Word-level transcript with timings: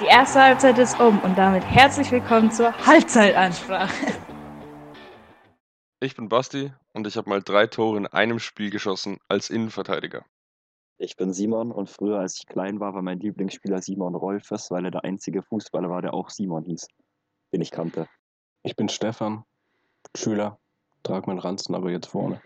Die 0.00 0.06
erste 0.06 0.40
Halbzeit 0.40 0.78
ist 0.78 1.00
um 1.00 1.18
und 1.22 1.36
damit 1.36 1.64
herzlich 1.64 2.12
willkommen 2.12 2.52
zur 2.52 2.72
Halbzeitansprache. 2.86 4.12
Ich 5.98 6.14
bin 6.14 6.28
Basti 6.28 6.72
und 6.92 7.08
ich 7.08 7.16
habe 7.16 7.28
mal 7.28 7.42
drei 7.42 7.66
Tore 7.66 7.96
in 7.96 8.06
einem 8.06 8.38
Spiel 8.38 8.70
geschossen 8.70 9.18
als 9.26 9.50
Innenverteidiger. 9.50 10.24
Ich 10.98 11.16
bin 11.16 11.32
Simon 11.32 11.72
und 11.72 11.90
früher, 11.90 12.20
als 12.20 12.36
ich 12.38 12.46
klein 12.46 12.78
war, 12.78 12.94
war 12.94 13.02
mein 13.02 13.18
Lieblingsspieler 13.18 13.82
Simon 13.82 14.14
Rolfes, 14.14 14.70
weil 14.70 14.84
er 14.84 14.92
der 14.92 15.02
einzige 15.02 15.42
Fußballer 15.42 15.90
war, 15.90 16.00
der 16.00 16.14
auch 16.14 16.30
Simon 16.30 16.62
hieß, 16.62 16.86
den 17.52 17.60
ich 17.60 17.72
kannte. 17.72 18.06
Ich 18.62 18.76
bin 18.76 18.88
Stefan, 18.88 19.42
Schüler, 20.16 20.60
trage 21.02 21.26
meinen 21.26 21.40
Ranzen 21.40 21.74
aber 21.74 21.90
jetzt 21.90 22.06
vorne. 22.06 22.40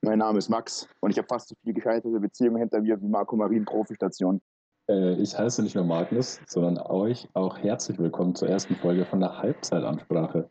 Mein 0.00 0.20
Name 0.20 0.38
ist 0.38 0.48
Max 0.48 0.88
und 1.00 1.10
ich 1.10 1.18
habe 1.18 1.28
fast 1.28 1.48
so 1.48 1.54
viel 1.62 1.74
gescheiterte 1.74 2.18
Beziehungen 2.18 2.56
hinter 2.56 2.80
mir 2.80 2.98
wie 2.98 3.08
Marco 3.08 3.36
Marin 3.36 3.66
Profistation. 3.66 4.40
Äh, 4.88 5.14
ich 5.14 5.38
heiße 5.38 5.62
nicht 5.62 5.74
nur 5.74 5.84
Magnus, 5.84 6.40
sondern 6.46 6.78
euch 6.78 7.28
auch 7.34 7.58
herzlich 7.58 7.98
willkommen 7.98 8.34
zur 8.34 8.48
ersten 8.48 8.74
Folge 8.76 9.04
von 9.04 9.20
der 9.20 9.38
Halbzeitansprache. 9.38 10.48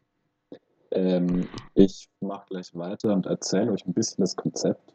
Ähm, 0.92 1.48
ich 1.74 2.08
mache 2.22 2.46
gleich 2.50 2.74
weiter 2.76 3.14
und 3.14 3.26
erzähle 3.26 3.72
euch 3.72 3.86
ein 3.86 3.94
bisschen 3.94 4.22
das 4.22 4.36
Konzept, 4.36 4.94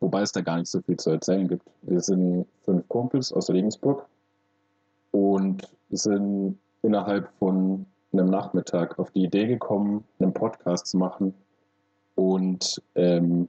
wobei 0.00 0.22
es 0.22 0.32
da 0.32 0.40
gar 0.40 0.58
nicht 0.58 0.70
so 0.70 0.80
viel 0.80 0.96
zu 0.96 1.10
erzählen 1.10 1.48
gibt. 1.48 1.68
Wir 1.82 2.00
sind 2.00 2.46
fünf 2.64 2.88
Kumpels 2.88 3.32
aus 3.32 3.50
Regensburg 3.50 4.06
und 5.12 5.68
sind 5.90 6.58
innerhalb 6.82 7.28
von 7.38 7.86
einem 8.12 8.26
Nachmittag 8.26 8.98
auf 8.98 9.10
die 9.10 9.24
Idee 9.24 9.46
gekommen, 9.46 10.04
einen 10.18 10.32
Podcast 10.32 10.86
zu 10.86 10.96
machen 10.96 11.34
und 12.16 12.82
ähm, 12.94 13.48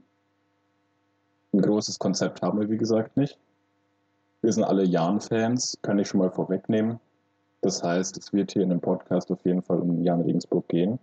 ein 1.54 1.62
großes 1.62 1.98
Konzept 1.98 2.41
haben 2.41 2.60
wir, 2.60 2.70
wie 2.70 2.77
gesagt, 2.77 3.18
nicht. 3.18 3.38
Wir 4.41 4.52
sind 4.52 4.63
alle 4.63 4.84
Jan-Fans, 4.84 5.77
kann 5.84 6.00
ich 6.00 6.08
schon 6.08 6.20
mal 6.20 6.31
vorwegnehmen. 6.31 6.99
Das 7.62 7.84
heißt, 7.84 8.18
es 8.18 8.34
wird 8.34 8.52
hier 8.52 8.63
in 8.63 8.70
dem 8.70 8.82
Podcast 8.82 9.32
auf 9.32 9.45
jeden 9.45 9.62
Fall 9.62 9.80
um 9.80 10.02
Jan 10.02 10.21
Regensburg 10.21 10.68
gehen. 10.68 10.98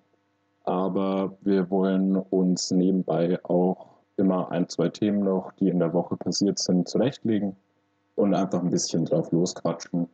Aber 0.64 1.32
wir 1.42 1.70
wollen 1.70 2.16
uns 2.16 2.72
nebenbei 2.72 3.38
auch 3.44 3.86
immer 4.16 4.50
ein, 4.50 4.68
zwei 4.68 4.88
Themen 4.88 5.20
noch, 5.20 5.52
die 5.52 5.68
in 5.68 5.78
der 5.78 5.92
Woche 5.92 6.16
passiert 6.16 6.58
sind, 6.58 6.88
zurechtlegen 6.88 7.54
und 8.16 8.34
einfach 8.34 8.60
ein 8.60 8.70
bisschen 8.70 9.04
drauf 9.04 9.30
losquatschen. 9.30 10.08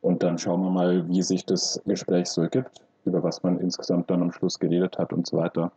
Und 0.00 0.22
dann 0.24 0.36
schauen 0.36 0.62
wir 0.62 0.70
mal, 0.70 1.08
wie 1.08 1.22
sich 1.22 1.46
das 1.46 1.80
Gespräch 1.86 2.26
so 2.26 2.42
ergibt, 2.42 2.82
über 3.04 3.22
was 3.22 3.42
man 3.44 3.60
insgesamt 3.60 4.10
dann 4.10 4.20
am 4.20 4.32
Schluss 4.32 4.58
geredet 4.58 4.98
hat 4.98 5.12
und 5.12 5.26
so 5.26 5.36
weiter. 5.36 5.70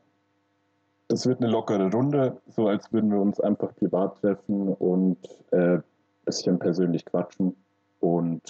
Das 1.10 1.28
wird 1.28 1.42
eine 1.42 1.52
lockere 1.52 1.90
Runde, 1.92 2.36
so 2.48 2.68
als 2.68 2.92
würden 2.92 3.12
wir 3.12 3.22
uns 3.22 3.40
einfach 3.40 3.74
privat 3.76 4.20
treffen 4.20 4.74
und 4.74 5.18
äh, 5.52 5.80
bisschen 6.28 6.60
persönlich 6.60 7.06
quatschen. 7.06 7.56
Und 8.02 8.42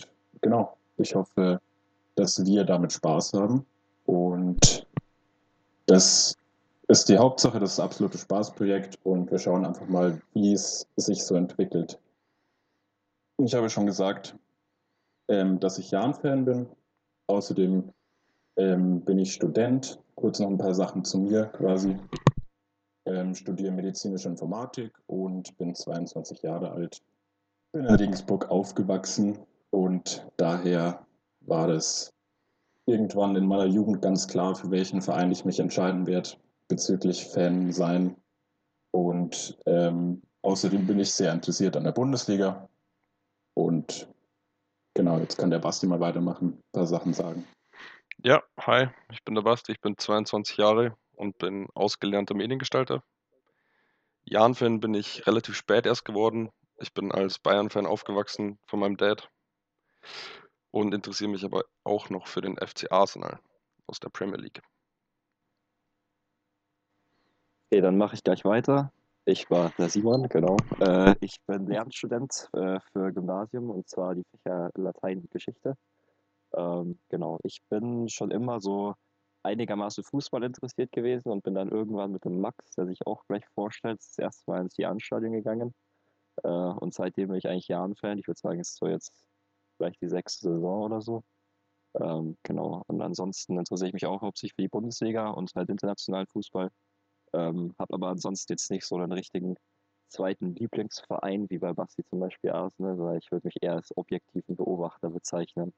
genau, 0.41 0.75
ich 0.97 1.15
hoffe, 1.15 1.61
dass 2.15 2.43
wir 2.43 2.65
damit 2.65 2.91
Spaß 2.91 3.33
haben. 3.33 3.65
Und 4.05 4.85
das 5.85 6.35
ist 6.87 7.07
die 7.07 7.17
Hauptsache, 7.17 7.59
das 7.59 7.73
ist 7.73 7.79
absolute 7.79 8.17
Spaßprojekt 8.17 8.97
und 9.03 9.29
wir 9.29 9.39
schauen 9.39 9.65
einfach 9.65 9.87
mal, 9.87 10.21
wie 10.33 10.53
es 10.53 10.87
sich 10.95 11.23
so 11.23 11.35
entwickelt. 11.35 11.99
Ich 13.37 13.53
habe 13.53 13.69
schon 13.69 13.85
gesagt, 13.85 14.35
ähm, 15.27 15.59
dass 15.59 15.77
ich 15.77 15.91
Jan-Fan 15.91 16.45
bin. 16.45 16.67
Außerdem 17.27 17.93
ähm, 18.55 19.01
bin 19.01 19.19
ich 19.19 19.33
Student. 19.33 19.99
Kurz 20.15 20.39
noch 20.39 20.49
ein 20.49 20.57
paar 20.57 20.73
Sachen 20.73 21.05
zu 21.05 21.19
mir 21.19 21.45
quasi. 21.45 21.95
Ähm, 23.05 23.35
studiere 23.35 23.71
medizinische 23.71 24.29
Informatik 24.29 24.91
und 25.05 25.55
bin 25.57 25.75
22 25.75 26.41
Jahre 26.41 26.71
alt 26.71 27.01
bin 27.77 27.85
in 27.85 27.95
Regensburg 27.95 28.49
aufgewachsen 28.49 29.37
und 29.69 30.25
daher 30.37 31.05
war 31.41 31.69
es 31.69 32.11
irgendwann 32.87 33.35
in 33.35 33.45
meiner 33.45 33.67
Jugend 33.67 34.01
ganz 34.01 34.27
klar, 34.27 34.55
für 34.55 34.71
welchen 34.71 34.99
Verein 35.03 35.31
ich 35.31 35.45
mich 35.45 35.59
entscheiden 35.59 36.07
werde 36.07 36.31
bezüglich 36.69 37.25
Fan 37.25 37.71
sein. 37.71 38.15
Und 38.91 39.59
ähm, 39.67 40.23
außerdem 40.41 40.87
bin 40.87 40.99
ich 40.99 41.13
sehr 41.13 41.31
interessiert 41.31 41.77
an 41.77 41.83
der 41.83 41.91
Bundesliga. 41.91 42.67
Und 43.53 44.11
genau, 44.95 45.19
jetzt 45.19 45.37
kann 45.37 45.51
der 45.51 45.59
Basti 45.59 45.85
mal 45.85 45.99
weitermachen, 45.99 46.53
ein 46.57 46.71
paar 46.71 46.87
Sachen 46.87 47.13
sagen. 47.13 47.45
Ja, 48.23 48.41
hi, 48.59 48.87
ich 49.11 49.23
bin 49.23 49.35
der 49.35 49.43
Basti, 49.43 49.73
ich 49.73 49.81
bin 49.81 49.95
22 49.95 50.57
Jahre 50.57 50.97
und 51.15 51.37
bin 51.37 51.67
ausgelernter 51.75 52.33
Mediengestalter. 52.33 53.03
Jan-Fan 54.23 54.79
bin 54.79 54.95
ich 54.95 55.27
relativ 55.27 55.55
spät 55.55 55.85
erst 55.85 56.05
geworden, 56.05 56.49
ich 56.79 56.93
bin 56.93 57.11
als 57.11 57.39
Bayern-Fan 57.39 57.85
aufgewachsen 57.85 58.59
von 58.67 58.79
meinem 58.79 58.97
Dad 58.97 59.29
und 60.71 60.93
interessiere 60.93 61.29
mich 61.29 61.43
aber 61.43 61.63
auch 61.83 62.09
noch 62.09 62.27
für 62.27 62.41
den 62.41 62.57
FC 62.57 62.91
Arsenal 62.91 63.39
aus 63.87 63.99
der 63.99 64.09
Premier 64.09 64.37
League. 64.37 64.61
Okay, 67.69 67.81
dann 67.81 67.97
mache 67.97 68.15
ich 68.15 68.23
gleich 68.23 68.45
weiter. 68.45 68.91
Ich 69.25 69.49
war 69.49 69.71
der 69.77 69.89
Simon, 69.89 70.29
genau. 70.29 70.57
Äh, 70.79 71.15
ich 71.19 71.41
bin 71.45 71.67
Lernstudent 71.67 72.49
äh, 72.53 72.79
für 72.79 73.11
Gymnasium 73.11 73.69
und 73.69 73.89
zwar 73.89 74.15
die 74.15 74.23
Fächer 74.23 74.71
Latein 74.75 75.19
und 75.19 75.31
Geschichte. 75.31 75.75
Ähm, 76.55 76.97
genau, 77.09 77.39
ich 77.43 77.61
bin 77.69 78.07
schon 78.07 78.31
immer 78.31 78.61
so 78.61 78.95
einigermaßen 79.43 80.03
Fußball 80.05 80.43
interessiert 80.43 80.91
gewesen 80.93 81.29
und 81.29 81.43
bin 81.43 81.55
dann 81.55 81.69
irgendwann 81.69 82.11
mit 82.11 82.23
dem 82.23 82.39
Max, 82.39 82.71
der 82.77 82.85
sich 82.85 83.05
auch 83.05 83.25
gleich 83.27 83.45
vorstellt, 83.53 83.99
das 83.99 84.17
erste 84.17 84.49
Mal 84.49 84.61
ins 84.61 84.77
Jahnstadion 84.77 85.33
gegangen. 85.33 85.73
Äh, 86.43 86.47
und 86.47 86.93
seitdem 86.93 87.29
bin 87.29 87.37
ich 87.37 87.47
eigentlich 87.47 87.67
Jahren-Fan. 87.67 88.19
Ich 88.19 88.27
würde 88.27 88.39
sagen, 88.39 88.59
es 88.59 88.69
ist 88.69 88.77
so 88.77 88.87
jetzt 88.87 89.11
vielleicht 89.77 90.01
die 90.01 90.09
sechste 90.09 90.49
Saison 90.49 90.83
oder 90.83 91.01
so. 91.01 91.23
Ähm, 91.99 92.37
genau. 92.43 92.83
Und 92.87 93.01
ansonsten 93.01 93.57
interessiere 93.57 93.89
ich 93.89 93.93
mich 93.93 94.05
auch 94.05 94.21
hauptsächlich 94.21 94.55
für 94.55 94.61
die 94.61 94.67
Bundesliga 94.67 95.29
und 95.29 95.53
halt 95.55 95.69
internationalen 95.69 96.27
Fußball. 96.27 96.69
Ähm, 97.33 97.75
habe 97.79 97.93
aber 97.93 98.09
ansonsten 98.09 98.53
jetzt 98.53 98.71
nicht 98.71 98.85
so 98.85 98.95
einen 98.95 99.11
richtigen 99.11 99.55
zweiten 100.09 100.55
Lieblingsverein, 100.55 101.49
wie 101.49 101.57
bei 101.59 101.73
Basti 101.73 102.03
zum 102.05 102.19
Beispiel 102.19 102.51
Arsenal, 102.51 102.97
weil 102.99 103.17
ich 103.17 103.31
würde 103.31 103.47
mich 103.47 103.61
eher 103.61 103.73
als 103.73 103.95
objektiven 103.97 104.55
Beobachter 104.55 105.09
bezeichnen. 105.09 105.73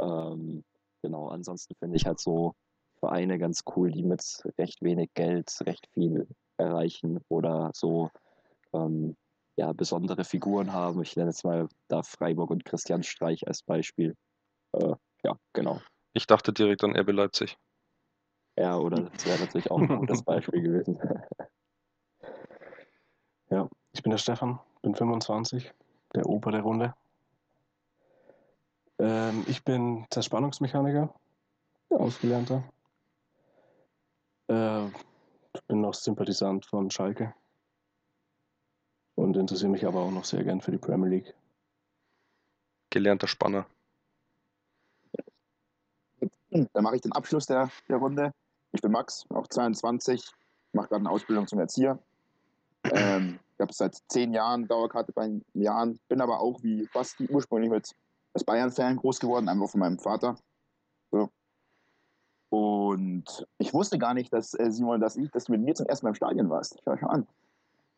Ähm, 0.00 0.64
genau, 1.02 1.28
ansonsten 1.28 1.74
finde 1.76 1.96
ich 1.96 2.06
halt 2.06 2.18
so 2.18 2.54
Vereine 2.98 3.38
ganz 3.38 3.62
cool, 3.76 3.90
die 3.90 4.02
mit 4.02 4.22
recht 4.58 4.82
wenig 4.82 5.10
Geld 5.14 5.56
recht 5.66 5.86
viel 5.88 6.26
erreichen 6.56 7.20
oder 7.28 7.70
so 7.74 8.10
ähm, 8.72 9.16
ja, 9.56 9.72
besondere 9.72 10.24
Figuren 10.24 10.72
haben. 10.72 11.02
Ich 11.02 11.16
nenne 11.16 11.30
jetzt 11.30 11.44
mal 11.44 11.68
da 11.88 12.02
Freiburg 12.02 12.50
und 12.50 12.64
Christian 12.64 13.02
Streich 13.02 13.46
als 13.46 13.62
Beispiel. 13.62 14.16
Äh, 14.72 14.94
ja, 15.24 15.36
genau. 15.52 15.80
Ich 16.14 16.26
dachte 16.26 16.52
direkt 16.52 16.84
an 16.84 16.96
RB 16.96 17.10
Leipzig. 17.12 17.56
Ja, 18.56 18.76
oder 18.76 19.02
das 19.02 19.26
wäre 19.26 19.40
natürlich 19.40 19.70
auch 19.70 19.78
ein 19.78 19.88
gutes 20.00 20.22
Beispiel 20.22 20.62
gewesen. 20.62 20.98
ja, 23.50 23.68
ich 23.92 24.02
bin 24.02 24.10
der 24.10 24.18
Stefan, 24.18 24.60
bin 24.82 24.94
25, 24.94 25.72
der 26.14 26.26
Opa 26.26 26.50
der 26.50 26.62
Runde. 26.62 26.94
Ähm, 28.98 29.44
ich 29.46 29.64
bin 29.64 30.06
Zerspannungsmechaniker, 30.10 31.14
ausgelernter. 31.90 32.62
Äh, 34.48 34.86
bin 35.66 35.80
noch 35.80 35.94
Sympathisant 35.94 36.66
von 36.66 36.90
Schalke 36.90 37.34
und 39.32 39.40
interessiere 39.40 39.70
mich 39.70 39.86
aber 39.86 40.00
auch 40.00 40.10
noch 40.10 40.24
sehr 40.24 40.44
gern 40.44 40.60
für 40.60 40.72
die 40.72 40.78
Premier 40.78 41.08
League. 41.08 41.34
Gelernter 42.90 43.26
Spanner. 43.26 43.66
Dann 46.50 46.84
mache 46.84 46.96
ich 46.96 47.00
den 47.00 47.12
Abschluss 47.12 47.46
der, 47.46 47.70
der 47.88 47.96
Runde. 47.96 48.32
Ich 48.72 48.82
bin 48.82 48.92
Max, 48.92 49.24
auch 49.30 49.46
22, 49.46 50.22
mache 50.74 50.88
gerade 50.88 51.00
eine 51.00 51.10
Ausbildung 51.10 51.46
zum 51.46 51.60
Erzieher. 51.60 51.98
Ähm, 52.84 53.38
ich 53.54 53.60
habe 53.60 53.72
seit 53.72 53.96
zehn 54.08 54.34
Jahren 54.34 54.68
Dauerkarte 54.68 55.12
bei 55.12 55.40
Jahren, 55.54 55.98
bin 56.08 56.20
aber 56.20 56.40
auch 56.40 56.62
wie 56.62 56.86
Basti 56.92 57.26
ursprünglich 57.28 57.70
mit 57.70 57.90
als 58.34 58.44
Bayern-Fan 58.44 58.96
groß 58.96 59.18
geworden, 59.18 59.48
einfach 59.48 59.70
von 59.70 59.80
meinem 59.80 59.98
Vater. 59.98 60.36
So. 61.10 61.30
Und 62.50 63.46
ich 63.56 63.72
wusste 63.72 63.98
gar 63.98 64.12
nicht, 64.12 64.30
dass 64.30 64.52
äh, 64.52 64.70
Simon, 64.70 65.00
dass 65.00 65.16
ich, 65.16 65.30
dass 65.30 65.44
du 65.44 65.52
mit 65.52 65.62
mir 65.62 65.74
zum 65.74 65.86
ersten 65.86 66.04
Mal 66.04 66.10
im 66.10 66.16
Stadion 66.16 66.50
warst. 66.50 66.82
Schau 66.84 66.98
schon 66.98 67.08
an 67.08 67.26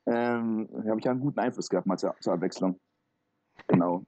ähm, 0.06 0.68
habe 0.86 0.98
ich 0.98 1.04
ja 1.04 1.12
einen 1.12 1.20
guten 1.20 1.40
Einfluss 1.40 1.68
gehabt, 1.68 1.86
mal 1.86 1.98
zur, 1.98 2.14
zur 2.20 2.34
Abwechslung. 2.34 2.78
Genau. 3.68 4.04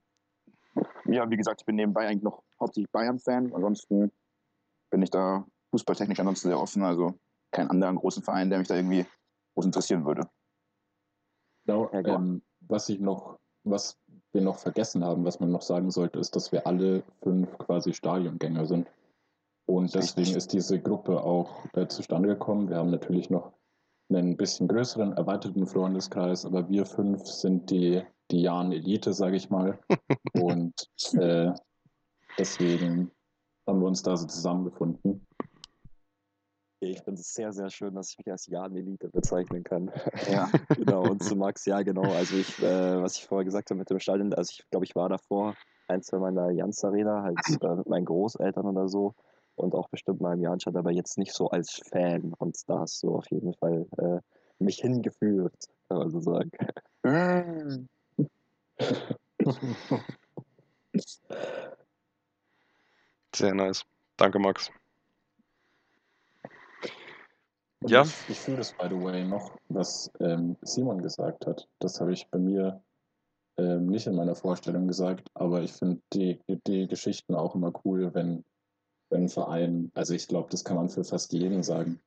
Ja, 1.07 1.29
wie 1.31 1.37
gesagt, 1.37 1.63
ich 1.63 1.67
bin 1.67 1.77
nebenbei 1.77 2.07
eigentlich 2.07 2.23
noch 2.23 2.43
hauptsächlich 2.61 2.91
Bayern-Fan. 2.91 3.55
Ansonsten 3.55 4.11
bin 4.91 5.03
ich 5.03 5.11
da 5.11 5.47
fußballtechnisch 5.71 6.21
ansonsten 6.21 6.49
sehr 6.49 6.61
offen. 6.61 6.83
Also 6.83 7.19
kein 7.51 7.71
anderer 7.71 7.95
großen 7.95 8.23
Verein, 8.23 8.51
der 8.51 8.59
mich 8.59 8.69
da 8.69 8.77
irgendwie 8.77 9.07
groß 9.55 9.67
interessieren 9.67 10.05
würde. 10.05 10.29
Genau, 11.65 11.91
ähm, 11.93 12.43
was 12.61 12.89
ich 12.89 13.01
noch, 13.01 13.39
was 13.65 13.99
wir 14.33 14.43
noch 14.43 14.59
vergessen 14.59 15.05
haben, 15.05 15.25
was 15.25 15.41
man 15.41 15.51
noch 15.51 15.63
sagen 15.63 15.91
sollte, 15.91 16.19
ist, 16.19 16.37
dass 16.37 16.53
wir 16.53 16.67
alle 16.67 17.03
fünf 17.23 17.57
quasi 17.59 17.93
Stadiongänger 17.93 18.67
sind. 18.67 18.91
Und 19.67 19.93
deswegen 19.95 20.37
ist 20.37 20.53
diese 20.53 20.81
Gruppe 20.81 21.23
auch 21.23 21.65
äh, 21.75 21.89
zustande 21.89 22.29
gekommen. 22.29 22.69
Wir 22.69 22.77
haben 22.77 22.91
natürlich 22.91 23.31
noch 23.31 23.53
einen 24.09 24.37
bisschen 24.37 24.69
größeren, 24.69 25.13
erweiterten 25.13 25.67
Freundeskreis, 25.67 26.45
aber 26.45 26.69
wir 26.69 26.87
fünf 26.87 27.27
sind 27.27 27.71
die, 27.71 28.03
die 28.31 28.43
Jan-Elite, 28.43 29.13
sage 29.13 29.37
ich 29.37 29.51
mal. 29.51 29.79
Und 30.35 30.89
äh, 31.15 31.53
Deswegen 32.39 33.11
haben 33.67 33.81
wir 33.81 33.87
uns 33.87 34.03
da 34.03 34.17
so 34.17 34.27
zusammengefunden. 34.27 35.27
Ich 36.81 37.01
finde 37.01 37.21
es 37.21 37.33
sehr, 37.33 37.53
sehr 37.53 37.71
schön, 37.71 37.95
dass 37.95 38.11
ich 38.11 38.19
mich 38.19 38.31
als 38.31 38.47
Jan-Elite 38.47 39.09
bezeichnen 39.09 39.65
kann. 39.65 39.91
Ja. 40.31 40.51
genau, 40.77 41.03
und 41.03 41.23
zu 41.23 41.35
Max, 41.35 41.65
ja, 41.65 41.83
genau. 41.83 42.13
Also 42.13 42.37
ich, 42.37 42.63
äh, 42.63 43.03
was 43.03 43.17
ich 43.17 43.27
vorher 43.27 43.47
gesagt 43.47 43.71
habe 43.71 43.79
mit 43.79 43.89
dem 43.89 43.99
Stadion, 43.99 44.33
also 44.35 44.51
ich 44.51 44.69
glaube, 44.71 44.85
ich 44.85 44.95
war 44.95 45.09
davor 45.09 45.55
ein, 45.89 46.03
zwei 46.03 46.19
Mal 46.19 46.29
in 46.29 46.35
der 46.35 46.45
Allianz 46.45 46.85
Arena, 46.85 47.23
halt 47.23 47.39
äh, 47.63 47.75
mit 47.77 47.89
meinen 47.89 48.05
Großeltern 48.05 48.67
oder 48.67 48.89
so 48.89 49.15
und 49.57 49.75
auch 49.75 49.89
bestimmt 49.89 50.21
mal 50.21 50.35
im 50.35 50.43
Jahnstadt, 50.43 50.77
aber 50.77 50.91
jetzt 50.91 51.19
nicht 51.19 51.33
so 51.33 51.51
als 51.51 51.81
Fan. 51.91 52.33
Und 52.39 52.57
da 52.69 52.81
hast 52.81 53.03
du 53.03 53.15
auf 53.15 53.31
jeden 53.31 53.55
Fall 53.55 53.87
äh, 53.99 54.21
mich 54.59 54.79
hingeführt, 54.79 55.55
kann 55.89 55.99
man 55.99 56.11
so 56.11 56.21
sagen. 56.21 56.51
Sehr 63.35 63.55
nice. 63.55 63.85
Danke, 64.17 64.39
Max. 64.39 64.71
Und 67.81 67.91
Ja. 67.91 68.03
Ich, 68.03 68.15
ich 68.29 68.41
fühle 68.41 68.59
das, 68.59 68.73
by 68.73 68.89
the 68.89 69.01
way, 69.01 69.25
noch, 69.25 69.57
was 69.69 70.11
ähm, 70.21 70.57
Simon 70.63 71.03
gesagt 71.03 71.47
hat. 71.47 71.69
Das 71.79 72.01
habe 72.01 72.13
ich 72.13 72.27
bei 72.29 72.39
mir 72.39 72.83
ähm, 73.59 73.87
nicht 73.87 74.07
in 74.07 74.17
meiner 74.17 74.35
Vorstellung 74.35 74.87
gesagt, 74.89 75.31
aber 75.35 75.63
ich 75.63 75.73
finde 75.73 76.01
die, 76.13 76.41
die 76.67 76.87
Geschichten 76.89 77.35
auch 77.35 77.55
immer 77.55 77.73
cool, 77.85 78.13
wenn, 78.15 78.45
wenn 79.11 79.25
ein 79.25 79.29
Verein, 79.29 79.91
also 79.95 80.15
ich 80.15 80.29
glaube, 80.29 80.49
das 80.51 80.65
kann 80.65 80.77
man 80.77 80.89
für 80.89 81.05
fast 81.05 81.33
jeden 81.33 81.63
sagen. 81.63 82.01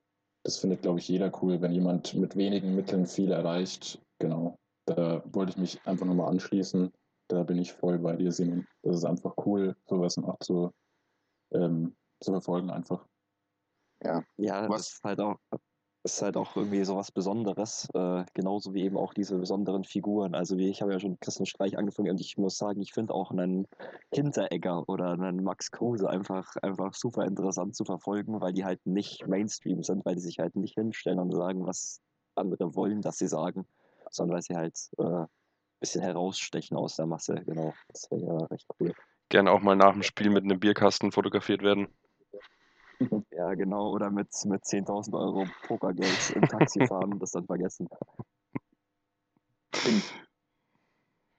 Das 0.43 0.57
findet, 0.57 0.81
glaube 0.81 0.99
ich, 0.99 1.07
jeder 1.07 1.31
cool, 1.41 1.61
wenn 1.61 1.71
jemand 1.71 2.13
mit 2.13 2.35
wenigen 2.35 2.75
Mitteln 2.75 3.05
viel 3.05 3.31
erreicht. 3.31 4.01
Genau. 4.19 4.57
Da 4.85 5.23
wollte 5.33 5.51
ich 5.51 5.57
mich 5.57 5.85
einfach 5.85 6.05
nochmal 6.05 6.29
anschließen. 6.29 6.91
Da 7.29 7.43
bin 7.43 7.57
ich 7.57 7.73
voll 7.73 7.99
bei 7.99 8.15
dir, 8.15 8.31
Simon. 8.31 8.67
Das 8.81 8.97
ist 8.97 9.05
einfach 9.05 9.35
cool, 9.45 9.75
sowas 9.85 10.17
noch 10.17 10.39
zu, 10.39 10.71
ähm, 11.53 11.95
zu 12.21 12.31
verfolgen 12.31 12.69
einfach. 12.69 13.05
Ja. 14.03 14.23
Ja, 14.37 14.67
Was- 14.69 14.77
das 14.87 14.93
ist 14.93 15.03
halt 15.03 15.19
auch, 15.19 15.37
ist 16.13 16.21
halt 16.21 16.37
auch 16.37 16.55
irgendwie 16.55 16.83
so 16.83 16.95
was 16.95 17.11
Besonderes, 17.11 17.87
äh, 17.93 18.23
genauso 18.33 18.73
wie 18.73 18.83
eben 18.83 18.97
auch 18.97 19.13
diese 19.13 19.37
besonderen 19.37 19.83
Figuren. 19.83 20.35
Also 20.35 20.57
wie 20.57 20.69
ich 20.69 20.81
habe 20.81 20.91
ja 20.91 20.99
schon 20.99 21.19
Christian 21.19 21.45
Streich 21.45 21.77
angefangen 21.77 22.11
und 22.11 22.19
ich 22.19 22.37
muss 22.37 22.57
sagen, 22.57 22.81
ich 22.81 22.93
finde 22.93 23.13
auch 23.13 23.31
einen 23.31 23.67
Hinteregger 24.13 24.87
oder 24.89 25.11
einen 25.11 25.43
Max 25.43 25.71
Kruse 25.71 26.09
einfach, 26.09 26.55
einfach 26.57 26.93
super 26.93 27.25
interessant 27.25 27.75
zu 27.75 27.85
verfolgen, 27.85 28.41
weil 28.41 28.53
die 28.53 28.65
halt 28.65 28.85
nicht 28.85 29.27
Mainstream 29.27 29.83
sind, 29.83 30.05
weil 30.05 30.15
die 30.15 30.21
sich 30.21 30.39
halt 30.39 30.55
nicht 30.55 30.75
hinstellen 30.75 31.19
und 31.19 31.33
sagen, 31.33 31.65
was 31.65 32.01
andere 32.35 32.75
wollen, 32.75 33.01
dass 33.01 33.17
sie 33.17 33.27
sagen, 33.27 33.65
sondern 34.09 34.35
weil 34.35 34.41
sie 34.41 34.55
halt 34.55 34.77
äh, 34.97 35.03
ein 35.03 35.27
bisschen 35.79 36.01
herausstechen 36.01 36.77
aus 36.77 36.95
der 36.95 37.05
Masse. 37.05 37.35
Genau, 37.45 37.73
das 37.89 38.09
wäre 38.11 38.25
ja 38.25 38.45
recht 38.47 38.67
cool. 38.79 38.93
Gerne 39.29 39.51
auch 39.51 39.61
mal 39.61 39.75
nach 39.75 39.93
dem 39.93 40.03
Spiel 40.03 40.29
mit 40.29 40.43
einem 40.43 40.59
Bierkasten 40.59 41.11
fotografiert 41.11 41.61
werden. 41.61 41.87
Ja, 43.31 43.53
genau, 43.53 43.91
oder 43.91 44.09
mit, 44.09 44.27
mit 44.45 44.65
10.000 44.65 45.15
Euro 45.15 45.47
Pokergeld 45.63 46.31
im 46.35 46.41
Taxi 46.41 46.79
fahren 46.87 47.13
und 47.13 47.21
das 47.21 47.31
dann 47.31 47.45
vergessen. 47.45 47.87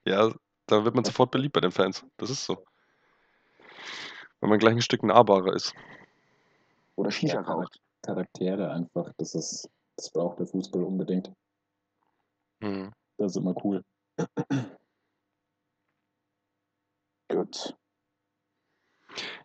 Ja, 0.05 0.33
da 0.65 0.83
wird 0.83 0.95
man 0.95 1.03
sofort 1.03 1.31
beliebt 1.31 1.53
bei 1.53 1.61
den 1.61 1.71
Fans. 1.71 2.03
Das 2.17 2.29
ist 2.29 2.45
so. 2.45 2.63
Wenn 4.39 4.49
man 4.49 4.57
gleich 4.57 4.73
ein 4.73 4.81
Stück 4.81 5.03
nahbarer 5.03 5.53
ist. 5.53 5.75
Oder 6.95 7.11
Shisha 7.11 7.35
Ja, 7.35 7.41
raucht. 7.41 7.79
Charaktere 8.01 8.71
einfach, 8.71 9.13
das 9.17 9.35
ist, 9.35 9.69
das 9.95 10.11
braucht 10.11 10.39
der 10.39 10.47
Fußball 10.47 10.83
unbedingt. 10.83 11.31
Mhm. 12.61 12.91
Das 13.17 13.33
ist 13.33 13.37
immer 13.37 13.53
cool. 13.63 13.83
Gut. 17.29 17.75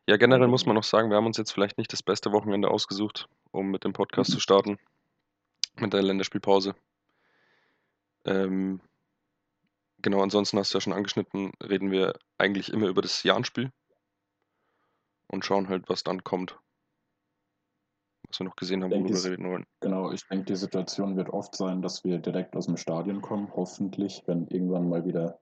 Ja, 0.08 0.17
generell 0.17 0.47
muss 0.47 0.67
man 0.67 0.76
noch 0.76 0.85
sagen, 0.85 1.11
wir 1.11 1.17
haben 1.17 1.26
uns 1.26 1.37
jetzt 1.37 1.50
vielleicht 1.50 1.79
nicht 1.79 1.93
das 1.93 2.03
beste 2.03 2.31
Wochenende 2.31 2.70
ausgesucht, 2.70 3.29
um 3.50 3.73
mit 3.73 3.82
dem 3.82 3.93
Podcast 3.93 4.31
zu 4.31 4.38
starten. 4.38 4.79
Mit 5.79 5.93
der 5.93 6.03
Länderspielpause. 6.03 6.76
Ähm, 8.25 8.81
genau, 10.03 10.23
ansonsten 10.23 10.58
hast 10.58 10.73
du 10.73 10.79
ja 10.79 10.81
schon 10.81 10.93
angeschnitten, 10.93 11.53
reden 11.62 11.91
wir 11.91 12.14
eigentlich 12.38 12.73
immer 12.73 12.87
über 12.87 13.03
das 13.03 13.25
Jahrenspiel 13.25 13.73
und 15.26 15.44
schauen 15.44 15.69
halt, 15.69 15.88
was 15.88 16.05
dann 16.05 16.23
kommt. 16.23 16.56
Was 18.29 18.41
wir 18.41 18.44
noch 18.44 18.56
gesehen 18.56 18.85
haben, 18.85 18.93
worüber 18.93 19.08
wir 19.11 19.31
reden 19.31 19.50
wollen. 19.50 19.67
Genau, 19.81 20.12
ich 20.12 20.26
denke, 20.29 20.47
die 20.47 20.56
Situation 20.56 21.17
wird 21.17 21.31
oft 21.31 21.55
sein, 21.56 21.82
dass 21.82 22.05
wir 22.05 22.19
direkt 22.19 22.56
aus 22.56 22.67
dem 22.67 22.76
Stadion 22.76 23.23
kommen, 23.23 23.53
hoffentlich, 23.55 24.23
wenn 24.26 24.47
irgendwann 24.49 24.88
mal 24.88 25.05
wieder 25.05 25.41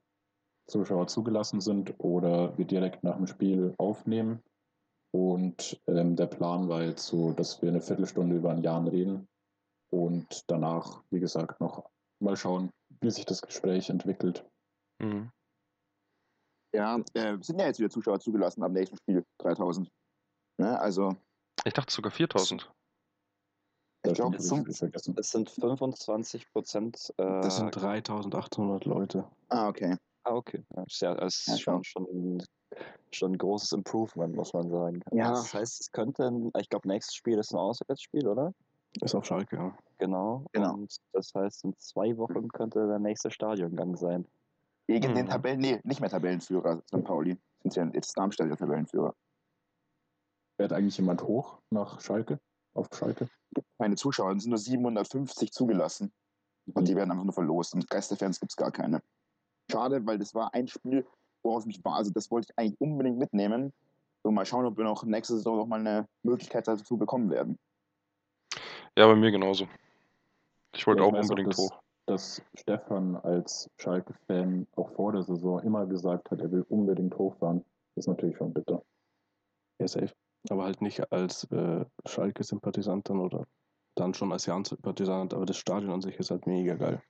Zuschauer 0.67 1.07
zugelassen 1.07 1.61
sind 1.61 1.95
oder 1.99 2.57
wir 2.57 2.65
direkt 2.65 3.05
nach 3.05 3.17
dem 3.17 3.27
Spiel 3.27 3.75
aufnehmen. 3.77 4.43
Und 5.15 5.81
ähm, 5.87 6.17
der 6.17 6.27
Plan 6.27 6.69
war 6.69 6.83
jetzt 6.83 7.07
so, 7.07 7.31
dass 7.31 7.63
wir 7.63 7.69
eine 7.69 7.81
Viertelstunde 7.81 8.35
über 8.35 8.51
ein 8.51 8.65
Jahr 8.65 8.85
reden 8.85 9.29
und 9.93 10.43
danach, 10.49 11.05
wie 11.11 11.21
gesagt, 11.21 11.61
noch 11.61 11.89
mal 12.19 12.37
schauen, 12.37 12.71
wie 13.01 13.13
sich 13.13 13.25
das 13.25 13.41
Gespräch 13.41 13.91
entwickelt. 13.91 14.45
Mhm. 15.01 15.31
Ja, 16.75 16.99
äh, 17.15 17.39
sind 17.41 17.61
ja 17.61 17.67
jetzt 17.67 17.79
wieder 17.79 17.91
Zuschauer 17.91 18.19
zugelassen 18.19 18.65
am 18.65 18.73
nächsten 18.73 18.97
Spiel, 18.97 19.25
3000. 19.39 19.89
Ne, 20.59 20.81
also, 20.81 21.15
Ich 21.65 21.75
dachte 21.75 21.95
sogar 21.95 22.11
4000. 22.11 22.69
ich 24.05 24.15
glaube, 24.15 24.43
vergessen. 24.43 25.15
Es 25.17 25.31
sind 25.31 25.49
25 25.49 26.51
Prozent. 26.51 27.15
Äh, 27.19 27.41
Das 27.41 27.59
sind 27.59 27.71
3800 27.71 28.85
Leute. 28.85 29.31
ah, 29.49 29.69
okay. 29.69 29.97
Ah, 30.25 30.35
okay. 30.35 30.65
Ja, 30.77 30.83
ist 30.85 31.01
ja, 31.01 31.15
das 31.15 31.35
ist 31.35 31.47
Ja, 31.47 31.57
schon, 31.59 31.85
schon, 31.85 32.43
schon 33.13 33.33
ein 33.33 33.39
großes 33.39 33.73
Improvement, 33.73 34.35
muss 34.35 34.53
man 34.53 34.69
sagen. 34.71 35.01
Ja. 35.13 35.31
Das 35.31 35.55
heißt, 35.55 35.81
es 35.81 35.93
könnte, 35.93 36.27
ein, 36.27 36.51
ich 36.59 36.69
glaube, 36.69 36.89
nächstes 36.89 37.15
Spiel 37.15 37.39
ist 37.39 37.53
ein 37.53 37.59
Auswärtsspiel, 37.59 38.27
oder? 38.27 38.53
Ist 39.01 39.15
auf 39.15 39.25
Schalke, 39.25 39.57
ja. 39.57 39.77
Genau. 39.99 40.45
Genau. 40.53 40.75
Und 40.75 40.97
das 41.13 41.33
heißt, 41.35 41.65
in 41.65 41.75
zwei 41.79 42.17
Wochen 42.17 42.49
könnte 42.49 42.87
der 42.87 42.99
nächste 42.99 43.31
Stadiongang 43.31 43.97
sein. 43.97 44.27
Gegen 44.87 45.15
den 45.15 45.27
Mhm. 45.27 45.31
Tabellen, 45.31 45.61
nee, 45.61 45.81
nicht 45.83 46.01
mehr 46.01 46.11
Tabellenführer, 46.11 46.83
St. 46.87 47.05
Pauli. 47.05 47.39
Sind 47.63 47.75
ja 47.77 47.85
jetzt 47.95 48.17
Darmstadt 48.19 48.51
der 48.51 48.57
Tabellenführer. 48.57 49.15
Fährt 50.57 50.73
eigentlich 50.73 50.99
jemand 50.99 51.23
hoch 51.23 51.59
nach 51.71 52.01
Schalke? 52.01 52.39
Auf 52.75 52.89
Schalke? 52.93 53.29
Meine 53.79 53.97
Zuschauer 53.97 54.33
es 54.33 54.43
sind 54.43 54.51
nur 54.51 54.59
750 54.59 55.53
zugelassen. 55.53 56.13
Und 56.75 56.89
die 56.89 56.95
werden 56.97 57.11
einfach 57.11 57.25
nur 57.25 57.33
verlost. 57.35 57.75
Und 57.75 57.89
Geisterfans 57.91 58.41
gibt 58.41 58.53
es 58.53 58.57
gar 58.57 58.71
keine. 58.71 59.03
Schade, 59.75 60.07
weil 60.07 60.19
das 60.19 60.35
war 60.35 60.55
ein 60.55 60.69
Spiel, 60.69 61.05
worauf 61.43 61.63
ich 61.63 61.67
mich 61.67 61.85
war. 61.85 61.97
Also, 61.97 62.11
das 62.13 62.31
wollte 62.31 62.49
ich 62.51 62.59
eigentlich 62.59 62.81
unbedingt 62.81 63.19
mitnehmen. 63.19 63.73
So, 64.23 64.31
mal 64.31 64.47
schauen, 64.47 64.65
ob 64.67 64.77
wir 64.79 64.85
noch 64.85 65.05
nächste 65.05 65.35
Saison 65.35 65.57
noch 65.59 65.67
mal 65.67 65.81
eine 65.81 66.07
Möglichkeit 66.23 66.67
dazu 66.69 66.97
bekommen 66.97 67.31
werden. 67.31 67.59
Ja, 68.97 69.07
bei 69.07 69.17
mir 69.17 69.31
genauso. 69.31 69.67
Ich 70.75 70.87
wollte 70.87 71.03
Ja, 71.03 71.09
ich 71.09 71.13
auch 71.13 71.19
weiß 71.19 71.27
auch, 71.27 71.31
unbedingt 71.31 71.53
dass- 71.53 71.59
hoch. 71.59 71.81
dass 72.07 72.43
Stefan 72.55 73.17
als 73.17 73.69
Schalke-Fan 73.79 74.67
auch 74.77 74.91
vor 74.93 75.13
der 75.13 75.23
Saison 75.25 75.61
immer 75.61 75.87
gesagt 75.87 76.31
hat, 76.31 76.41
er 76.41 76.51
will 76.53 76.65
unbedingt 76.69 77.17
hochfahren. 77.19 77.65
Ist 77.97 78.09
natürlich 78.09 78.37
schon 78.37 78.53
bitter. 78.53 78.83
Ja, 79.81 79.89
safe. 79.89 80.13
Aber 80.51 80.65
halt 80.65 80.81
nicht 80.83 81.11
als 81.13 81.45
äh, 81.51 81.85
Schalke-Sympathisant 82.07 83.09
dann 83.09 83.19
oder 83.21 83.47
dann 83.97 84.13
schon 84.15 84.33
als 84.33 84.47
Jan-Sympathisant, 84.47 85.33
aber 85.35 85.47
das 85.47 85.57
Stadion 85.57 85.93
an 85.93 86.03
sich 86.03 86.17
ist 86.17 86.31
halt 86.31 86.47
mega 86.47 86.75
geil. 86.75 87.03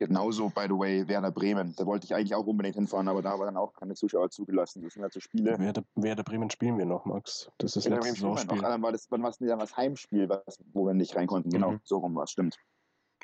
Genauso, 0.00 0.48
by 0.48 0.62
the 0.66 0.70
way, 0.70 1.06
Werder 1.06 1.30
Bremen. 1.30 1.74
Da 1.76 1.84
wollte 1.84 2.06
ich 2.06 2.14
eigentlich 2.14 2.34
auch 2.34 2.46
unbedingt 2.46 2.74
hinfahren, 2.74 3.06
aber 3.06 3.20
da 3.20 3.38
waren 3.38 3.44
dann 3.48 3.58
auch 3.58 3.74
keine 3.74 3.94
Zuschauer 3.94 4.30
zugelassen. 4.30 4.82
Das 4.82 4.94
sind 4.94 5.02
halt 5.02 5.12
so 5.12 5.20
Spiele. 5.20 5.58
Werder, 5.58 5.82
Werder 5.94 6.22
Bremen 6.22 6.48
spielen 6.48 6.78
wir 6.78 6.86
noch, 6.86 7.04
Max. 7.04 7.50
Das 7.58 7.76
ist 7.76 7.84
Werder 7.84 7.96
letztes 7.96 8.22
Bremen 8.22 8.38
spielen 8.38 8.48
wir 8.48 8.54
noch. 8.56 8.62
Saisonspiel. 8.62 8.64
Ah, 8.64 8.70
Dann 8.70 8.82
war 8.82 8.92
das, 8.92 9.10
wann 9.10 9.22
war 9.22 9.28
es 9.28 9.36
denn 9.36 9.58
das 9.58 9.76
Heimspiel, 9.76 10.26
was, 10.30 10.58
wo 10.72 10.86
wir 10.86 10.94
nicht 10.94 11.14
rein 11.16 11.26
konnten? 11.26 11.50
Genau, 11.50 11.72
Mhm. 11.72 11.80
so 11.84 11.98
rum 11.98 12.14
war 12.14 12.24
es, 12.24 12.30
stimmt. 12.30 12.56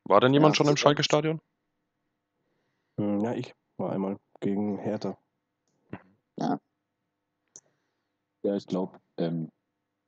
War 0.04 0.21
denn 0.21 0.35
jemand 0.35 0.54
Ja, 0.54 0.56
schon 0.59 0.68
im 0.68 0.76
Schalke-Stadion? 0.76 1.40
Hm, 2.99 3.21
Ja, 3.21 3.33
ich 3.33 3.54
war 3.78 3.92
einmal 3.92 4.18
gegen 4.40 4.76
Hertha. 4.76 5.16
Ja, 8.42 8.54
ich 8.54 8.66
glaube, 8.66 9.00
ähm, 9.16 9.50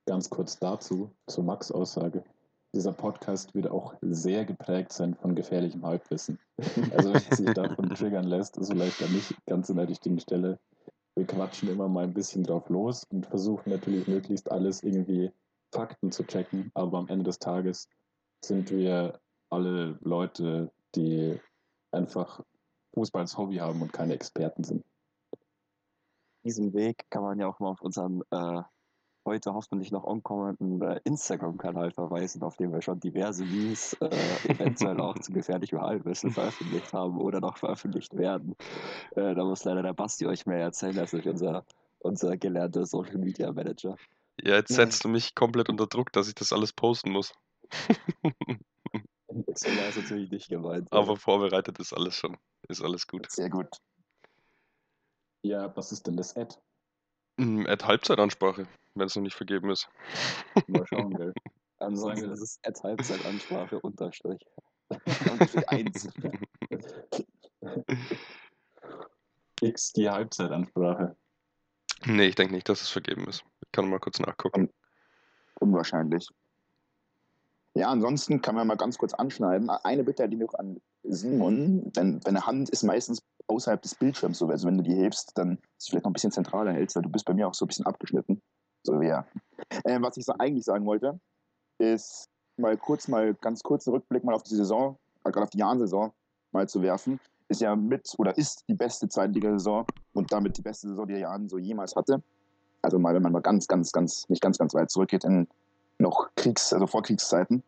ganz 0.05 0.29
kurz 0.29 0.59
dazu, 0.59 1.11
zur 1.27 1.45
Max-Aussage. 1.45 2.23
Dieser 2.75 2.93
Podcast 2.93 3.55
wird 3.55 3.69
auch 3.69 3.95
sehr 4.03 4.45
geprägt 4.45 4.93
sein 4.93 5.15
von 5.15 5.35
gefährlichem 5.35 5.85
Halbwissen. 5.85 6.39
Also 6.97 7.15
wenn 7.15 7.21
sich 7.21 7.55
davon 7.55 7.89
triggern 7.91 8.27
lässt, 8.27 8.57
ist 8.59 8.71
vielleicht 8.71 9.03
an 9.03 9.13
nicht 9.13 9.35
ganz 9.47 9.71
an 9.71 9.77
der 9.77 9.89
richtigen 9.89 10.21
Stelle. 10.21 10.59
Wir 11.15 11.27
quatschen 11.27 11.69
immer 11.69 11.89
mal 11.89 12.05
ein 12.05 12.15
bisschen 12.15 12.45
drauf 12.45 12.69
los 12.69 13.05
und 13.11 13.27
versuchen 13.27 13.71
natürlich 13.71 14.07
möglichst 14.07 14.51
alles 14.51 14.83
irgendwie 14.83 15.33
Fakten 15.73 16.13
zu 16.13 16.25
checken, 16.25 16.71
aber 16.75 16.99
am 16.99 17.09
Ende 17.09 17.25
des 17.25 17.39
Tages 17.39 17.89
sind 18.45 18.71
wir 18.71 19.21
alle 19.51 19.99
Leute, 20.03 20.71
die 20.95 21.41
einfach 21.91 22.43
Fußball 22.95 23.23
als 23.23 23.37
Hobby 23.37 23.57
haben 23.57 23.83
und 23.83 23.93
keine 23.93 24.15
Experten 24.15 24.65
sind. 24.65 24.85
Diesen 26.45 26.73
Weg 26.73 27.05
kann 27.11 27.23
man 27.23 27.39
ja 27.39 27.49
auch 27.49 27.59
mal 27.59 27.71
auf 27.71 27.83
unseren, 27.83 28.23
äh, 28.31 28.63
heute 29.29 29.53
hoffentlich 29.53 29.93
noch 29.93 30.07
ankommenden 30.07 30.81
äh, 30.83 31.01
Instagram-Kanal 31.05 31.93
verweisen, 31.93 32.43
auf 32.43 32.57
dem 32.57 32.73
wir 32.73 32.83
schon 32.83 32.99
diverse 32.99 33.45
News 33.45 33.93
äh, 34.01 34.09
eventuell 34.49 35.01
auch 35.01 35.19
zu 35.19 35.33
gefährlichem 35.33 35.81
Halbwissen 35.81 36.31
veröffentlicht 36.31 36.93
haben 36.93 37.19
oder 37.21 37.41
noch 37.41 37.59
veröffentlicht 37.59 38.17
werden. 38.17 38.57
Äh, 39.15 39.35
da 39.35 39.45
muss 39.45 39.65
leider 39.65 39.83
der 39.83 39.93
Basti 39.93 40.27
euch 40.27 40.47
mehr 40.47 40.61
erzählen 40.61 40.99
als 40.99 41.13
ich 41.13 41.29
unser, 41.29 41.65
unser 41.99 42.37
gelernter 42.37 42.87
Social 42.87 43.19
Media 43.19 43.53
Manager. 43.53 43.97
Ja, 44.41 44.57
jetzt 44.57 44.73
setzt 44.73 45.05
du 45.05 45.09
mich 45.09 45.35
komplett 45.35 45.69
unter 45.69 45.87
Druck, 45.87 46.13
dass 46.13 46.29
ich 46.29 46.35
das 46.35 46.53
alles 46.53 46.73
posten 46.73 47.11
muss. 47.11 47.33
So 49.55 49.69
war 49.69 49.89
es 49.89 49.97
natürlich 49.97 50.31
nicht 50.31 50.49
gemeint. 50.49 50.91
Aber 50.91 51.17
vorbereitet 51.17 51.79
ist 51.79 51.93
alles 51.93 52.15
schon. 52.15 52.37
Ist 52.69 52.83
alles 52.83 53.07
gut. 53.07 53.31
Sehr 53.31 53.51
gut. 53.51 53.69
Ja, 55.43 55.75
was 55.77 55.93
ist 55.93 56.07
denn 56.07 56.17
das 56.17 56.35
Ad? 56.37 56.57
Mm, 57.37 57.67
Ad 57.67 57.85
Halbzeitansprache, 57.85 58.67
wenn 58.95 59.07
es 59.07 59.17
noch 59.17 59.23
nicht 59.23 59.37
vergeben 59.37 59.71
ist. 59.71 59.89
Mal 60.67 60.87
schauen, 60.87 61.15
gell? 61.15 61.33
Ansonsten 61.79 62.31
ist 62.31 62.43
es 62.43 62.59
at 62.65 62.83
Halbzeitansprache 62.83 63.79
unterstrich. 63.81 64.45
Unterstrich 65.31 65.69
eins. 65.69 66.09
X 69.61 69.93
die 69.93 70.09
Halbzeitansprache. 70.09 71.17
Nee, 72.07 72.27
ich 72.27 72.35
denke 72.35 72.55
nicht, 72.55 72.69
dass 72.69 72.83
es 72.83 72.89
vergeben 72.89 73.27
ist. 73.29 73.45
Ich 73.65 73.73
kann 73.73 73.89
mal 73.89 74.01
kurz 74.01 74.19
nachgucken. 74.19 74.71
Unwahrscheinlich. 75.61 76.29
Ja, 77.75 77.89
ansonsten 77.91 78.43
kann 78.43 78.55
man 78.55 78.67
mal 78.67 78.77
ganz 78.77 78.99
kurz 78.99 79.15
anschneiden. 79.15 79.71
Eine 79.71 80.05
Bitte 80.05 80.25
hätte 80.25 80.35
ich 80.35 80.41
noch 80.41 80.55
an 80.55 80.81
Simon, 81.05 81.93
denn 81.93 82.21
deine 82.21 82.47
Hand 82.47 82.71
ist 82.71 82.83
meistens 82.83 83.23
außerhalb 83.47 83.81
des 83.83 83.95
Bildschirms 83.95 84.39
so. 84.39 84.49
Also 84.49 84.67
wenn 84.67 84.79
du 84.79 84.83
die 84.83 84.95
hebst, 84.95 85.33
dann 85.37 85.59
ist 85.77 85.85
sie 85.85 85.91
vielleicht 85.91 86.05
noch 86.05 86.11
ein 86.11 86.15
bisschen 86.15 86.33
zentraler 86.33 86.73
hältst, 86.73 86.97
weil 86.97 87.03
du 87.03 87.09
bist 87.09 87.25
bei 87.25 87.35
mir 87.35 87.49
auch 87.49 87.55
so 87.55 87.65
ein 87.65 87.69
bisschen 87.69 87.87
abgeschnitten. 87.87 88.43
So, 88.83 89.03
ja. 89.03 89.27
Äh, 89.85 90.01
was 90.01 90.17
ich 90.17 90.25
so 90.25 90.33
eigentlich 90.39 90.65
sagen 90.65 90.87
wollte, 90.87 91.19
ist 91.79 92.29
mal 92.57 92.77
kurz, 92.77 93.09
mal 93.09 93.35
ganz 93.35 93.63
kurzen 93.63 93.91
Rückblick 93.91 94.25
mal 94.25 94.35
auf 94.35 94.43
die 94.43 94.55
Saison, 94.55 94.97
äh, 95.25 95.31
gerade 95.31 95.45
auf 95.45 95.51
die 95.51 95.59
Jahrensaison 95.59 96.13
mal 96.53 96.69
zu 96.69 96.83
werfen. 96.83 97.21
Ist 97.49 97.61
ja 97.61 97.75
mit 97.77 98.15
oder 98.19 98.37
ist 98.37 98.65
die 98.69 98.75
beste 98.75 99.09
Zweitligasaison 99.09 99.87
und 100.13 100.31
damit 100.33 100.59
die 100.59 100.63
beste 100.63 100.89
Saison, 100.89 101.07
die 101.07 101.15
der 101.15 101.23
Jan 101.23 101.49
so 101.49 101.59
jemals 101.59 101.97
hatte. 101.97 102.23
Also 102.83 102.99
mal, 102.99 103.15
wenn 103.15 103.23
man 103.23 103.33
mal 103.33 103.43
ganz, 103.43 103.67
ganz, 103.67 103.91
ganz, 103.91 104.29
nicht 104.29 104.43
ganz, 104.43 104.59
ganz 104.59 104.75
weit 104.75 104.91
zurückgeht 104.91 105.25
in 105.25 105.49
noch 105.99 106.29
Kriegs-, 106.37 106.73
also 106.73 106.87
Vorkriegszeiten. 106.87 107.63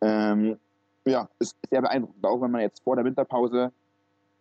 Ähm, 0.00 0.58
ja, 1.04 1.28
ist 1.38 1.56
sehr 1.70 1.80
beeindruckend, 1.80 2.24
auch 2.24 2.40
wenn 2.40 2.50
man 2.50 2.62
jetzt 2.62 2.82
vor 2.82 2.96
der 2.96 3.04
Winterpause 3.04 3.66
ein 3.66 3.72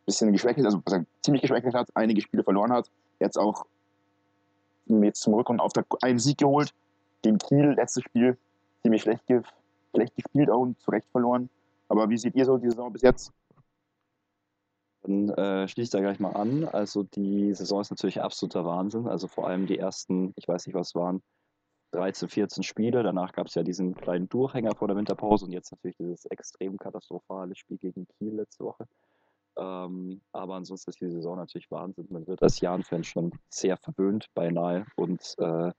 bisschen 0.06 0.32
geschwächelt, 0.32 0.65
also 0.65 0.82
ziemlich 1.22 1.42
geschwächelt 1.42 1.75
hat, 1.75 1.89
einige 1.94 2.22
Spiele 2.22 2.44
verloren 2.44 2.72
hat, 2.72 2.89
jetzt 3.20 3.38
auch 3.38 3.65
jetzt 4.88 5.22
zum 5.22 5.34
Rückrundenauftakt 5.34 6.04
einen 6.04 6.20
Sieg 6.20 6.38
geholt, 6.38 6.74
gegen 7.22 7.38
Kiel, 7.38 7.74
letztes 7.75 8.04
Spiel, 8.04 8.38
ziemlich 8.82 9.01
schlecht, 9.01 9.25
ge 9.27 9.42
schlecht 9.94 10.15
gespielt 10.15 10.50
auch 10.50 10.62
und 10.62 10.80
zu 10.82 10.92
Recht 10.92 11.08
verloren. 11.12 11.50
Aber 11.88 12.10
wie 12.10 12.18
seht 12.18 12.36
ihr 12.36 12.46
so 12.46 12.58
die 12.58 12.70
Saison 12.70 12.92
bis 12.92 13.01
jetzt? 13.01 13.32
Dann 15.04 15.30
äh, 15.30 15.68
schließe 15.68 15.86
ich 15.86 15.89
da 15.92 16.00
gleich 16.00 16.20
mal 16.20 16.32
an. 16.32 16.65
Also 16.65 17.04
die 17.04 17.54
Saison 17.54 17.82
ist 17.82 17.92
natürlich 17.92 18.22
absoluter 18.22 18.65
Wahnsinn. 18.65 19.08
Also 19.08 19.27
vor 19.27 19.48
allem 19.48 19.68
die 19.68 19.77
ersten, 19.77 20.34
ich 20.36 20.48
weiß 20.48 20.65
nicht, 20.65 20.75
was 20.75 20.96
waren, 20.96 21.22
13, 21.92 22.27
14 22.27 22.63
Spiele. 22.63 23.04
Danach 23.04 23.32
gab 23.32 23.48
es 23.48 23.56
ja 23.56 23.63
diesen 23.63 23.96
kleinen 23.96 24.27
Durchhänger 24.27 24.75
vor 24.75 24.88
der 24.88 24.98
Winterpause 24.98 25.46
und 25.46 25.51
jetzt 25.51 25.72
natürlich 25.72 25.98
dieses 25.98 26.25
extrem 26.25 26.77
katastrophale 26.77 27.56
Spiel 27.56 27.77
gegen 27.77 28.08
Kiel 28.08 28.36
letzte 28.36 28.65
Woche. 28.65 28.88
Ähm, 29.58 30.22
aber 30.32 30.56
ansonsten 30.56 30.90
ist 30.90 31.02
die 31.02 31.10
Saison 31.10 31.38
natürlich 31.38 31.72
Wahnsinn. 31.72 32.08
Man 32.10 32.28
wird 32.28 32.44
als 32.44 32.60
Jan-Fan 32.60 33.04
schon 33.04 33.32
sehr 33.50 33.78
verwöhnt, 33.78 34.28
beinahe. 34.34 34.86
Und 34.96 35.36
äh, 35.38 35.72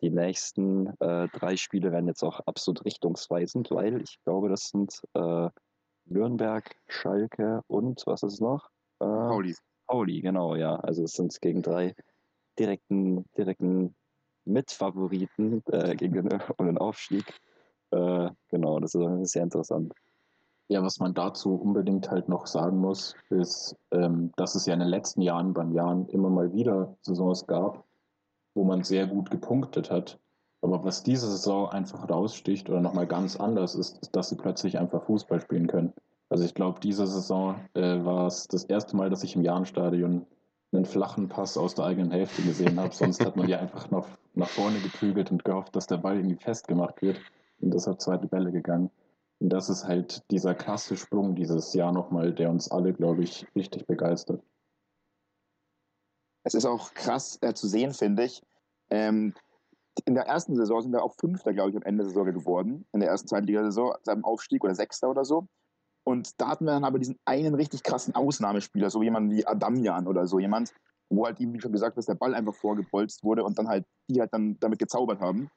die 0.00 0.10
nächsten 0.10 0.88
äh, 1.00 1.28
drei 1.28 1.56
Spiele 1.56 1.92
werden 1.92 2.08
jetzt 2.08 2.22
auch 2.22 2.40
absolut 2.40 2.84
richtungsweisend, 2.84 3.70
weil 3.70 4.02
ich 4.02 4.18
glaube, 4.24 4.48
das 4.48 4.68
sind 4.68 5.00
äh, 5.14 5.48
Nürnberg, 6.04 6.74
Schalke 6.88 7.62
und 7.68 8.02
was 8.06 8.22
ist 8.22 8.34
es 8.34 8.40
noch? 8.40 8.68
Äh, 8.98 9.04
Pauli. 9.04 9.56
Pauli, 9.86 10.20
genau, 10.20 10.56
ja. 10.56 10.76
Also 10.76 11.04
es 11.04 11.12
sind 11.12 11.40
gegen 11.40 11.62
drei 11.62 11.94
direkten, 12.58 13.24
direkten 13.36 13.94
Mitfavoriten 14.44 15.62
äh, 15.70 15.94
gegen 15.94 16.14
den, 16.14 16.28
um 16.56 16.66
den 16.66 16.78
Aufstieg. 16.78 17.24
Äh, 17.90 18.30
genau, 18.48 18.80
das 18.80 18.94
ist 18.94 19.32
sehr 19.32 19.42
interessant. 19.42 19.92
Ja, 20.72 20.82
was 20.82 21.00
man 21.00 21.12
dazu 21.12 21.54
unbedingt 21.54 22.10
halt 22.10 22.30
noch 22.30 22.46
sagen 22.46 22.78
muss, 22.78 23.14
ist, 23.28 23.76
ähm, 23.90 24.32
dass 24.36 24.54
es 24.54 24.64
ja 24.64 24.72
in 24.72 24.80
den 24.80 24.88
letzten 24.88 25.20
Jahren 25.20 25.52
beim 25.52 25.72
Jahren 25.72 26.08
immer 26.08 26.30
mal 26.30 26.54
wieder 26.54 26.96
Saisons 27.02 27.46
gab, 27.46 27.84
wo 28.54 28.64
man 28.64 28.82
sehr 28.82 29.06
gut 29.06 29.30
gepunktet 29.30 29.90
hat. 29.90 30.18
Aber 30.62 30.82
was 30.82 31.02
diese 31.02 31.30
Saison 31.30 31.68
einfach 31.68 32.08
raussticht 32.08 32.70
oder 32.70 32.80
nochmal 32.80 33.06
ganz 33.06 33.36
anders 33.36 33.74
ist, 33.74 34.00
ist, 34.00 34.16
dass 34.16 34.30
sie 34.30 34.36
plötzlich 34.36 34.78
einfach 34.78 35.02
Fußball 35.02 35.42
spielen 35.42 35.66
können. 35.66 35.92
Also 36.30 36.44
ich 36.44 36.54
glaube, 36.54 36.80
diese 36.80 37.06
Saison 37.06 37.56
äh, 37.74 38.02
war 38.02 38.26
es 38.26 38.48
das 38.48 38.64
erste 38.64 38.96
Mal, 38.96 39.10
dass 39.10 39.24
ich 39.24 39.36
im 39.36 39.42
Jahrenstadion 39.42 40.24
einen 40.72 40.86
flachen 40.86 41.28
Pass 41.28 41.58
aus 41.58 41.74
der 41.74 41.84
eigenen 41.84 42.12
Hälfte 42.12 42.40
gesehen 42.40 42.80
habe. 42.80 42.94
Sonst 42.94 43.22
hat 43.22 43.36
man 43.36 43.46
die 43.46 43.56
einfach 43.56 43.90
noch 43.90 44.08
nach 44.32 44.48
vorne 44.48 44.78
geprügelt 44.78 45.30
und 45.32 45.44
gehofft, 45.44 45.76
dass 45.76 45.86
der 45.86 45.98
Ball 45.98 46.16
irgendwie 46.16 46.42
festgemacht 46.42 47.02
wird. 47.02 47.20
Und 47.60 47.74
deshalb 47.74 48.00
zweite 48.00 48.26
Bälle 48.26 48.52
gegangen. 48.52 48.90
Und 49.42 49.48
das 49.48 49.68
ist 49.68 49.88
halt 49.88 50.22
dieser 50.30 50.54
krasse 50.54 50.96
Sprung 50.96 51.34
dieses 51.34 51.74
Jahr 51.74 51.90
nochmal, 51.90 52.32
der 52.32 52.48
uns 52.48 52.70
alle, 52.70 52.92
glaube 52.92 53.24
ich, 53.24 53.44
richtig 53.56 53.88
begeistert. 53.88 54.40
Es 56.44 56.54
ist 56.54 56.64
auch 56.64 56.94
krass 56.94 57.38
äh, 57.40 57.52
zu 57.52 57.66
sehen, 57.66 57.92
finde 57.92 58.22
ich. 58.22 58.40
Ähm, 58.90 59.34
in 60.04 60.14
der 60.14 60.26
ersten 60.26 60.54
Saison 60.54 60.80
sind 60.80 60.92
wir 60.92 61.02
auch 61.02 61.16
Fünfter, 61.18 61.52
glaube 61.52 61.70
ich, 61.70 61.76
am 61.76 61.82
Ende 61.82 62.04
der 62.04 62.10
Saison 62.10 62.26
geworden. 62.26 62.86
In 62.92 63.00
der 63.00 63.08
ersten 63.08 63.26
Zweitligasaison, 63.26 63.94
seit 64.04 64.14
dem 64.14 64.24
Aufstieg 64.24 64.62
oder 64.62 64.76
Sechster 64.76 65.10
oder 65.10 65.24
so. 65.24 65.48
Und 66.04 66.40
da 66.40 66.50
hatten 66.50 66.64
wir 66.64 66.74
dann 66.74 66.84
aber 66.84 67.00
diesen 67.00 67.18
einen 67.24 67.56
richtig 67.56 67.82
krassen 67.82 68.14
Ausnahmespieler, 68.14 68.90
so 68.90 69.02
jemand 69.02 69.32
wie 69.32 69.44
Adamian 69.44 70.06
oder 70.06 70.28
so 70.28 70.38
jemand, 70.38 70.72
wo 71.10 71.26
halt 71.26 71.40
ihm, 71.40 71.52
wie 71.52 71.60
schon 71.60 71.72
gesagt, 71.72 71.96
dass 71.96 72.06
der 72.06 72.14
Ball 72.14 72.36
einfach 72.36 72.54
vorgebolzt 72.54 73.24
wurde 73.24 73.42
und 73.42 73.58
dann 73.58 73.66
halt 73.66 73.84
die 74.08 74.20
halt 74.20 74.32
dann 74.32 74.56
damit 74.60 74.78
gezaubert 74.78 75.20
haben. 75.20 75.50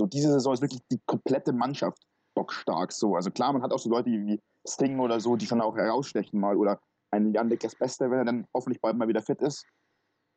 So 0.00 0.06
diese 0.06 0.32
Saison 0.32 0.54
ist 0.54 0.62
wirklich 0.62 0.80
die 0.90 1.00
komplette 1.04 1.52
Mannschaft 1.52 2.02
bockstark. 2.36 2.92
So, 2.92 3.16
also 3.16 3.32
klar, 3.32 3.52
man 3.52 3.62
hat 3.62 3.72
auch 3.72 3.80
so 3.80 3.90
Leute 3.90 4.10
wie 4.10 4.40
Sting 4.68 5.00
oder 5.00 5.18
so, 5.18 5.34
die 5.34 5.46
schon 5.46 5.60
auch 5.60 5.76
herausstechen 5.76 6.38
mal 6.38 6.56
oder 6.56 6.80
ein 7.10 7.32
Jan 7.32 7.48
Deckers 7.48 7.74
Bester, 7.74 8.10
wenn 8.10 8.18
er 8.18 8.24
dann 8.24 8.46
hoffentlich 8.54 8.80
bald 8.80 8.96
mal 8.96 9.08
wieder 9.08 9.22
fit 9.22 9.40
ist. 9.40 9.66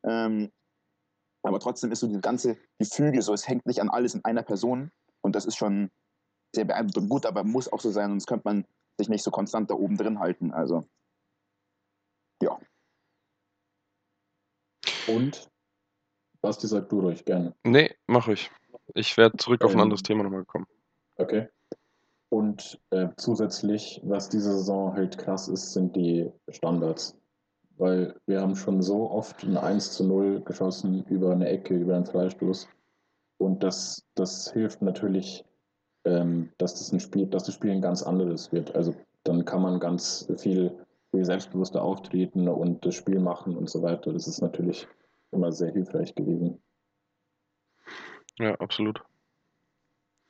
Ähm, 0.04 0.52
aber 1.44 1.60
trotzdem 1.60 1.92
ist 1.92 2.00
so 2.00 2.08
dieses 2.08 2.22
ganze 2.22 2.58
Gefüge 2.80 3.22
so, 3.22 3.34
es 3.34 3.48
hängt 3.48 3.66
nicht 3.66 3.82
an 3.82 3.90
alles 3.90 4.16
in 4.16 4.24
einer 4.26 4.44
Person 4.44 4.92
und 5.22 5.36
das 5.36 5.46
ist 5.46 5.58
schon 5.58 5.92
sehr 6.56 6.66
beeindruckend 6.66 7.04
und 7.04 7.10
gut, 7.10 7.26
aber 7.26 7.44
muss 7.44 7.72
auch 7.72 7.80
so 7.80 7.92
sein, 7.92 8.10
sonst 8.10 8.28
könnte 8.28 8.48
man 8.48 8.66
sich 8.98 9.10
nicht 9.10 9.24
so 9.24 9.32
konstant 9.32 9.70
da 9.70 9.76
oben 9.76 9.98
drin 9.98 10.20
halten. 10.20 10.52
Also, 10.52 10.88
ja. 12.42 12.60
Und? 15.08 15.50
Basti, 16.42 16.68
sag 16.68 16.88
du 16.90 17.02
ruhig 17.02 17.26
gerne. 17.26 17.54
Nee, 17.64 17.96
mach 18.08 18.28
ich. 18.30 18.50
Ich 18.94 19.18
werde 19.18 19.38
zurück 19.38 19.64
auf 19.64 19.72
ein 19.72 19.78
Ähm. 19.78 19.84
anderes 19.84 20.04
Thema 20.04 20.24
nochmal 20.24 20.46
kommen. 20.46 20.68
Okay. 21.18 21.50
Und 22.30 22.80
äh, 22.92 23.08
zusätzlich, 23.18 24.02
was 24.04 24.30
diese 24.30 24.52
Saison 24.52 24.94
halt 24.94 25.18
krass 25.18 25.48
ist, 25.48 25.74
sind 25.74 25.96
die 25.96 26.32
Standards. 26.50 27.18
Weil 27.78 28.16
wir 28.28 28.42
haben 28.42 28.56
schon 28.56 28.82
so 28.82 29.10
oft 29.10 29.44
ein 29.44 29.58
1 29.58 29.94
zu 29.94 30.06
0 30.06 30.42
geschossen 30.42 31.04
über 31.06 31.32
eine 31.32 31.50
Ecke, 31.50 31.76
über 31.76 31.96
einen 31.96 32.06
Freistoß. 32.06 32.68
Und 33.38 33.64
das, 33.64 34.06
das 34.16 34.52
hilft 34.52 34.82
natürlich, 34.82 35.44
ähm, 36.06 36.52
dass 36.58 36.76
das 36.76 36.92
ein 36.92 37.00
Spiel, 37.00 37.26
dass 37.26 37.46
das 37.46 37.56
Spiel 37.56 37.72
ein 37.72 37.82
ganz 37.82 38.04
anderes 38.04 38.52
wird. 38.52 38.76
Also 38.76 38.94
dann 39.24 39.46
kann 39.46 39.62
man 39.62 39.80
ganz 39.80 40.28
viel, 40.38 40.86
viel 41.12 41.26
selbstbewusster 41.26 41.82
auftreten 41.82 42.48
und 42.48 42.86
das 42.86 42.96
Spiel 42.96 43.20
machen 43.20 43.58
und 43.58 43.70
so 43.70 43.82
weiter. 43.82 44.14
Das 44.14 44.28
ist 44.28 44.42
natürlich 44.42 44.88
immer 45.32 45.52
sehr 45.52 45.72
hilfreich 45.72 46.14
gewesen. 46.14 46.62
Ja, 48.38 48.56
absolut. 48.56 49.02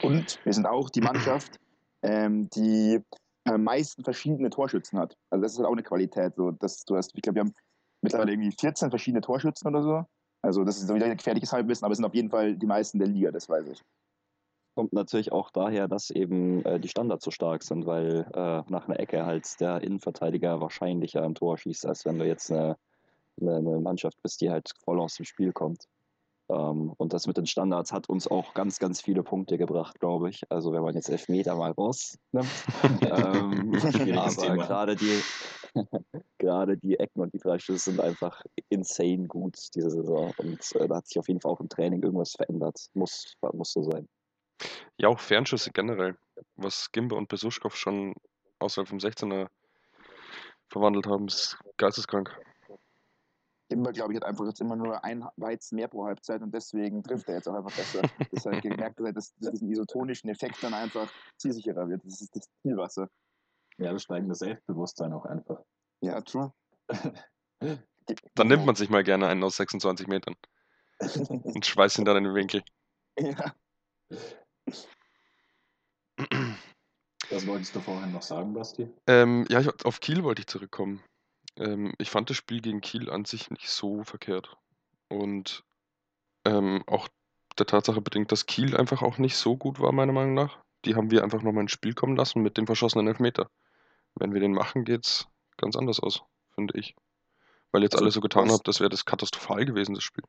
Und 0.02 0.40
wir 0.46 0.54
sind 0.54 0.66
auch 0.66 0.90
die 0.90 1.02
Mannschaft, 1.02 1.60
ähm, 2.02 2.50
die 2.50 3.00
am 3.46 3.64
meisten 3.64 4.04
verschiedene 4.04 4.50
Torschützen 4.50 5.00
hat. 5.00 5.18
Also 5.30 5.44
das 5.44 5.54
ist 5.54 5.58
halt 5.58 5.68
auch 5.68 5.74
eine 5.74 5.84
Qualität. 5.84 6.36
So, 6.36 6.52
dass 6.52 6.84
du 6.86 6.96
hast, 6.96 7.12
ich 7.16 7.22
glaube, 7.22 7.36
wir 7.36 7.42
haben 7.42 7.54
mittlerweile 8.02 8.32
irgendwie 8.32 8.52
14 8.52 8.90
verschiedene 8.90 9.22
Torschützen 9.22 9.68
oder 9.68 9.84
so. 9.84 10.06
Also 10.42 10.64
das 10.64 10.82
ist 10.82 10.94
wieder 10.94 11.06
ein 11.06 11.18
gefährliches 11.18 11.52
Halbwissen, 11.52 11.84
aber 11.86 11.92
es 11.92 11.98
sind 11.98 12.06
auf 12.06 12.16
jeden 12.16 12.30
Fall 12.30 12.56
die 12.56 12.66
meisten 12.66 13.00
der 13.00 13.08
Liga, 13.08 13.32
das 13.32 13.50
weiß 13.50 13.68
ich. 13.68 13.82
Kommt 14.76 14.94
natürlich 14.94 15.32
auch 15.34 15.50
daher, 15.52 15.88
dass 15.90 16.10
eben 16.10 16.64
äh, 16.64 16.80
die 16.80 16.88
Standards 16.88 17.26
so 17.26 17.32
stark 17.32 17.64
sind, 17.64 17.86
weil 17.86 18.26
äh, 18.34 18.64
nach 18.70 18.88
einer 18.88 19.00
Ecke 19.00 19.26
halt 19.26 19.60
der 19.60 19.82
Innenverteidiger 19.82 20.62
wahrscheinlicher 20.62 21.24
ein 21.24 21.36
Tor 21.36 21.58
schießt, 21.58 21.86
als 21.86 22.06
wenn 22.06 22.20
du 22.20 22.26
jetzt 22.26 22.52
eine, 22.52 22.78
eine, 23.42 23.58
eine 23.58 23.80
Mannschaft 23.80 24.22
bist, 24.22 24.40
die 24.40 24.50
halt 24.50 24.72
voll 24.82 25.02
aus 25.02 25.16
dem 25.16 25.26
Spiel 25.26 25.52
kommt. 25.52 25.86
Ähm, 26.50 26.94
und 26.98 27.14
das 27.14 27.28
mit 27.28 27.38
den 27.38 27.46
Standards 27.46 27.92
hat 27.92 28.10
uns 28.10 28.28
auch 28.28 28.54
ganz, 28.54 28.80
ganz 28.80 29.02
viele 29.02 29.24
Punkte 29.24 29.58
gebracht, 29.58 30.00
glaube 30.00 30.30
ich. 30.30 30.44
Also 30.50 30.72
wenn 30.74 30.82
man 30.82 30.96
jetzt 30.96 31.10
Elfmeter 31.10 31.56
mal 31.56 31.72
rausnimmt. 31.72 32.48
ähm, 33.02 33.74
aber 34.18 34.58
gerade 34.58 34.96
die, 34.96 35.22
Gerade 36.38 36.78
die 36.78 37.00
Ecken 37.00 37.22
und 37.22 37.34
die 37.34 37.40
Freischüsse 37.40 37.92
sind 37.92 38.00
einfach 38.00 38.42
insane 38.70 39.28
gut 39.28 39.58
diese 39.76 39.90
Saison. 39.90 40.34
Und 40.38 40.76
äh, 40.76 40.88
da 40.88 40.98
hat 40.98 41.08
sich 41.08 41.20
auf 41.20 41.28
jeden 41.28 41.42
Fall 41.42 41.52
auch 41.52 41.60
im 41.60 41.70
Training 41.70 42.02
irgendwas 42.02 42.34
verändert. 42.34 42.88
Muss, 42.94 43.34
muss 43.54 43.72
so 43.72 43.84
sein. 43.84 44.08
Ja, 44.98 45.10
auch 45.10 45.20
Fernschüsse 45.20 45.72
generell. 45.72 46.18
Was 46.56 46.92
Gimbe 46.92 47.16
und 47.16 47.30
Besuschkow 47.30 47.76
schon 47.76 48.14
außerhalb 48.60 48.88
vom 48.88 48.98
16er 48.98 49.48
verwandelt 50.70 51.08
haben, 51.08 51.28
ist 51.28 51.58
geisteskrank. 51.78 52.38
Immer, 53.70 53.92
glaube 53.92 54.14
ich, 54.14 54.18
hat 54.18 54.26
einfach 54.26 54.46
jetzt 54.46 54.62
immer 54.62 54.76
nur 54.76 55.04
ein 55.04 55.24
Weizen 55.38 55.76
mehr 55.76 55.88
pro 55.88 56.06
Halbzeit 56.06 56.42
und 56.42 56.54
deswegen 56.54 57.04
trifft 57.04 57.28
er 57.30 57.36
jetzt 57.36 57.48
auch 57.48 57.54
einfach 57.54 57.76
besser. 57.76 58.02
das 58.32 58.46
hat 58.46 58.62
gemerkt, 58.64 59.00
dass, 59.00 59.34
dass 59.36 59.52
diesen 59.52 59.70
isotonischen 59.70 60.30
Effekt 60.30 60.58
dann 60.62 60.74
einfach 60.74 61.12
zielsicherer 61.38 61.88
wird. 61.88 62.04
Das 62.04 62.20
ist 62.20 62.36
das 62.36 62.50
Zielwasser. 62.64 63.10
Ja, 63.78 63.94
das 63.94 64.04
steigende 64.04 64.36
Selbstbewusstsein 64.36 65.14
auch 65.14 65.26
einfach. 65.26 65.62
Ja, 66.02 66.20
true. 66.22 66.52
Dann 68.34 68.48
nimmt 68.48 68.66
man 68.66 68.76
sich 68.76 68.90
mal 68.90 69.04
gerne 69.04 69.28
einen 69.28 69.44
aus 69.44 69.58
26 69.58 70.08
Metern 70.08 70.36
und 71.44 71.66
schweißt 71.66 72.00
ihn 72.00 72.06
dann 72.06 72.18
in 72.18 72.24
den 72.24 72.34
Winkel. 72.34 72.64
ja. 73.20 73.54
Was 77.30 77.46
wolltest 77.46 77.76
du 77.76 77.80
vorhin 77.80 78.12
noch 78.12 78.24
sagen, 78.24 78.54
Basti? 78.54 78.90
Ähm, 79.06 79.46
ja, 79.50 79.60
ich, 79.60 79.86
auf 79.86 80.00
Kiel 80.00 80.24
wollte 80.24 80.42
ich 80.42 80.48
zurückkommen. 80.48 81.04
Ähm, 81.60 81.94
ich 81.98 82.10
fand 82.10 82.30
das 82.30 82.38
Spiel 82.38 82.62
gegen 82.62 82.82
Kiel 82.82 83.10
an 83.10 83.26
sich 83.26 83.52
nicht 83.52 83.70
so 83.70 84.04
verkehrt. 84.04 84.58
Und 85.10 85.64
ähm, 86.46 86.84
auch 86.88 87.08
der 87.58 87.66
Tatsache 87.66 88.02
bedingt, 88.02 88.32
dass 88.32 88.46
Kiel 88.46 88.76
einfach 88.76 89.02
auch 89.02 89.18
nicht 89.18 89.36
so 89.36 89.58
gut 89.58 89.80
war, 89.80 89.92
meiner 89.92 90.14
Meinung 90.14 90.34
nach. 90.34 90.60
Die 90.86 90.96
haben 90.96 91.12
wir 91.12 91.24
einfach 91.24 91.42
nochmal 91.42 91.64
ins 91.64 91.72
Spiel 91.72 91.94
kommen 91.94 92.16
lassen 92.16 92.42
mit 92.42 92.58
dem 92.58 92.66
verschossenen 92.66 93.08
Elfmeter. 93.08 93.50
Wenn 94.16 94.34
wir 94.34 94.40
den 94.40 94.54
machen, 94.54 94.86
geht's 94.86 95.28
ganz 95.58 95.76
anders 95.76 96.00
aus, 96.00 96.24
finde 96.56 96.80
ich. 96.80 96.96
Weil 97.72 97.84
jetzt 97.84 97.94
Also, 97.96 98.06
alle 98.06 98.12
so 98.12 98.22
getan 98.22 98.50
haben, 98.50 98.62
das 98.64 98.80
wäre 98.80 98.90
das 98.90 99.06
katastrophal 99.06 99.66
gewesen, 99.66 99.94
das 99.94 100.04
Spiel. 100.04 100.24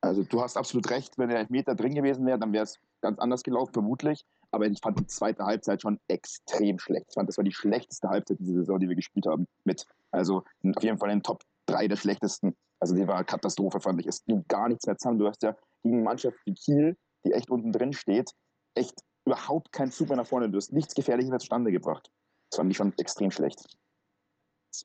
Also 0.00 0.22
du 0.22 0.40
hast 0.40 0.56
absolut 0.56 0.88
recht, 0.90 1.18
wenn 1.18 1.28
der 1.28 1.38
Elfmeter 1.38 1.74
drin 1.74 1.94
gewesen 1.94 2.26
wäre, 2.26 2.38
dann 2.38 2.52
wäre 2.52 2.64
es 2.64 2.78
ganz 3.00 3.18
anders 3.18 3.42
gelaufen, 3.42 3.72
vermutlich. 3.72 4.24
Aber 4.56 4.66
ich 4.66 4.80
fand 4.80 4.98
die 4.98 5.06
zweite 5.06 5.44
Halbzeit 5.44 5.82
schon 5.82 6.00
extrem 6.08 6.78
schlecht. 6.78 7.04
Ich 7.10 7.14
fand, 7.14 7.28
das 7.28 7.36
war 7.36 7.44
die 7.44 7.52
schlechteste 7.52 8.08
Halbzeit 8.08 8.38
dieser 8.40 8.54
Saison, 8.54 8.80
die 8.80 8.88
wir 8.88 8.96
gespielt 8.96 9.26
haben. 9.26 9.46
Mit. 9.64 9.84
Also 10.10 10.38
auf 10.38 10.82
jeden 10.82 10.96
Fall 10.96 11.10
in 11.10 11.18
den 11.18 11.22
Top 11.24 11.42
3 11.66 11.88
der 11.88 11.96
schlechtesten. 11.96 12.56
Also 12.80 12.94
die 12.94 13.06
war 13.06 13.22
Katastrophe, 13.22 13.80
fand 13.80 14.00
ich. 14.00 14.06
Es 14.06 14.24
ging 14.24 14.46
gar 14.48 14.70
nichts 14.70 14.86
mehr 14.86 14.96
zusammen. 14.96 15.18
Du 15.18 15.26
hast 15.26 15.42
ja 15.42 15.54
gegen 15.82 15.96
eine 15.96 16.04
Mannschaft 16.04 16.38
wie 16.46 16.54
Kiel, 16.54 16.96
die 17.26 17.32
echt 17.32 17.50
unten 17.50 17.70
drin 17.70 17.92
steht, 17.92 18.30
echt 18.74 18.98
überhaupt 19.26 19.72
keinen 19.72 19.90
Zug 19.90 20.08
mehr 20.08 20.16
nach 20.16 20.26
vorne. 20.26 20.48
Du 20.48 20.56
hast 20.56 20.72
nichts 20.72 20.94
Gefährliches 20.94 21.28
mehr 21.28 21.38
zustande 21.38 21.70
gebracht. 21.70 22.10
Das 22.50 22.56
fand 22.56 22.70
ich 22.70 22.78
schon 22.78 22.94
extrem 22.96 23.30
schlecht. 23.30 23.62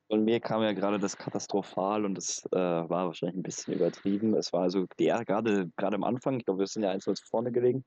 Von 0.10 0.26
mir 0.26 0.42
kam 0.42 0.62
ja 0.64 0.74
gerade 0.74 1.00
das 1.00 1.16
katastrophal 1.16 2.04
und 2.04 2.16
das 2.16 2.46
äh, 2.52 2.58
war 2.58 3.06
wahrscheinlich 3.06 3.38
ein 3.38 3.44
bisschen 3.44 3.76
übertrieben. 3.76 4.36
Es 4.36 4.52
war 4.52 4.64
also 4.64 4.86
der, 5.00 5.24
gerade, 5.24 5.72
gerade 5.78 5.96
am 5.96 6.04
Anfang, 6.04 6.40
ich 6.40 6.46
glaube, 6.46 6.60
wir 6.60 6.68
sind 6.68 6.84
ja 6.84 6.92
1 6.92 7.10
vorne 7.30 7.54
gelegen. 7.54 7.86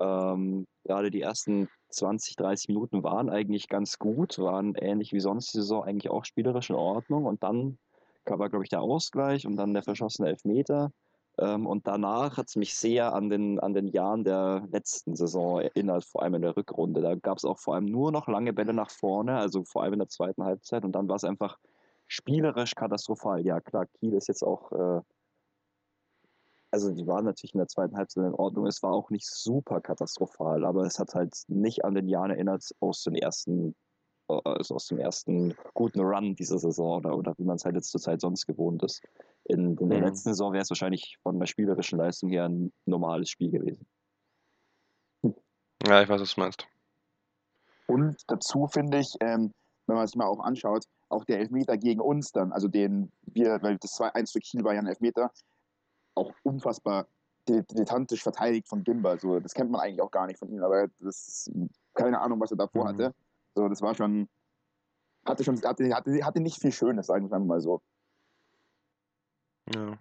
Ähm, 0.00 0.66
gerade 0.84 1.10
die 1.10 1.20
ersten 1.20 1.68
20, 1.90 2.36
30 2.36 2.68
Minuten 2.68 3.02
waren 3.02 3.28
eigentlich 3.28 3.68
ganz 3.68 3.98
gut, 3.98 4.38
waren 4.38 4.74
ähnlich 4.74 5.12
wie 5.12 5.20
sonst 5.20 5.52
die 5.52 5.58
Saison 5.58 5.84
eigentlich 5.84 6.10
auch 6.10 6.24
spielerisch 6.24 6.70
in 6.70 6.76
Ordnung. 6.76 7.26
Und 7.26 7.42
dann 7.42 7.78
war, 8.26 8.48
glaube 8.48 8.64
ich, 8.64 8.70
der 8.70 8.80
Ausgleich 8.80 9.46
und 9.46 9.56
dann 9.56 9.74
der 9.74 9.82
verschossene 9.82 10.28
Elfmeter. 10.28 10.92
Ähm, 11.38 11.66
und 11.66 11.86
danach 11.86 12.36
hat 12.36 12.48
es 12.48 12.56
mich 12.56 12.76
sehr 12.76 13.14
an 13.14 13.30
den, 13.30 13.58
an 13.58 13.74
den 13.74 13.88
Jahren 13.88 14.24
der 14.24 14.66
letzten 14.70 15.16
Saison 15.16 15.60
erinnert, 15.60 16.04
vor 16.04 16.22
allem 16.22 16.34
in 16.34 16.42
der 16.42 16.56
Rückrunde. 16.56 17.00
Da 17.00 17.14
gab 17.14 17.38
es 17.38 17.44
auch 17.44 17.58
vor 17.58 17.74
allem 17.74 17.86
nur 17.86 18.12
noch 18.12 18.28
lange 18.28 18.52
Bälle 18.52 18.74
nach 18.74 18.90
vorne, 18.90 19.36
also 19.36 19.64
vor 19.64 19.82
allem 19.82 19.94
in 19.94 19.98
der 20.00 20.08
zweiten 20.08 20.44
Halbzeit. 20.44 20.84
Und 20.84 20.92
dann 20.92 21.08
war 21.08 21.16
es 21.16 21.24
einfach 21.24 21.58
spielerisch 22.06 22.74
katastrophal. 22.74 23.44
Ja, 23.44 23.60
klar, 23.60 23.86
Kiel 23.86 24.14
ist 24.14 24.28
jetzt 24.28 24.42
auch, 24.42 24.72
äh, 24.72 25.00
also 26.72 26.90
die 26.90 27.06
waren 27.06 27.26
natürlich 27.26 27.54
in 27.54 27.58
der 27.58 27.68
zweiten 27.68 27.96
Halbzeit 27.96 28.24
in 28.24 28.34
Ordnung. 28.34 28.66
Es 28.66 28.82
war 28.82 28.92
auch 28.92 29.10
nicht 29.10 29.26
super 29.26 29.80
katastrophal, 29.80 30.64
aber 30.64 30.84
es 30.84 30.98
hat 30.98 31.14
halt 31.14 31.36
nicht 31.48 31.84
an 31.84 31.94
den 31.94 32.08
Jahren 32.08 32.30
erinnert 32.30 32.64
aus 32.80 33.02
den 33.04 33.14
ersten, 33.14 33.74
äh, 34.28 34.40
also 34.44 34.76
aus 34.76 34.86
dem 34.86 34.98
ersten 34.98 35.54
guten 35.74 36.00
Run 36.00 36.34
dieser 36.34 36.58
Saison 36.58 36.96
oder, 36.96 37.16
oder 37.16 37.34
wie 37.36 37.44
man 37.44 37.56
es 37.56 37.66
halt 37.66 37.74
jetzt 37.74 37.90
zur 37.90 38.00
Zeit 38.00 38.22
sonst 38.22 38.46
gewohnt 38.46 38.82
ist. 38.82 39.02
In, 39.44 39.76
in 39.76 39.90
der 39.90 39.98
Mhm. 39.98 40.04
letzten 40.06 40.30
Saison 40.30 40.54
wäre 40.54 40.62
es 40.62 40.70
wahrscheinlich 40.70 41.18
von 41.22 41.38
der 41.38 41.46
spielerischen 41.46 41.98
Leistung 41.98 42.30
her 42.30 42.48
ein 42.48 42.72
normales 42.86 43.28
Spiel 43.28 43.50
gewesen. 43.50 43.86
Ja, 45.86 46.02
ich 46.02 46.08
weiß, 46.08 46.20
was 46.22 46.34
du 46.34 46.40
meinst. 46.40 46.66
Und 47.86 48.16
dazu 48.28 48.66
finde 48.66 48.98
ich, 48.98 49.14
ähm, 49.20 49.52
wenn 49.86 49.96
man 49.96 50.06
sich 50.06 50.16
mal 50.16 50.26
auch 50.26 50.40
anschaut, 50.40 50.86
auch 51.10 51.24
der 51.26 51.40
Elfmeter 51.40 51.76
gegen 51.76 52.00
uns 52.00 52.32
dann, 52.32 52.52
also 52.52 52.68
den 52.68 53.12
wir, 53.26 53.58
weil 53.62 53.76
das 53.76 53.98
2-1 53.98 54.32
für 54.32 54.40
Kiel 54.40 54.64
war 54.64 54.72
ja 54.72 54.80
ein 54.80 54.86
Elfmeter, 54.86 55.30
auch 56.14 56.32
unfassbar 56.42 57.06
dilettantisch 57.48 58.22
verteidigt 58.22 58.68
von 58.68 58.84
Gimba. 58.84 59.18
So, 59.18 59.40
das 59.40 59.54
kennt 59.54 59.70
man 59.70 59.80
eigentlich 59.80 60.00
auch 60.00 60.10
gar 60.10 60.26
nicht 60.26 60.38
von 60.38 60.50
ihm, 60.50 60.62
aber 60.62 60.88
das 61.00 61.50
keine 61.94 62.20
Ahnung, 62.20 62.40
was 62.40 62.50
er 62.50 62.56
davor 62.56 62.84
Mhm. 62.84 62.88
hatte. 62.88 63.14
So, 63.54 63.68
das 63.68 63.82
war 63.82 63.94
schon, 63.94 64.28
hatte 65.26 65.44
schon, 65.44 65.60
hatte, 65.62 65.94
hatte, 65.94 66.24
hatte 66.24 66.40
nicht 66.40 66.60
viel 66.60 66.72
Schönes, 66.72 67.06
sagen 67.06 67.30
wir 67.30 67.38
mal 67.38 67.60
so. 67.60 67.82
Ja. 69.74 69.98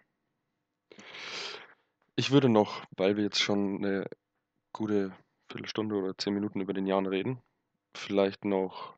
Ich 2.15 2.31
würde 2.31 2.49
noch, 2.49 2.85
weil 2.97 3.17
wir 3.17 3.23
jetzt 3.23 3.41
schon 3.41 3.77
eine 3.77 4.05
gute 4.73 5.11
Viertelstunde 5.49 5.95
oder 5.95 6.17
zehn 6.17 6.33
Minuten 6.33 6.61
über 6.61 6.73
den 6.73 6.85
Jahren 6.85 7.07
reden, 7.07 7.41
vielleicht 7.95 8.45
noch 8.45 8.95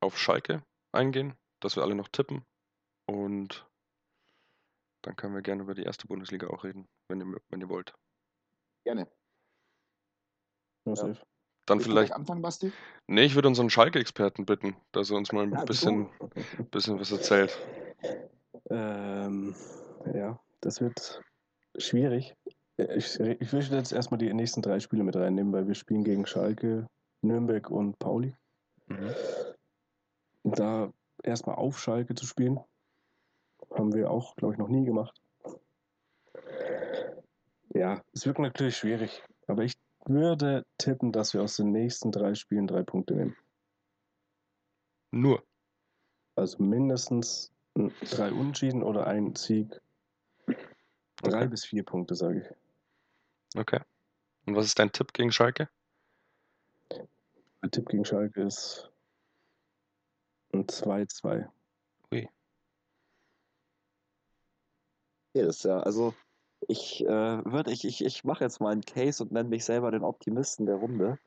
auf 0.00 0.18
Schalke 0.18 0.62
eingehen, 0.92 1.34
dass 1.60 1.76
wir 1.76 1.82
alle 1.82 1.94
noch 1.94 2.08
tippen. 2.08 2.44
Und 3.06 3.66
dann 5.06 5.16
können 5.16 5.34
wir 5.34 5.42
gerne 5.42 5.62
über 5.62 5.74
die 5.74 5.82
erste 5.82 6.06
Bundesliga 6.06 6.48
auch 6.48 6.64
reden, 6.64 6.88
wenn 7.08 7.20
ihr, 7.20 7.36
wenn 7.50 7.60
ihr 7.60 7.68
wollt. 7.68 7.94
Gerne. 8.84 9.06
Ja, 10.86 10.96
safe. 10.96 11.20
Dann 11.66 11.78
du 11.78 11.84
vielleicht. 11.84 12.12
anfangen, 12.12 12.42
Basti? 12.42 12.72
Nee, 13.06 13.24
ich 13.24 13.34
würde 13.34 13.48
unseren 13.48 13.70
Schalke-Experten 13.70 14.44
bitten, 14.44 14.76
dass 14.92 15.10
er 15.10 15.16
uns 15.16 15.32
mal 15.32 15.44
ein 15.44 15.52
Ja, 15.52 15.64
bisschen, 15.64 16.10
bisschen 16.70 17.00
was 17.00 17.10
erzählt. 17.10 17.58
Ähm, 18.70 19.54
ja, 20.12 20.38
das 20.60 20.80
wird 20.80 21.22
schwierig. 21.78 22.34
Ich, 22.76 23.18
ich 23.20 23.52
will 23.52 23.62
jetzt 23.62 23.92
erstmal 23.92 24.18
die 24.18 24.32
nächsten 24.34 24.60
drei 24.60 24.80
Spiele 24.80 25.04
mit 25.04 25.16
reinnehmen, 25.16 25.52
weil 25.52 25.66
wir 25.66 25.74
spielen 25.74 26.04
gegen 26.04 26.26
Schalke, 26.26 26.86
Nürnberg 27.22 27.70
und 27.70 27.98
Pauli. 27.98 28.34
Mhm. 28.86 29.14
Und 30.42 30.58
da 30.58 30.92
erstmal 31.22 31.56
auf 31.56 31.78
Schalke 31.78 32.14
zu 32.14 32.26
spielen, 32.26 32.60
haben 33.70 33.92
wir 33.94 34.10
auch, 34.10 34.36
glaube 34.36 34.54
ich, 34.54 34.58
noch 34.58 34.68
nie 34.68 34.84
gemacht. 34.84 35.20
Ja, 37.74 38.02
es 38.12 38.26
wird 38.26 38.38
natürlich 38.38 38.76
schwierig, 38.76 39.22
aber 39.46 39.64
ich 39.64 39.74
würde 40.06 40.64
tippen, 40.78 41.12
dass 41.12 41.34
wir 41.34 41.42
aus 41.42 41.56
den 41.56 41.72
nächsten 41.72 42.12
drei 42.12 42.34
Spielen 42.34 42.66
drei 42.66 42.82
Punkte 42.82 43.14
nehmen. 43.14 43.36
Nur. 45.10 45.42
Also 46.36 46.62
mindestens 46.62 47.52
drei 47.74 48.32
Unentschieden 48.32 48.82
oder 48.82 49.06
ein 49.06 49.34
Sieg. 49.34 49.80
Drei 51.16 51.38
Okay. 51.38 51.48
bis 51.48 51.64
vier 51.64 51.84
Punkte, 51.84 52.14
sage 52.14 52.40
ich. 52.40 53.58
Okay. 53.58 53.80
Und 54.46 54.56
was 54.56 54.66
ist 54.66 54.78
dein 54.78 54.92
Tipp 54.92 55.12
gegen 55.12 55.32
Schalke? 55.32 55.68
Mein 57.60 57.70
Tipp 57.70 57.88
gegen 57.88 58.04
Schalke 58.04 58.42
ist 58.42 58.90
ein 60.52 60.66
2-2. 60.66 61.48
Ja, 62.10 62.20
das 62.20 62.30
ist 65.42 65.64
ja, 65.64 65.80
also 65.80 66.14
ich 66.68 67.04
äh, 67.04 67.44
würde, 67.44 67.72
ich, 67.72 67.84
ich, 67.84 68.04
ich 68.04 68.24
mache 68.24 68.44
jetzt 68.44 68.60
mal 68.60 68.72
einen 68.72 68.82
Case 68.82 69.22
und 69.22 69.32
nenne 69.32 69.48
mich 69.48 69.64
selber 69.64 69.90
den 69.90 70.04
Optimisten 70.04 70.66
der 70.66 70.76
Runde. 70.76 71.18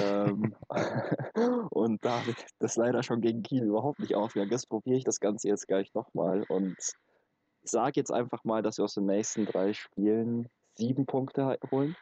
ähm, 0.00 0.54
und 1.70 2.04
da 2.04 2.20
das 2.58 2.76
leider 2.76 3.02
schon 3.02 3.20
gegen 3.20 3.42
Kiel 3.42 3.64
überhaupt 3.64 4.00
nicht 4.00 4.14
aufgegangen 4.14 4.52
ist, 4.52 4.66
probiere 4.66 4.96
ich 4.96 5.04
das 5.04 5.20
Ganze 5.20 5.48
jetzt 5.48 5.68
gleich 5.68 5.94
nochmal 5.94 6.44
und 6.48 6.76
sage 7.62 7.92
jetzt 7.96 8.12
einfach 8.12 8.42
mal, 8.44 8.62
dass 8.62 8.78
wir 8.78 8.84
aus 8.84 8.94
den 8.94 9.06
nächsten 9.06 9.46
drei 9.46 9.72
Spielen 9.72 10.48
sieben 10.76 11.06
Punkte 11.06 11.58
holen 11.70 11.96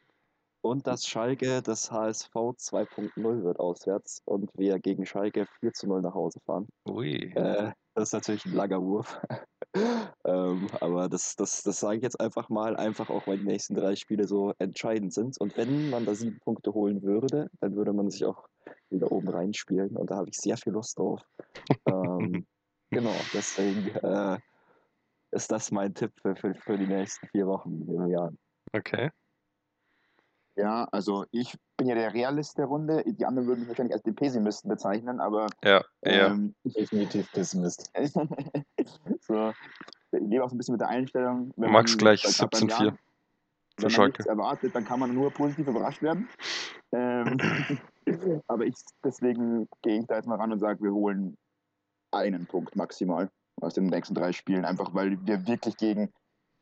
und 0.62 0.86
dass 0.86 1.06
Schalke 1.06 1.62
das 1.62 1.90
HSV 1.90 2.34
2.0 2.34 3.42
wird 3.42 3.60
auswärts 3.60 4.22
und 4.24 4.50
wir 4.54 4.78
gegen 4.78 5.04
Schalke 5.04 5.46
4 5.60 5.72
zu 5.74 5.86
0 5.86 6.00
nach 6.00 6.14
Hause 6.14 6.40
fahren. 6.40 6.68
Ui. 6.88 7.32
Äh, 7.34 7.72
das 7.94 8.08
ist 8.08 8.12
natürlich 8.12 8.44
ein 8.46 8.54
langer 8.54 8.82
Wurf. 8.82 9.20
ähm, 10.24 10.68
aber 10.80 11.08
das, 11.08 11.36
das, 11.36 11.62
das 11.62 11.80
sage 11.80 11.96
ich 11.98 12.02
jetzt 12.02 12.20
einfach 12.20 12.48
mal, 12.48 12.76
einfach 12.76 13.10
auch, 13.10 13.26
weil 13.26 13.38
die 13.38 13.46
nächsten 13.46 13.74
drei 13.74 13.96
Spiele 13.96 14.26
so 14.26 14.52
entscheidend 14.58 15.12
sind. 15.12 15.38
Und 15.40 15.56
wenn 15.56 15.90
man 15.90 16.04
da 16.04 16.14
sieben 16.14 16.38
Punkte 16.40 16.74
holen 16.74 17.02
würde, 17.02 17.50
dann 17.60 17.76
würde 17.76 17.92
man 17.92 18.10
sich 18.10 18.24
auch 18.24 18.46
wieder 18.90 19.10
oben 19.12 19.28
reinspielen. 19.28 19.96
Und 19.96 20.10
da 20.10 20.16
habe 20.16 20.28
ich 20.28 20.36
sehr 20.36 20.56
viel 20.56 20.72
Lust 20.72 20.98
drauf. 20.98 21.22
ähm, 21.86 22.46
genau, 22.90 23.14
deswegen 23.32 23.88
äh, 23.96 24.38
ist 25.30 25.50
das 25.50 25.70
mein 25.70 25.94
Tipp 25.94 26.12
für, 26.20 26.36
für, 26.36 26.54
für 26.54 26.78
die 26.78 26.86
nächsten 26.86 27.26
vier 27.28 27.46
Wochen 27.46 27.82
im 27.88 28.08
Jahr. 28.08 28.32
Okay. 28.72 29.10
Ja, 30.56 30.86
also 30.92 31.24
ich 31.32 31.56
bin 31.76 31.88
ja 31.88 31.94
der 31.94 32.14
Realist 32.14 32.58
der 32.58 32.66
Runde. 32.66 33.02
Die 33.04 33.24
anderen 33.24 33.48
würden 33.48 33.60
mich 33.60 33.68
wahrscheinlich 33.68 33.94
als 33.94 34.02
den 34.02 34.14
Pessimisten 34.14 34.68
bezeichnen, 34.68 35.20
aber 35.20 35.48
Ja, 35.64 35.84
eher. 36.02 36.26
ähm, 36.28 36.54
Definitiv 36.64 37.30
Pessimist. 37.32 37.90
so, 39.20 39.52
ich 40.12 40.20
lebe 40.20 40.44
auch 40.44 40.48
so 40.48 40.54
ein 40.54 40.58
bisschen 40.58 40.74
mit 40.74 40.80
der 40.80 40.88
Einstellung, 40.88 41.52
wenn 41.56 41.72
Max 41.72 41.92
man 41.92 41.98
gleich 41.98 42.22
bei- 42.22 42.46
beim 42.46 42.68
17-4 42.68 42.68
Jahr- 42.68 42.98
für 43.76 43.86
wenn 43.86 43.92
man 43.92 44.06
nichts 44.06 44.26
erwartet, 44.26 44.74
dann 44.76 44.84
kann 44.84 45.00
man 45.00 45.12
nur 45.12 45.32
positiv 45.32 45.66
überrascht 45.66 46.00
werden. 46.00 46.28
Ähm, 46.92 47.40
aber 48.46 48.66
ich, 48.66 48.76
deswegen 49.02 49.68
gehe 49.82 49.98
ich 49.98 50.06
da 50.06 50.14
jetzt 50.16 50.26
mal 50.26 50.36
ran 50.36 50.52
und 50.52 50.60
sage, 50.60 50.80
wir 50.84 50.92
holen 50.92 51.36
einen 52.12 52.46
Punkt 52.46 52.76
maximal 52.76 53.28
aus 53.60 53.74
den 53.74 53.86
nächsten 53.86 54.14
drei 54.14 54.30
Spielen, 54.30 54.64
einfach 54.64 54.94
weil 54.94 55.18
wir 55.26 55.48
wirklich 55.48 55.76
gegen, 55.76 56.12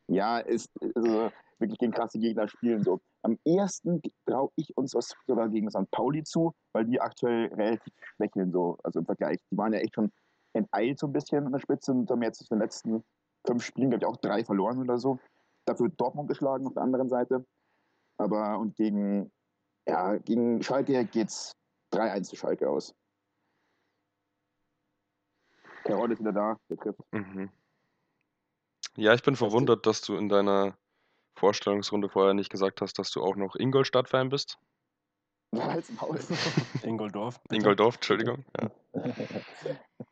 ja, 0.07 0.39
ist, 0.39 0.71
also 0.95 1.31
wirklich 1.59 1.77
gegen 1.77 1.91
krasse 1.91 2.17
Gegner 2.17 2.47
spielen. 2.47 2.83
So. 2.83 2.99
Am 3.23 3.39
ersten 3.45 4.01
traue 4.25 4.51
ich 4.57 4.75
uns 4.77 4.93
was 4.93 5.15
sogar 5.25 5.47
gegen 5.49 5.69
St. 5.69 5.89
Pauli 5.91 6.23
zu, 6.23 6.53
weil 6.73 6.85
die 6.85 6.99
aktuell 6.99 7.53
relativ 7.53 7.93
schwächeln, 8.15 8.51
so, 8.51 8.77
also 8.83 8.99
im 8.99 9.05
Vergleich. 9.05 9.39
Die 9.49 9.57
waren 9.57 9.73
ja 9.73 9.79
echt 9.79 9.95
schon 9.95 10.11
enteilt 10.51 10.99
so 10.99 11.07
ein 11.07 11.13
bisschen 11.13 11.45
an 11.45 11.51
der 11.51 11.59
Spitze 11.59 11.91
und 11.91 12.09
haben 12.09 12.21
jetzt 12.21 12.41
in 12.41 12.47
den 12.49 12.59
letzten 12.59 13.03
fünf 13.47 13.63
Spielen, 13.63 13.89
glaube 13.89 14.03
ich, 14.03 14.07
auch 14.07 14.17
drei 14.17 14.43
verloren 14.43 14.79
oder 14.79 14.97
so. 14.97 15.19
Dafür 15.65 15.89
Dortmund 15.89 16.27
geschlagen 16.27 16.67
auf 16.67 16.73
der 16.73 16.83
anderen 16.83 17.09
Seite. 17.09 17.45
Aber 18.17 18.59
und 18.59 18.75
gegen, 18.75 19.31
ja, 19.87 20.17
gegen 20.17 20.61
Schalke 20.61 21.05
geht's 21.05 21.55
3-1 21.93 22.23
zu 22.23 22.35
Schalke 22.35 22.69
aus. 22.69 22.93
Terodde 25.85 26.13
ist 26.13 26.19
wieder 26.19 26.33
da, 26.33 26.57
der 26.69 26.77
trifft. 26.77 26.99
Mhm. 27.11 27.49
Ja, 28.95 29.13
ich 29.13 29.23
bin 29.23 29.35
verwundert, 29.35 29.85
dass 29.85 30.01
du 30.01 30.15
in 30.15 30.29
deiner 30.29 30.77
Vorstellungsrunde 31.35 32.09
vorher 32.09 32.33
nicht 32.33 32.49
gesagt 32.49 32.81
hast, 32.81 32.99
dass 32.99 33.11
du 33.11 33.21
auch 33.23 33.35
noch 33.35 33.55
Ingolstadt-Fan 33.55 34.29
bist. 34.29 34.57
Halt's 35.55 35.91
Maul. 35.91 36.19
Ingoldorf. 36.83 37.41
bitte. 37.43 37.55
Ingoldorf, 37.55 37.95
Entschuldigung. 37.95 38.43
Ja. 38.59 38.71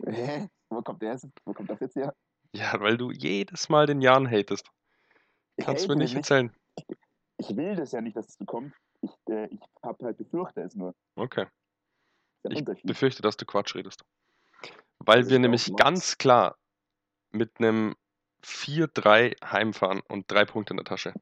Hä? 0.05 0.47
Wo 0.69 0.81
kommt 0.81 1.01
der 1.01 1.13
jetzt? 1.13 1.27
Wo 1.45 1.53
kommt 1.53 1.69
das 1.69 1.79
jetzt 1.79 1.95
her? 1.95 2.13
ja, 2.53 2.79
weil 2.79 2.97
du 2.97 3.11
jedes 3.11 3.69
Mal 3.69 3.85
den 3.85 4.01
Jan 4.01 4.29
hatest. 4.29 4.69
Kannst 5.59 5.85
du 5.85 5.89
mir 5.89 5.95
nicht 5.95 6.15
erzählen. 6.15 6.53
Ich 7.37 7.55
will 7.55 7.75
das 7.75 7.91
ja 7.91 8.01
nicht, 8.01 8.15
dass 8.15 8.27
es 8.27 8.35
so 8.35 8.45
kommt. 8.45 8.73
Ich, 9.01 9.11
äh, 9.29 9.47
ich 9.47 9.59
hab 9.83 10.01
halt 10.01 10.17
befürchte 10.17 10.61
es 10.61 10.75
nur. 10.75 10.93
Okay. 11.15 11.47
Ich 12.49 12.63
befürchte, 12.83 13.21
dass 13.21 13.37
du 13.37 13.45
Quatsch 13.45 13.75
redest. 13.75 14.03
Weil 14.99 15.21
Das 15.21 15.29
wir 15.29 15.39
nämlich 15.39 15.75
ganz 15.75 16.17
klar 16.17 16.57
mit 17.31 17.51
einem 17.59 17.95
4-3 18.43 19.35
heimfahren 19.43 20.01
und 20.07 20.29
drei 20.31 20.45
Punkte 20.45 20.73
in 20.73 20.77
der 20.77 20.85
Tasche. 20.85 21.13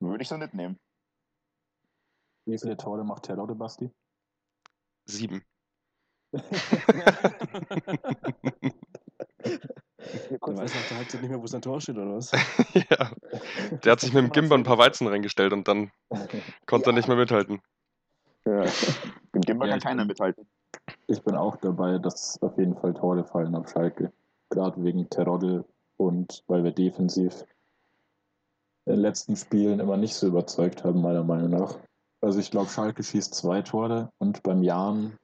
Würde 0.00 0.22
ich 0.22 0.28
so 0.28 0.36
nicht 0.36 0.54
nehmen. 0.54 0.78
Wie 2.46 2.58
viele 2.58 2.76
Tore 2.76 3.04
macht 3.04 3.24
Terodde, 3.24 3.54
Basti? 3.54 3.90
Sieben. 5.06 5.42
Du 10.40 10.56
weißt 10.56 10.74
nach 10.74 10.88
der 10.88 10.96
Halbzeit 10.98 11.20
nicht 11.22 11.30
mehr, 11.30 11.40
wo 11.40 11.46
sein 11.46 11.62
Tor 11.62 11.80
steht, 11.80 11.96
oder 11.96 12.16
was? 12.16 12.30
ja. 12.74 13.10
Der 13.84 13.92
hat 13.92 14.00
sich 14.00 14.12
mit 14.12 14.22
dem 14.24 14.30
Gimber 14.30 14.54
ein 14.54 14.62
paar 14.62 14.78
Weizen 14.78 15.06
reingestellt 15.08 15.52
und 15.52 15.66
dann 15.66 15.90
konnte 16.66 16.90
er 16.90 16.92
nicht 16.92 17.08
mehr 17.08 17.16
mithalten. 17.16 17.60
Ja. 18.44 18.64
Dem 19.34 19.42
Gimba 19.42 19.66
Ja, 19.66 19.72
kann 19.72 19.80
keiner 19.80 20.02
bin- 20.02 20.08
mithalten. 20.08 20.48
Ich 21.08 21.22
bin 21.22 21.34
auch 21.34 21.56
dabei, 21.56 21.98
dass 21.98 22.40
auf 22.42 22.56
jeden 22.58 22.76
Fall 22.76 22.94
Tore 22.94 23.24
fallen 23.24 23.54
auf 23.56 23.68
Schalke. 23.68 24.12
Gerade 24.50 24.82
wegen 24.82 25.08
Terodde 25.10 25.64
und 25.96 26.44
weil 26.46 26.64
wir 26.64 26.72
defensiv 26.72 27.44
in 28.86 28.94
den 28.94 29.00
letzten 29.00 29.36
Spielen 29.36 29.80
immer 29.80 29.96
nicht 29.96 30.14
so 30.14 30.28
überzeugt 30.28 30.84
haben, 30.84 31.02
meiner 31.02 31.24
Meinung 31.24 31.50
nach. 31.50 31.78
Also 32.20 32.38
ich 32.38 32.50
glaube, 32.50 32.70
Schalke 32.70 33.02
schießt 33.02 33.34
zwei 33.34 33.62
Tore 33.62 34.10
und 34.18 34.42
beim 34.42 34.62
Jan 34.62 35.18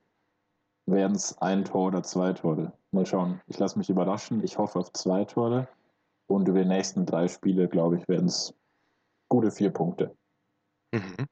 werden 0.86 1.16
es 1.16 1.38
ein 1.38 1.64
Tor 1.64 1.88
oder 1.88 2.02
zwei 2.02 2.32
Tore. 2.32 2.72
Mal 2.90 3.06
schauen. 3.06 3.40
Ich 3.46 3.58
lasse 3.58 3.78
mich 3.78 3.88
überraschen. 3.88 4.42
Ich 4.42 4.58
hoffe 4.58 4.78
auf 4.78 4.92
zwei 4.92 5.24
Tore. 5.24 5.68
Und 6.26 6.48
über 6.48 6.60
die 6.60 6.68
nächsten 6.68 7.06
drei 7.06 7.28
Spiele, 7.28 7.68
glaube 7.68 7.98
ich, 7.98 8.08
werden 8.08 8.26
es 8.26 8.54
gute 9.28 9.50
vier 9.50 9.70
Punkte. 9.70 10.14
Mhm. 10.92 11.26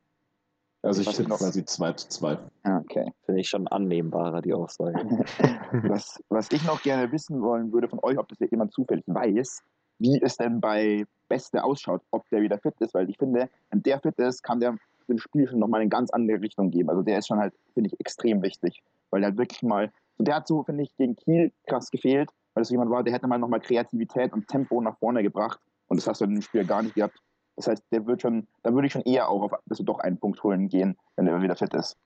Also 0.83 1.03
ich 1.03 1.29
noch? 1.29 1.39
quasi 1.39 1.65
2 1.65 1.93
zu 1.93 2.09
2. 2.09 2.39
Ah, 2.63 2.79
Okay. 2.79 3.13
Finde 3.27 3.41
ich 3.41 3.49
schon 3.49 3.69
annehmbarer, 3.69 4.41
die 4.41 4.55
Aussage. 4.55 4.95
Was, 5.89 6.23
was 6.29 6.51
ich 6.51 6.65
noch 6.65 6.83
gerne 6.83 7.13
wissen 7.13 7.43
wollen 7.43 7.73
würde 7.73 7.89
von 7.89 8.01
euch, 8.03 8.19
ob 8.19 8.29
das 8.29 8.39
jemand 8.51 8.73
zufällig 8.73 9.05
weiß, 9.07 9.63
wie 9.99 10.21
es 10.23 10.37
denn 10.37 10.61
bei 10.61 11.05
Beste 11.29 11.63
ausschaut, 11.63 12.03
ob 12.11 12.29
der 12.31 12.41
wieder 12.41 12.59
fit 12.59 12.75
ist, 12.81 12.95
weil 12.95 13.09
ich 13.09 13.19
finde, 13.19 13.49
wenn 13.71 13.83
der 13.83 14.01
fit 14.01 14.19
ist, 14.19 14.43
kann 14.43 14.59
der 14.59 14.77
dem 15.11 15.19
Spiel 15.19 15.47
schon 15.47 15.59
nochmal 15.59 15.81
eine 15.81 15.91
ganz 15.91 16.11
andere 16.11 16.41
Richtung 16.41 16.71
geben. 16.71 16.89
Also 16.89 17.03
der 17.03 17.19
ist 17.19 17.27
schon 17.27 17.39
halt, 17.39 17.53
finde 17.75 17.91
ich, 17.93 18.01
extrem 18.01 18.43
wichtig, 18.43 18.83
weil 19.11 19.21
der 19.21 19.31
hat 19.31 19.39
wirklich 19.39 19.63
mal, 19.63 19.93
so 20.17 20.25
der 20.25 20.37
hat 20.37 20.47
so, 20.49 20.63
finde 20.63 20.85
ich, 20.85 20.97
gegen 20.97 21.17
Kiel 21.17 21.53
krass 21.69 21.91
gefehlt, 21.91 22.31
weil 22.55 22.63
das 22.63 22.69
so 22.69 22.75
jemand 22.75 22.91
war, 22.91 23.03
der 23.03 23.13
hätte 23.13 23.27
mal 23.27 23.39
nochmal 23.39 23.61
Kreativität 23.61 24.33
und 24.33 24.49
Tempo 24.49 24.81
nach 24.81 24.97
vorne 24.99 25.23
gebracht 25.23 25.61
und 25.89 25.99
das 25.99 26.07
hast 26.07 26.21
du 26.21 26.25
in 26.25 26.35
dem 26.35 26.43
Spiel 26.43 26.65
gar 26.65 26.83
nicht 26.83 26.95
gehabt. 26.95 27.19
Das 27.61 27.67
heißt, 27.67 27.85
der 27.93 28.07
wird 28.07 28.23
schon, 28.23 28.47
da 28.63 28.73
würde 28.73 28.87
ich 28.87 28.93
schon 28.95 29.03
eher 29.03 29.29
auch 29.29 29.43
auf, 29.43 29.53
dass 29.67 29.79
wir 29.79 29.85
doch 29.85 29.99
einen 29.99 30.17
Punkt 30.17 30.43
holen 30.43 30.69
gehen, 30.69 30.97
wenn 31.17 31.27
der 31.27 31.43
wieder 31.43 31.57
fit 31.57 31.75
ist. 31.75 31.99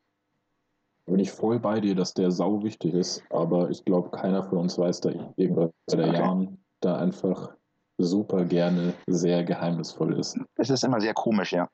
bin 1.07 1.21
ich 1.21 1.31
voll 1.31 1.61
bei 1.61 1.79
dir, 1.79 1.95
dass 1.95 2.13
der 2.13 2.33
sau 2.33 2.65
wichtig 2.65 2.93
ist, 2.93 3.23
aber 3.31 3.71
ich 3.71 3.85
glaube, 3.85 4.11
keiner 4.11 4.43
von 4.43 4.59
uns 4.59 4.77
weiß 4.77 5.03
da 5.03 5.11
irgendwas, 5.37 5.71
weil 5.87 5.99
der 5.99 6.09
Okay. 6.09 6.19
Jan 6.19 6.59
da 6.81 6.97
einfach 6.97 7.55
super 7.99 8.45
gerne 8.45 8.95
sehr 9.07 9.45
geheimnisvoll 9.45 10.19
ist. 10.19 10.37
Das 10.57 10.71
ist 10.71 10.83
immer 10.83 11.01
sehr 11.01 11.15
komisch, 11.15 11.53
ja. 11.53 11.69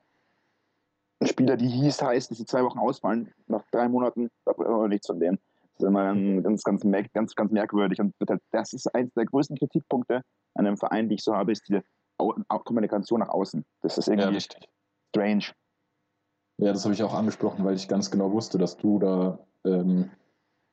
Ein 1.20 1.28
Spieler, 1.28 1.56
die 1.56 1.68
hieß, 1.68 2.02
heißt, 2.02 2.30
dass 2.30 2.36
sie 2.36 2.44
zwei 2.44 2.62
Wochen 2.62 2.78
ausfallen, 2.78 3.32
nach 3.46 3.62
drei 3.72 3.88
Monaten, 3.88 4.28
da 4.44 4.52
immer 4.52 4.88
nichts 4.88 5.06
von 5.06 5.20
dem. 5.20 5.38
Das 5.78 5.84
ist 5.84 5.88
immer 5.88 6.14
ganz, 6.42 6.62
ganz, 6.64 6.82
ganz, 7.14 7.34
ganz 7.34 7.50
merkwürdig. 7.50 7.98
Und 7.98 8.14
das 8.50 8.74
ist 8.74 8.94
eines 8.94 9.14
der 9.14 9.24
größten 9.24 9.56
Kritikpunkte 9.56 10.20
an 10.54 10.66
einem 10.66 10.76
Verein, 10.76 11.08
die 11.08 11.14
ich 11.14 11.24
so 11.24 11.34
habe, 11.34 11.52
ist 11.52 11.66
diese 11.66 11.82
Kommunikation 12.64 13.20
nach 13.20 13.28
außen. 13.28 13.64
Das 13.82 13.98
ist 13.98 14.08
irgendwie 14.08 14.36
richtig. 14.36 14.68
strange. 15.10 15.44
Ja, 16.58 16.72
das 16.72 16.84
habe 16.84 16.94
ich 16.94 17.02
auch 17.02 17.14
angesprochen, 17.14 17.64
weil 17.64 17.74
ich 17.74 17.88
ganz 17.88 18.10
genau 18.10 18.32
wusste, 18.32 18.58
dass 18.58 18.76
du 18.76 18.98
da 18.98 19.38
ähm, 19.64 20.10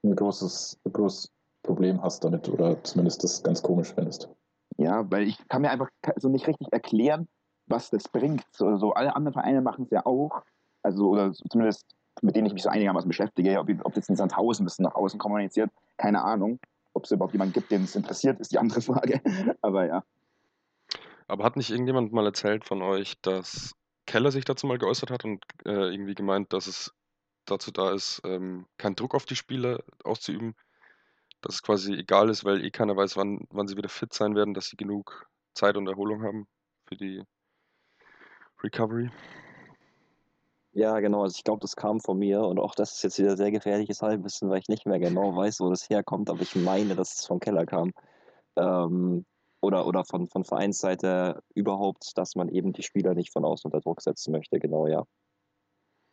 ein 0.03 0.15
großes, 0.15 0.79
großes 0.91 1.31
Problem 1.63 2.01
hast 2.01 2.23
damit 2.23 2.49
oder 2.49 2.83
zumindest 2.83 3.23
das 3.23 3.43
ganz 3.43 3.61
komisch 3.61 3.93
findest. 3.93 4.29
Ja, 4.77 5.09
weil 5.09 5.27
ich 5.27 5.37
kann 5.47 5.61
mir 5.61 5.71
einfach 5.71 5.89
so 6.17 6.29
nicht 6.29 6.47
richtig 6.47 6.71
erklären, 6.71 7.27
was 7.67 7.89
das 7.89 8.07
bringt. 8.07 8.45
So, 8.51 8.77
so 8.77 8.93
alle 8.93 9.15
anderen 9.15 9.33
Vereine 9.33 9.61
machen 9.61 9.85
es 9.85 9.91
ja 9.91 10.05
auch. 10.05 10.43
Also, 10.83 11.09
oder 11.09 11.33
zumindest 11.33 11.85
mit 12.21 12.35
denen 12.35 12.47
ich 12.47 12.53
mich 12.53 12.63
so 12.63 12.69
einigermaßen 12.69 13.07
beschäftige. 13.07 13.59
Ob, 13.59 13.69
ob 13.83 13.95
jetzt 13.95 14.09
in 14.09 14.15
Sandhausen 14.15 14.65
das 14.65 14.79
nach 14.79 14.95
außen 14.95 15.19
kommuniziert, 15.19 15.69
keine 15.97 16.23
Ahnung. 16.23 16.59
Ob 16.93 17.05
es 17.05 17.11
überhaupt 17.11 17.33
jemanden 17.33 17.53
gibt, 17.53 17.71
den 17.71 17.83
es 17.83 17.95
interessiert, 17.95 18.39
ist 18.39 18.51
die 18.51 18.57
andere 18.57 18.81
Frage. 18.81 19.21
Aber 19.61 19.85
ja. 19.85 20.03
Aber 21.27 21.43
hat 21.43 21.57
nicht 21.57 21.69
irgendjemand 21.69 22.13
mal 22.13 22.25
erzählt 22.25 22.65
von 22.65 22.81
euch, 22.81 23.19
dass 23.21 23.75
Keller 24.05 24.31
sich 24.31 24.45
dazu 24.45 24.67
mal 24.67 24.77
geäußert 24.77 25.11
hat 25.11 25.25
und 25.25 25.43
äh, 25.65 25.91
irgendwie 25.91 26.15
gemeint, 26.15 26.53
dass 26.53 26.67
es 26.67 26.93
dazu 27.45 27.71
da 27.71 27.91
ist, 27.91 28.21
ähm, 28.25 28.65
keinen 28.77 28.95
Druck 28.95 29.15
auf 29.15 29.25
die 29.25 29.35
Spieler 29.35 29.83
auszuüben, 30.03 30.55
dass 31.41 31.55
es 31.55 31.63
quasi 31.63 31.93
egal 31.93 32.29
ist, 32.29 32.45
weil 32.45 32.63
eh 32.63 32.71
keiner 32.71 32.95
weiß, 32.95 33.17
wann, 33.17 33.45
wann 33.49 33.67
sie 33.67 33.77
wieder 33.77 33.89
fit 33.89 34.13
sein 34.13 34.35
werden, 34.35 34.53
dass 34.53 34.67
sie 34.67 34.77
genug 34.77 35.27
Zeit 35.53 35.77
und 35.77 35.87
Erholung 35.87 36.23
haben 36.23 36.47
für 36.85 36.95
die 36.95 37.23
Recovery. 38.63 39.09
Ja, 40.73 40.99
genau. 40.99 41.23
Also 41.23 41.35
ich 41.37 41.43
glaube, 41.43 41.61
das 41.61 41.75
kam 41.75 41.99
von 41.99 42.19
mir 42.19 42.41
und 42.41 42.59
auch 42.59 42.75
das 42.75 42.93
ist 42.93 43.03
jetzt 43.03 43.17
wieder 43.17 43.35
sehr 43.35 43.51
gefährliches 43.51 44.01
Halbwissen, 44.01 44.49
weil 44.49 44.59
ich 44.59 44.67
nicht 44.67 44.85
mehr 44.85 44.99
genau 44.99 45.35
weiß, 45.35 45.59
wo 45.59 45.69
das 45.69 45.89
herkommt, 45.89 46.29
aber 46.29 46.41
ich 46.41 46.55
meine, 46.55 46.95
dass 46.95 47.15
es 47.19 47.25
vom 47.25 47.39
Keller 47.39 47.65
kam. 47.65 47.93
Ähm, 48.55 49.25
oder 49.61 49.87
oder 49.87 50.05
von, 50.05 50.27
von 50.27 50.43
Vereinsseite 50.43 51.41
überhaupt, 51.55 52.17
dass 52.17 52.35
man 52.35 52.49
eben 52.49 52.73
die 52.73 52.83
Spieler 52.83 53.13
nicht 53.13 53.31
von 53.31 53.45
außen 53.45 53.69
unter 53.69 53.81
Druck 53.81 54.01
setzen 54.01 54.31
möchte. 54.31 54.59
Genau, 54.59 54.87
ja. 54.87 55.05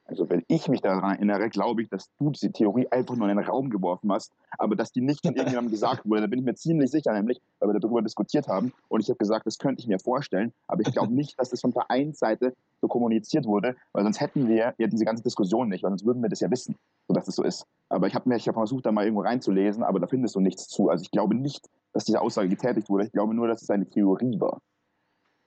Also, 0.06 0.28
wenn 0.28 0.42
ich 0.48 0.68
mich 0.68 0.82
daran 0.82 1.14
erinnere, 1.14 1.48
glaube 1.48 1.80
ich, 1.80 1.88
dass 1.88 2.10
du 2.18 2.30
diese 2.30 2.52
Theorie 2.52 2.86
einfach 2.90 3.16
nur 3.16 3.28
in 3.28 3.38
den 3.38 3.46
Raum 3.46 3.70
geworfen 3.70 4.12
hast, 4.12 4.32
aber 4.58 4.76
dass 4.76 4.92
die 4.92 5.00
nicht 5.00 5.24
von 5.24 5.34
irgendjemandem 5.34 5.70
gesagt 5.70 6.04
wurde. 6.04 6.20
Da 6.22 6.26
bin 6.26 6.40
ich 6.40 6.44
mir 6.44 6.54
ziemlich 6.54 6.90
sicher, 6.90 7.14
nämlich, 7.14 7.40
weil 7.58 7.72
wir 7.72 7.80
darüber 7.80 8.02
diskutiert 8.02 8.46
haben. 8.46 8.74
Und 8.88 9.00
ich 9.00 9.08
habe 9.08 9.16
gesagt, 9.16 9.46
das 9.46 9.58
könnte 9.58 9.80
ich 9.80 9.88
mir 9.88 9.98
vorstellen, 9.98 10.52
aber 10.66 10.82
ich 10.82 10.92
glaube 10.92 11.14
nicht, 11.14 11.40
dass 11.40 11.48
das 11.48 11.62
von 11.62 11.72
Vereinsseite 11.72 12.54
so 12.82 12.88
kommuniziert 12.88 13.46
wurde, 13.46 13.76
weil 13.92 14.02
sonst 14.02 14.20
hätten 14.20 14.46
wir 14.46 14.74
ja 14.76 14.86
diese 14.86 15.06
ganze 15.06 15.22
Diskussion 15.22 15.70
nicht, 15.70 15.82
weil 15.82 15.90
sonst 15.90 16.04
würden 16.04 16.22
wir 16.22 16.28
das 16.28 16.40
ja 16.40 16.50
wissen, 16.50 16.76
dass 17.08 17.26
es 17.26 17.36
so 17.36 17.42
ist. 17.42 17.66
Aber 17.88 18.06
ich 18.06 18.14
habe 18.14 18.28
mir 18.28 18.36
ich 18.36 18.46
hab 18.46 18.56
versucht, 18.56 18.84
da 18.84 18.92
mal 18.92 19.04
irgendwo 19.04 19.22
reinzulesen, 19.22 19.82
aber 19.82 20.00
da 20.00 20.06
findest 20.06 20.34
du 20.34 20.40
nichts 20.40 20.68
zu. 20.68 20.90
Also, 20.90 21.00
ich 21.00 21.12
glaube 21.12 21.34
nicht, 21.34 21.66
dass 21.94 22.04
diese 22.04 22.20
Aussage 22.20 22.48
getätigt 22.48 22.90
wurde. 22.90 23.06
Ich 23.06 23.12
glaube 23.12 23.34
nur, 23.34 23.48
dass 23.48 23.62
es 23.62 23.70
eine 23.70 23.88
Theorie 23.88 24.38
war. 24.40 24.60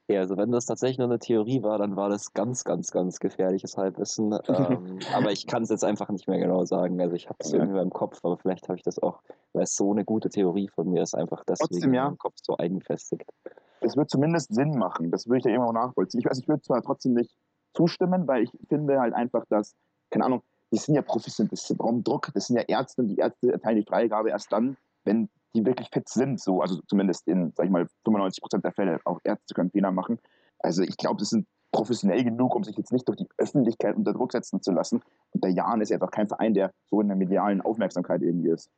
Ja, 0.10 0.22
also 0.22 0.38
wenn 0.38 0.52
das 0.52 0.66
tatsächlich 0.66 0.98
nur 1.00 1.08
eine 1.08 1.20
Theorie 1.20 1.62
war, 1.64 1.78
dann 1.78 1.98
war 1.98 2.08
das 2.08 2.32
ganz, 2.34 2.64
ganz, 2.64 2.92
ganz 2.92 3.20
gefährliches 3.20 3.76
Halbwissen. 3.76 4.32
ähm, 4.48 5.00
aber 5.14 5.34
ich 5.34 5.48
kann 5.48 5.64
es 5.64 5.70
jetzt 5.70 5.84
einfach 5.84 6.10
nicht 6.10 6.30
mehr 6.30 6.40
genau 6.40 6.64
sagen. 6.64 7.00
Also 7.02 7.16
ich 7.16 7.28
habe 7.28 7.38
es 7.42 7.52
Ja. 7.52 7.60
irgendwie 7.60 7.82
im 7.82 7.90
Kopf, 7.90 8.20
aber 8.24 8.38
vielleicht 8.38 8.70
habe 8.70 8.78
ich 8.78 8.84
das 8.84 9.00
auch, 9.00 9.20
weil 9.52 9.64
es 9.64 9.76
so 9.76 9.92
eine 9.92 10.06
gute 10.06 10.30
Theorie 10.30 10.70
von 10.70 10.90
mir 10.90 11.04
ist, 11.04 11.14
einfach 11.14 11.44
deswegen 11.46 11.70
Trotzdem, 11.72 11.94
ja. 11.94 12.08
im 12.08 12.18
Kopf 12.18 12.36
so 12.42 12.56
eingefestigt. 12.56 13.30
es 13.82 13.98
wird 13.98 14.10
zumindest 14.10 14.54
Sinn 14.56 14.78
machen. 14.78 15.12
Das 15.12 15.28
würde 15.28 15.40
ich 15.40 15.46
ja 15.46 15.52
immer 15.56 15.66
noch 15.66 15.88
nachvollziehen. 15.88 16.22
Ich 16.22 16.26
weiß, 16.26 16.40
ich 16.40 16.48
würde 16.48 16.62
zwar 16.62 16.82
trotzdem 16.82 17.14
nicht 17.14 17.36
zustimmen, 17.74 18.28
weil 18.30 18.44
ich 18.44 18.52
finde 18.70 19.02
halt 19.02 19.14
einfach, 19.14 19.44
dass, 19.50 19.76
keine 20.10 20.24
Ahnung, 20.24 20.42
die 20.72 20.78
sind 20.78 20.96
ja 20.96 21.02
professionell, 21.02 21.50
das 21.50 21.74
brauchen 21.78 22.04
Druck, 22.06 22.32
das 22.34 22.48
sind 22.48 22.56
ja 22.56 22.64
Ärzte 22.64 23.02
und 23.02 23.10
die 23.10 23.18
Ärzte 23.18 23.52
erteilen 23.52 23.78
die 23.78 23.86
Freigabe 23.86 24.30
erst 24.30 24.52
dann, 24.54 24.78
wenn 25.04 25.30
die 25.58 25.66
wirklich 25.66 25.90
fit 25.92 26.08
sind, 26.08 26.40
so, 26.40 26.62
also 26.62 26.82
zumindest 26.88 27.28
in, 27.28 27.52
sag 27.56 27.66
ich 27.66 27.72
mal, 27.72 27.88
95 28.06 28.42
Prozent 28.42 28.64
der 28.64 28.72
Fälle. 28.72 29.00
Auch 29.06 29.20
Ärzte 29.24 29.54
können 29.54 29.72
Fehler 29.72 29.92
machen. 29.92 30.20
Also 30.60 30.84
ich 30.84 30.98
glaube, 30.98 31.20
das 31.20 31.30
sind 31.30 31.48
professionell 31.72 32.24
genug, 32.24 32.56
um 32.56 32.64
sich 32.64 32.78
jetzt 32.78 32.92
nicht 32.92 33.08
durch 33.08 33.18
die 33.18 33.28
Öffentlichkeit 33.38 33.96
unter 33.96 34.14
Druck 34.14 34.32
setzen 34.32 34.62
zu 34.62 34.72
lassen. 34.72 35.02
Und 35.32 35.44
der 35.44 35.52
Jan 35.52 35.82
ist 35.82 35.90
ja 35.90 35.96
einfach 35.96 36.12
kein 36.12 36.28
Verein, 36.28 36.54
der 36.54 36.72
so 36.86 37.02
in 37.02 37.08
der 37.08 37.18
medialen 37.18 37.62
Aufmerksamkeit 37.62 38.22
irgendwie 38.22 38.50
ist. 38.50 38.70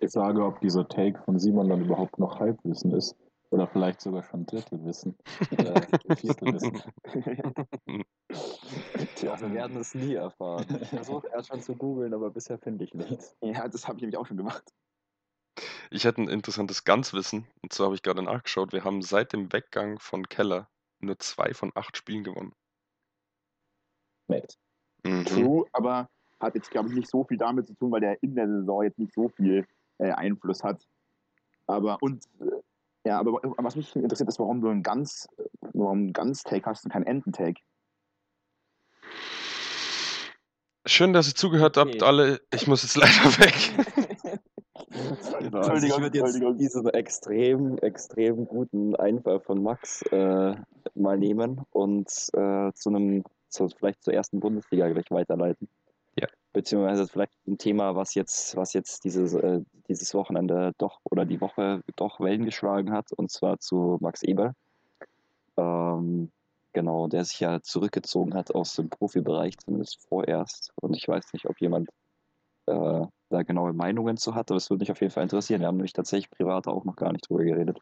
Ich 0.00 0.12
frage, 0.12 0.44
ob 0.44 0.60
dieser 0.60 0.86
Take 0.88 1.22
von 1.22 1.38
Simon 1.38 1.68
dann 1.68 1.84
überhaupt 1.84 2.18
noch 2.18 2.38
Halbwissen 2.40 2.92
ist. 2.92 3.16
Oder 3.50 3.68
vielleicht 3.68 4.00
sogar 4.00 4.22
schon 4.24 4.44
Drittelwissen. 4.44 5.16
Oder 5.52 5.80
Viertelwissen. 6.16 6.82
Tja, 9.14 9.40
wir 9.40 9.54
werden 9.54 9.76
es 9.76 9.94
nie 9.94 10.14
erfahren. 10.14 10.66
Ich 10.80 10.88
versuche 10.88 11.28
erst 11.28 11.48
schon 11.48 11.62
zu 11.62 11.76
googeln, 11.76 12.12
aber 12.12 12.30
bisher 12.30 12.58
finde 12.58 12.84
ich 12.84 12.92
nichts. 12.94 13.36
Ja, 13.40 13.68
das 13.68 13.86
habe 13.86 13.98
ich 13.98 14.02
nämlich 14.02 14.16
auch 14.18 14.26
schon 14.26 14.36
gemacht. 14.36 14.64
Ich 15.90 16.04
hätte 16.04 16.22
ein 16.22 16.28
interessantes 16.28 16.84
Ganzwissen. 16.84 17.46
Und 17.62 17.72
zwar 17.72 17.86
habe 17.86 17.94
ich 17.94 18.02
gerade 18.02 18.22
nachgeschaut, 18.22 18.72
wir 18.72 18.84
haben 18.84 19.02
seit 19.02 19.32
dem 19.32 19.52
Weggang 19.52 19.98
von 19.98 20.28
Keller 20.28 20.68
nur 21.00 21.18
zwei 21.18 21.54
von 21.54 21.72
acht 21.74 21.96
Spielen 21.96 22.24
gewonnen. 22.24 22.52
Nett. 24.28 24.56
Mhm. 25.04 25.24
True, 25.24 25.66
aber 25.72 26.08
hat 26.40 26.54
jetzt, 26.54 26.70
glaube 26.70 26.88
ich, 26.88 26.94
nicht 26.94 27.08
so 27.08 27.24
viel 27.24 27.36
damit 27.38 27.66
zu 27.66 27.74
tun, 27.74 27.92
weil 27.92 28.00
der 28.00 28.22
in 28.22 28.34
der 28.34 28.48
Saison 28.48 28.82
jetzt 28.82 28.98
nicht 28.98 29.14
so 29.14 29.28
viel 29.28 29.66
äh, 29.98 30.10
Einfluss 30.10 30.62
hat. 30.62 30.86
Aber 31.66 31.98
und 32.00 32.24
äh, 32.40 32.44
ja, 33.06 33.18
aber 33.20 33.34
was 33.58 33.76
mich 33.76 33.94
interessiert 33.94 34.28
ist, 34.28 34.38
warum 34.38 34.60
du 34.60 34.68
einen 34.68 34.82
ganz, 34.82 35.28
warum 35.72 35.98
einen 35.98 36.12
ganz 36.12 36.42
Take 36.42 36.66
hast 36.66 36.84
und 36.84 36.90
keinen 36.90 37.06
Ententake. 37.06 37.60
Schön, 40.86 41.12
dass 41.12 41.28
ihr 41.28 41.34
zugehört 41.34 41.76
habt, 41.76 41.96
Okay. 41.96 42.04
alle. 42.04 42.40
Ich 42.52 42.66
muss 42.66 42.82
jetzt 42.82 42.96
leider 42.96 43.38
weg. 43.38 43.54
Also 45.52 45.86
ich 45.86 45.98
würde 45.98 46.18
jetzt 46.18 46.34
Entschuldigung. 46.34 46.58
diesen 46.58 46.88
extrem, 46.88 47.78
extrem 47.78 48.46
guten 48.46 48.94
Einfall 48.96 49.40
von 49.40 49.62
Max 49.62 50.02
äh, 50.10 50.54
mal 50.94 51.18
nehmen 51.18 51.62
und 51.70 52.08
äh, 52.32 52.72
zu 52.72 52.88
einem, 52.90 53.24
zu, 53.48 53.68
vielleicht 53.68 54.02
zur 54.02 54.14
ersten 54.14 54.40
Bundesliga 54.40 54.88
gleich 54.88 55.10
weiterleiten. 55.10 55.68
Ja. 56.18 56.28
Beziehungsweise 56.52 57.06
vielleicht 57.06 57.32
ein 57.46 57.58
Thema, 57.58 57.94
was 57.94 58.14
jetzt, 58.14 58.56
was 58.56 58.72
jetzt 58.72 59.04
dieses, 59.04 59.34
äh, 59.34 59.60
dieses 59.88 60.14
Wochenende 60.14 60.72
doch 60.78 61.00
oder 61.04 61.24
die 61.24 61.40
Woche 61.40 61.82
doch 61.96 62.20
Wellen 62.20 62.44
geschlagen 62.44 62.92
hat, 62.92 63.12
und 63.12 63.30
zwar 63.30 63.58
zu 63.58 63.98
Max 64.00 64.22
Eber. 64.22 64.54
Ähm, 65.56 66.30
genau, 66.72 67.08
der 67.08 67.24
sich 67.24 67.40
ja 67.40 67.60
zurückgezogen 67.62 68.34
hat 68.34 68.54
aus 68.54 68.74
dem 68.76 68.88
Profibereich, 68.88 69.58
zumindest 69.58 70.00
vorerst. 70.08 70.72
Und 70.80 70.96
ich 70.96 71.06
weiß 71.06 71.32
nicht, 71.32 71.46
ob 71.46 71.60
jemand 71.60 71.88
äh, 72.66 73.06
da 73.28 73.42
genaue 73.42 73.72
Meinungen 73.72 74.16
zu 74.16 74.34
hat, 74.34 74.50
aber 74.50 74.58
es 74.58 74.70
würde 74.70 74.82
mich 74.82 74.92
auf 74.92 75.00
jeden 75.00 75.12
Fall 75.12 75.22
interessieren. 75.22 75.60
Wir 75.60 75.68
haben 75.68 75.76
nämlich 75.76 75.92
tatsächlich 75.92 76.30
privat 76.30 76.68
auch 76.68 76.84
noch 76.84 76.96
gar 76.96 77.12
nicht 77.12 77.28
drüber 77.28 77.44
geredet. 77.44 77.78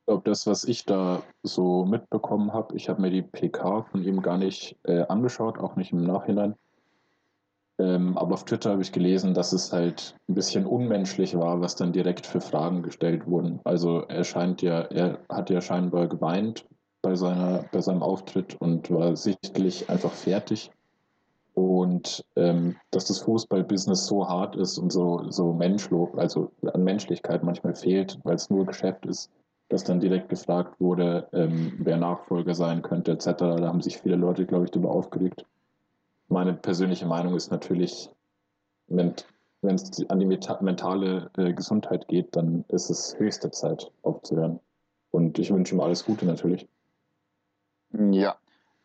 Ich 0.00 0.06
glaube, 0.06 0.22
das, 0.24 0.46
was 0.46 0.64
ich 0.64 0.86
da 0.86 1.22
so 1.42 1.84
mitbekommen 1.84 2.52
habe, 2.52 2.74
ich 2.76 2.88
habe 2.88 3.02
mir 3.02 3.10
die 3.10 3.22
PK 3.22 3.82
von 3.82 4.02
ihm 4.02 4.22
gar 4.22 4.38
nicht 4.38 4.78
äh, 4.84 5.02
angeschaut, 5.02 5.58
auch 5.58 5.76
nicht 5.76 5.92
im 5.92 6.02
Nachhinein. 6.02 6.54
Ähm, 7.78 8.18
aber 8.18 8.34
auf 8.34 8.44
Twitter 8.44 8.70
habe 8.70 8.82
ich 8.82 8.90
gelesen, 8.90 9.34
dass 9.34 9.52
es 9.52 9.72
halt 9.72 10.16
ein 10.28 10.34
bisschen 10.34 10.66
unmenschlich 10.66 11.38
war, 11.38 11.60
was 11.60 11.76
dann 11.76 11.92
direkt 11.92 12.26
für 12.26 12.40
Fragen 12.40 12.82
gestellt 12.82 13.26
wurden. 13.26 13.60
Also 13.64 14.00
er 14.00 14.24
scheint 14.24 14.62
ja, 14.62 14.80
er 14.80 15.20
hat 15.28 15.50
ja 15.50 15.60
scheinbar 15.60 16.08
geweint 16.08 16.66
bei 17.02 17.14
seiner, 17.14 17.64
bei 17.70 17.80
seinem 17.80 18.02
Auftritt 18.02 18.60
und 18.60 18.90
war 18.90 19.14
sichtlich 19.14 19.88
einfach 19.88 20.12
fertig. 20.12 20.72
Und 21.58 22.24
ähm, 22.36 22.76
dass 22.92 23.06
das 23.06 23.18
Fußballbusiness 23.18 24.06
so 24.06 24.28
hart 24.28 24.54
ist 24.54 24.78
und 24.78 24.92
so, 24.92 25.28
so 25.28 25.52
menschlos, 25.52 26.10
also 26.16 26.52
an 26.72 26.84
Menschlichkeit 26.84 27.42
manchmal 27.42 27.74
fehlt, 27.74 28.16
weil 28.22 28.36
es 28.36 28.48
nur 28.48 28.64
Geschäft 28.64 29.04
ist, 29.06 29.28
dass 29.68 29.82
dann 29.82 29.98
direkt 29.98 30.28
gefragt 30.28 30.78
wurde, 30.78 31.26
ähm, 31.32 31.72
wer 31.80 31.96
Nachfolger 31.96 32.54
sein 32.54 32.82
könnte, 32.82 33.10
etc. 33.10 33.24
Da 33.38 33.66
haben 33.66 33.80
sich 33.80 33.98
viele 33.98 34.14
Leute, 34.14 34.46
glaube 34.46 34.66
ich, 34.66 34.70
darüber 34.70 34.92
aufgeregt. 34.92 35.46
Meine 36.28 36.54
persönliche 36.54 37.06
Meinung 37.06 37.34
ist 37.34 37.50
natürlich, 37.50 38.08
wenn 38.86 39.14
es 39.62 40.08
an 40.08 40.20
die 40.20 40.26
mentale 40.26 41.28
äh, 41.36 41.52
Gesundheit 41.54 42.06
geht, 42.06 42.36
dann 42.36 42.66
ist 42.68 42.88
es 42.88 43.18
höchste 43.18 43.50
Zeit 43.50 43.90
aufzuhören. 44.02 44.60
Und 45.10 45.40
ich 45.40 45.52
wünsche 45.52 45.74
ihm 45.74 45.80
alles 45.80 46.04
Gute 46.04 46.24
natürlich. 46.24 46.68
Ja. 47.90 48.36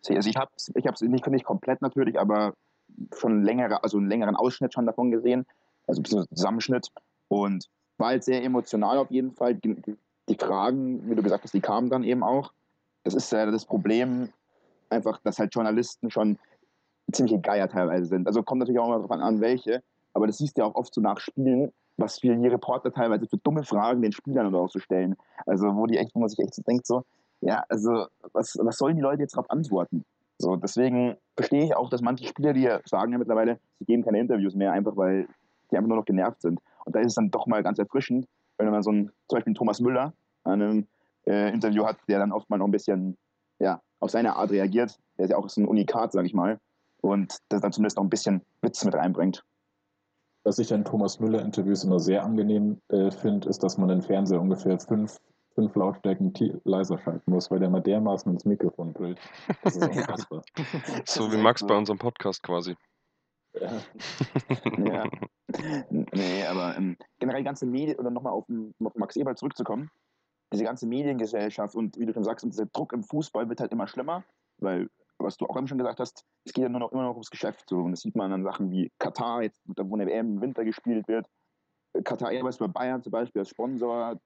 Also 0.10 0.30
ich 0.30 0.38
habe 0.38 0.52
es 0.56 0.72
ich 0.74 1.02
nicht, 1.08 1.28
nicht 1.28 1.46
komplett 1.46 1.84
natürlich, 1.84 2.20
aber 2.20 2.56
schon 3.15 3.43
längere, 3.43 3.84
also 3.84 3.97
einen 3.97 4.10
längeren 4.10 4.36
Ausschnitt 4.36 4.73
schon 4.73 4.86
davon 4.86 5.12
gesehen, 5.12 5.45
also 5.88 5.99
ein 5.99 6.03
bisschen 6.03 6.27
Zusammenschnitt 6.34 6.89
und 7.27 7.69
war 7.97 8.10
halt 8.10 8.23
sehr 8.23 8.43
emotional 8.43 8.97
auf 8.97 9.12
jeden 9.12 9.34
Fall. 9.34 9.56
Die, 9.56 9.75
die 10.29 10.36
Fragen, 10.36 11.10
wie 11.10 11.15
du 11.15 11.23
gesagt 11.23 11.43
hast, 11.43 11.53
die 11.53 11.62
kamen 11.62 11.89
dann 11.89 12.03
eben 12.03 12.23
auch. 12.23 12.53
Das 13.03 13.13
ist 13.13 13.32
ja 13.32 13.49
das 13.49 13.65
Problem, 13.65 14.29
einfach, 14.89 15.19
dass 15.23 15.39
halt 15.39 15.53
Journalisten 15.53 16.10
schon 16.10 16.38
ziemliche 17.12 17.39
Geier 17.39 17.67
teilweise 17.67 18.06
sind. 18.06 18.27
Also 18.27 18.43
kommt 18.43 18.60
natürlich 18.60 18.79
auch 18.79 18.88
immer 18.88 18.95
darauf 18.95 19.12
an, 19.12 19.41
welche, 19.41 19.84
aber 20.13 20.27
das 20.27 20.38
siehst 20.38 20.58
du 20.58 20.62
ja 20.62 20.67
auch 20.67 20.75
oft 20.75 20.93
so 20.93 21.01
nach 21.01 21.19
Spielen, 21.19 21.71
was 21.97 22.19
viel 22.19 22.36
die 22.38 22.47
Reporter 22.47 22.91
teilweise 22.91 23.27
für 23.27 23.38
dumme 23.38 23.63
Fragen 23.63 24.01
den 24.01 24.12
Spielern 24.12 24.47
oder 24.47 24.60
auch 24.60 24.69
so 24.69 24.79
stellen. 24.79 25.15
Also 25.45 25.75
wo 25.75 25.86
die 25.86 25.97
echt, 25.97 26.15
wo 26.15 26.19
man 26.19 26.29
sich 26.29 26.39
echt 26.39 26.56
so 26.56 26.62
denkt, 26.62 26.88
so, 26.88 27.03
ja, 27.41 27.63
also 27.69 28.08
was, 28.32 28.58
was 28.62 28.77
sollen 28.77 28.95
die 28.95 29.01
Leute 29.01 29.21
jetzt 29.21 29.36
darauf 29.36 29.49
antworten? 29.49 30.06
So, 30.43 30.58
deswegen 30.58 31.15
verstehe 31.38 31.63
ich 31.63 31.73
auch, 31.73 31.89
dass 31.89 32.01
manche 32.01 32.27
Spieler, 32.27 32.51
die 32.51 32.69
sagen 32.84 33.13
ja 33.13 33.17
mittlerweile, 33.17 33.60
sie 33.79 33.86
geben 33.86 34.03
keine 34.03 34.19
Interviews 34.19 34.56
mehr, 34.56 34.73
einfach 34.73 34.97
weil 34.97 35.25
die 35.71 35.77
einfach 35.77 35.88
nur 35.88 35.95
noch 35.95 36.06
genervt 36.06 36.41
sind. 36.41 36.60
Und 36.84 36.93
da 36.93 36.99
ist 36.99 37.08
es 37.08 37.15
dann 37.15 37.32
doch 37.32 37.47
mal 37.47 37.63
ganz 37.63 37.79
erfrischend, 37.79 38.27
wenn 38.58 38.69
man 38.69 38.84
so 38.84 38.89
einen, 38.89 39.06
zum 39.29 39.38
Beispiel 39.38 39.51
einen 39.51 39.56
Thomas 39.56 39.79
Müller 39.79 40.12
an 40.43 40.62
einem 40.62 40.88
äh, 41.25 41.49
Interview 41.53 41.86
hat, 41.86 41.95
der 42.10 42.19
dann 42.19 42.34
oft 42.34 42.49
mal 42.49 42.58
noch 42.58 42.65
ein 42.65 42.71
bisschen, 42.71 43.17
ja, 43.60 43.82
auf 44.01 44.12
seine 44.12 44.36
Art 44.36 44.51
reagiert. 44.51 44.99
Der 45.17 45.25
ist 45.25 45.32
ja 45.32 45.38
auch 45.38 45.47
so 45.47 45.62
ein 45.62 45.67
Unikat, 45.67 46.12
sag 46.12 46.25
ich 46.25 46.34
mal. 46.34 46.60
Und 46.99 47.38
das 47.47 47.62
dann 47.62 47.71
zumindest 47.71 47.95
noch 47.95 48.03
ein 48.03 48.10
bisschen 48.10 48.41
Witz 48.62 48.84
mit 48.84 48.95
reinbringt. 48.95 49.45
Was 50.43 50.60
ich 50.60 50.73
an 50.73 50.84
Thomas 50.84 51.21
Müller-Interviews 51.21 51.86
immer 51.86 52.01
sehr 52.01 52.21
angenehm 52.21 52.82
äh, 52.89 53.12
finde, 53.12 53.47
ist, 53.47 53.63
dass 53.63 53.77
man 53.77 53.88
den 53.88 54.01
Fernseher 54.01 54.41
ungefähr 54.41 54.77
fünf, 54.77 55.21
fünf 55.56 55.76
Lautstärken 55.76 56.34
leiser 56.63 56.98
schalten 57.00 57.32
muss, 57.32 57.50
weil 57.52 57.60
der 57.60 57.70
mal 57.70 57.82
dermaßen 57.82 58.32
ins 58.32 58.46
Mikrofon 58.46 58.94
brüllt. 58.94 59.20
Das 59.63 59.76
ist 59.76 59.84
unfassbar. 59.98 60.44
So 61.06 61.32
wie 61.32 61.38
Max 61.38 61.66
bei 61.66 61.76
unserem 61.76 62.00
Podcast 62.00 62.44
quasi. 62.44 62.76
Ja. 63.60 63.72
Ja. 64.86 65.04
Nee, 65.89 66.46
aber 66.48 66.76
ähm, 66.78 66.98
generell 67.20 67.42
die 67.42 67.46
ganze 67.46 67.68
Medien, 67.68 68.00
oder 68.00 68.10
nochmal 68.10 68.34
auf, 68.34 68.46
auf 68.84 68.96
Max 68.96 69.16
Eberl 69.16 69.36
zurückzukommen, 69.36 69.92
diese 70.52 70.63
ganze 70.63 70.88
Mediengesellschaft 70.88 71.76
und 71.76 71.98
wie 71.98 72.06
du 72.06 72.13
schon 72.13 72.24
sagst, 72.24 72.44
und 72.44 72.54
dieser 72.54 72.66
Druck 72.66 72.92
im 72.94 73.04
Fußball 73.04 73.48
wird 73.50 73.60
halt 73.60 73.72
immer 73.72 73.88
schlimmer, 73.88 74.24
weil, 74.58 74.89
was 75.20 75.38
du 75.38 75.46
auch 75.46 75.58
eben 75.58 75.68
schon 75.68 75.78
gesagt 75.78 76.00
hast, 76.00 76.26
es 76.46 76.54
geht 76.54 76.63
ja 76.63 76.70
nur 76.70 76.80
noch 76.80 76.92
immer 76.92 77.04
noch 77.04 77.12
ums 77.12 77.30
Geschäft. 77.30 77.70
So. 77.70 77.78
Und 77.78 77.92
das 77.92 78.02
sieht 78.02 78.16
man 78.16 78.32
an 78.32 78.44
Sachen 78.44 78.72
wie 78.72 78.92
Katar, 78.98 79.44
jetzt, 79.44 79.62
da 79.76 79.88
wo 79.88 79.96
eine 79.96 80.08
WM 80.08 80.38
im 80.38 80.42
Winter 80.42 80.66
gespielt 80.66 81.08
wird. 81.08 81.28
Katar 82.04 82.32
Airways 82.32 82.58
bei 82.58 82.68
Bayern 82.68 83.04
zum 83.04 83.12
Beispiel 83.12 83.42
als 83.42 83.50
Sponsor, 83.50 84.20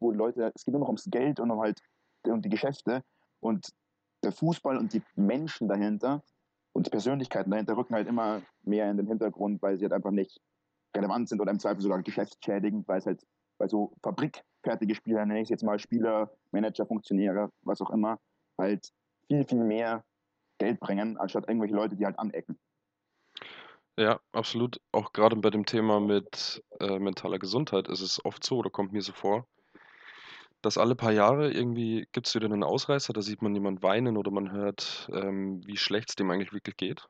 wo 0.00 0.10
Leute, 0.10 0.50
es 0.54 0.64
geht 0.64 0.72
nur 0.72 0.80
noch 0.80 0.88
ums 0.88 1.08
Geld 1.10 1.40
und 1.40 1.50
um 1.50 1.60
halt 1.60 1.80
um 2.26 2.42
die 2.42 2.48
Geschäfte. 2.48 3.02
Und 3.40 3.68
der 4.22 4.32
Fußball 4.32 4.76
und 4.76 4.92
die 4.92 5.02
Menschen 5.14 5.68
dahinter 5.68 6.22
und 6.72 6.86
die 6.86 6.90
Persönlichkeiten 6.90 7.50
dahinter 7.50 7.76
rücken 7.76 7.94
halt 7.94 8.08
immer 8.08 8.42
mehr 8.62 8.90
in 8.90 8.96
den 8.96 9.06
Hintergrund, 9.06 9.62
weil 9.62 9.76
sie 9.78 9.84
halt 9.84 9.92
einfach 9.92 10.10
nicht 10.10 10.40
relevant 10.96 11.28
sind 11.28 11.40
oder 11.40 11.50
im 11.50 11.58
Zweifel 11.58 11.80
sogar 11.80 12.02
geschäftsschädigend, 12.02 12.86
weil 12.88 12.98
es 12.98 13.06
halt 13.06 13.24
bei 13.58 13.68
so 13.68 13.94
fabrikfertige 14.02 14.94
Spieler, 14.94 15.24
nenne 15.24 15.40
ich 15.40 15.44
es 15.44 15.50
jetzt 15.50 15.64
mal 15.64 15.78
Spieler, 15.78 16.30
Manager, 16.50 16.86
Funktionäre, 16.86 17.50
was 17.62 17.80
auch 17.80 17.90
immer, 17.90 18.18
halt 18.58 18.90
viel, 19.26 19.44
viel 19.44 19.62
mehr 19.62 20.04
Geld 20.58 20.80
bringen, 20.80 21.16
anstatt 21.16 21.48
irgendwelche 21.48 21.74
Leute, 21.74 21.96
die 21.96 22.04
halt 22.04 22.18
anecken. 22.18 22.58
Ja, 23.96 24.20
absolut. 24.32 24.80
Auch 24.92 25.12
gerade 25.12 25.36
bei 25.36 25.50
dem 25.50 25.66
Thema 25.66 26.00
mit 26.00 26.62
äh, 26.80 26.98
mentaler 26.98 27.38
Gesundheit 27.38 27.88
ist 27.88 28.00
es 28.00 28.24
oft 28.24 28.42
so, 28.44 28.58
oder 28.58 28.70
kommt 28.70 28.92
mir 28.92 29.02
so 29.02 29.12
vor, 29.12 29.46
dass 30.62 30.78
alle 30.78 30.94
paar 30.94 31.12
Jahre 31.12 31.50
irgendwie 31.50 32.06
gibt 32.12 32.26
es 32.26 32.34
wieder 32.34 32.46
einen 32.46 32.64
Ausreißer, 32.64 33.12
da 33.12 33.22
sieht 33.22 33.42
man 33.42 33.54
jemand 33.54 33.82
weinen 33.82 34.16
oder 34.16 34.30
man 34.30 34.52
hört, 34.52 35.08
ähm, 35.12 35.66
wie 35.66 35.76
schlecht 35.76 36.10
es 36.10 36.16
dem 36.16 36.30
eigentlich 36.30 36.52
wirklich 36.52 36.76
geht. 36.76 37.08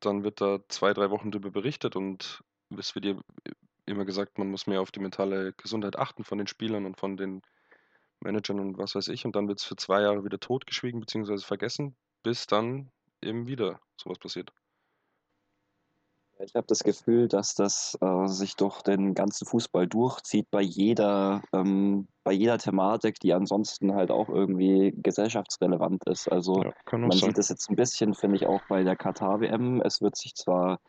Dann 0.00 0.24
wird 0.24 0.40
da 0.40 0.60
zwei, 0.68 0.92
drei 0.92 1.10
Wochen 1.10 1.30
darüber 1.30 1.50
berichtet 1.50 1.96
und 1.96 2.42
es 2.78 2.94
wird 2.94 3.04
dir 3.04 3.20
immer 3.86 4.04
gesagt, 4.04 4.38
man 4.38 4.50
muss 4.50 4.66
mehr 4.66 4.80
auf 4.80 4.90
die 4.90 5.00
mentale 5.00 5.52
Gesundheit 5.54 5.98
achten 5.98 6.24
von 6.24 6.38
den 6.38 6.46
Spielern 6.46 6.86
und 6.86 6.98
von 6.98 7.16
den 7.16 7.42
Managern 8.20 8.60
und 8.60 8.78
was 8.78 8.94
weiß 8.94 9.08
ich. 9.08 9.24
Und 9.24 9.36
dann 9.36 9.48
wird 9.48 9.58
es 9.58 9.64
für 9.64 9.76
zwei 9.76 10.02
Jahre 10.02 10.24
wieder 10.24 10.38
totgeschwiegen 10.38 11.00
bzw. 11.00 11.38
vergessen, 11.38 11.96
bis 12.22 12.46
dann 12.46 12.90
eben 13.22 13.46
wieder 13.46 13.80
sowas 13.96 14.18
passiert. 14.18 14.52
Ich 16.42 16.54
habe 16.54 16.66
das 16.66 16.82
Gefühl, 16.82 17.28
dass 17.28 17.54
das 17.54 17.98
äh, 18.00 18.26
sich 18.26 18.56
durch 18.56 18.82
den 18.82 19.14
ganzen 19.14 19.46
Fußball 19.46 19.86
durchzieht 19.86 20.50
bei 20.50 20.62
jeder, 20.62 21.42
ähm, 21.52 22.08
bei 22.24 22.32
jeder 22.32 22.58
Thematik, 22.58 23.20
die 23.20 23.32
ansonsten 23.32 23.94
halt 23.94 24.10
auch 24.10 24.28
irgendwie 24.28 24.94
gesellschaftsrelevant 24.96 26.02
ist. 26.06 26.28
Also 26.28 26.62
Ja, 26.62 26.72
man 26.92 27.10
sein. 27.12 27.28
sieht 27.28 27.38
das 27.38 27.48
jetzt 27.50 27.68
ein 27.68 27.76
bisschen, 27.76 28.14
finde 28.14 28.36
ich, 28.36 28.46
auch 28.46 28.62
bei 28.68 28.82
der 28.84 28.96
Katar-WM. 28.96 29.82
Es 29.82 30.00
wird 30.00 30.16
sich 30.16 30.34
zwar 30.34 30.80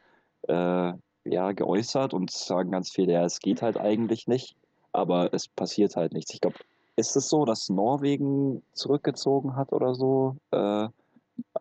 äh, 0.47 0.93
ja, 1.25 1.51
geäußert 1.51 2.13
und 2.13 2.31
sagen 2.31 2.71
ganz 2.71 2.91
viele, 2.91 3.13
ja, 3.13 3.25
es 3.25 3.39
geht 3.39 3.61
halt 3.61 3.77
eigentlich 3.77 4.27
nicht, 4.27 4.55
aber 4.91 5.33
es 5.33 5.47
passiert 5.47 5.95
halt 5.95 6.13
nichts. 6.13 6.33
Ich 6.33 6.41
glaube, 6.41 6.57
ist 6.95 7.15
es 7.15 7.29
so, 7.29 7.45
dass 7.45 7.69
Norwegen 7.69 8.63
zurückgezogen 8.73 9.55
hat 9.55 9.73
oder 9.73 9.95
so? 9.95 10.37
Äh, 10.51 10.87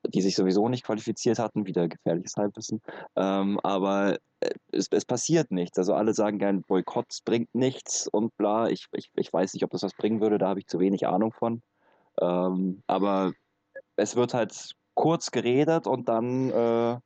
die 0.07 0.23
sich 0.23 0.35
sowieso 0.35 0.69
nicht 0.69 0.85
qualifiziert 0.85 1.39
hatten, 1.39 1.67
wieder 1.67 1.89
gefährliches 1.89 2.37
Halbwissen. 2.37 2.81
Ähm, 3.17 3.61
aber 3.63 4.19
äh, 4.41 4.51
es, 4.73 4.89
es 4.91 5.05
passiert 5.05 5.51
nichts. 5.51 5.79
Also 5.79 5.95
alle 5.95 6.15
sagen 6.15 6.39
gern, 6.39 6.63
Boykott 6.63 7.19
bringt 7.25 7.55
nichts 7.55 8.09
und 8.09 8.37
bla. 8.37 8.69
Ich, 8.69 8.87
ich, 8.93 9.11
ich 9.15 9.33
weiß 9.33 9.55
nicht, 9.55 9.65
ob 9.65 9.71
das 9.71 9.83
was 9.83 9.95
bringen 9.95 10.21
würde, 10.21 10.39
da 10.39 10.49
habe 10.49 10.61
ich 10.61 10.67
zu 10.67 10.79
wenig 10.79 11.07
Ahnung 11.07 11.33
von. 11.33 11.63
Ähm, 12.21 12.83
aber 12.87 13.33
es 13.97 14.17
wird 14.17 14.35
halt 14.35 14.75
kurz 14.95 15.31
geredet 15.31 15.87
und 15.87 16.09
dann, 16.09 16.51
äh, 16.51 16.99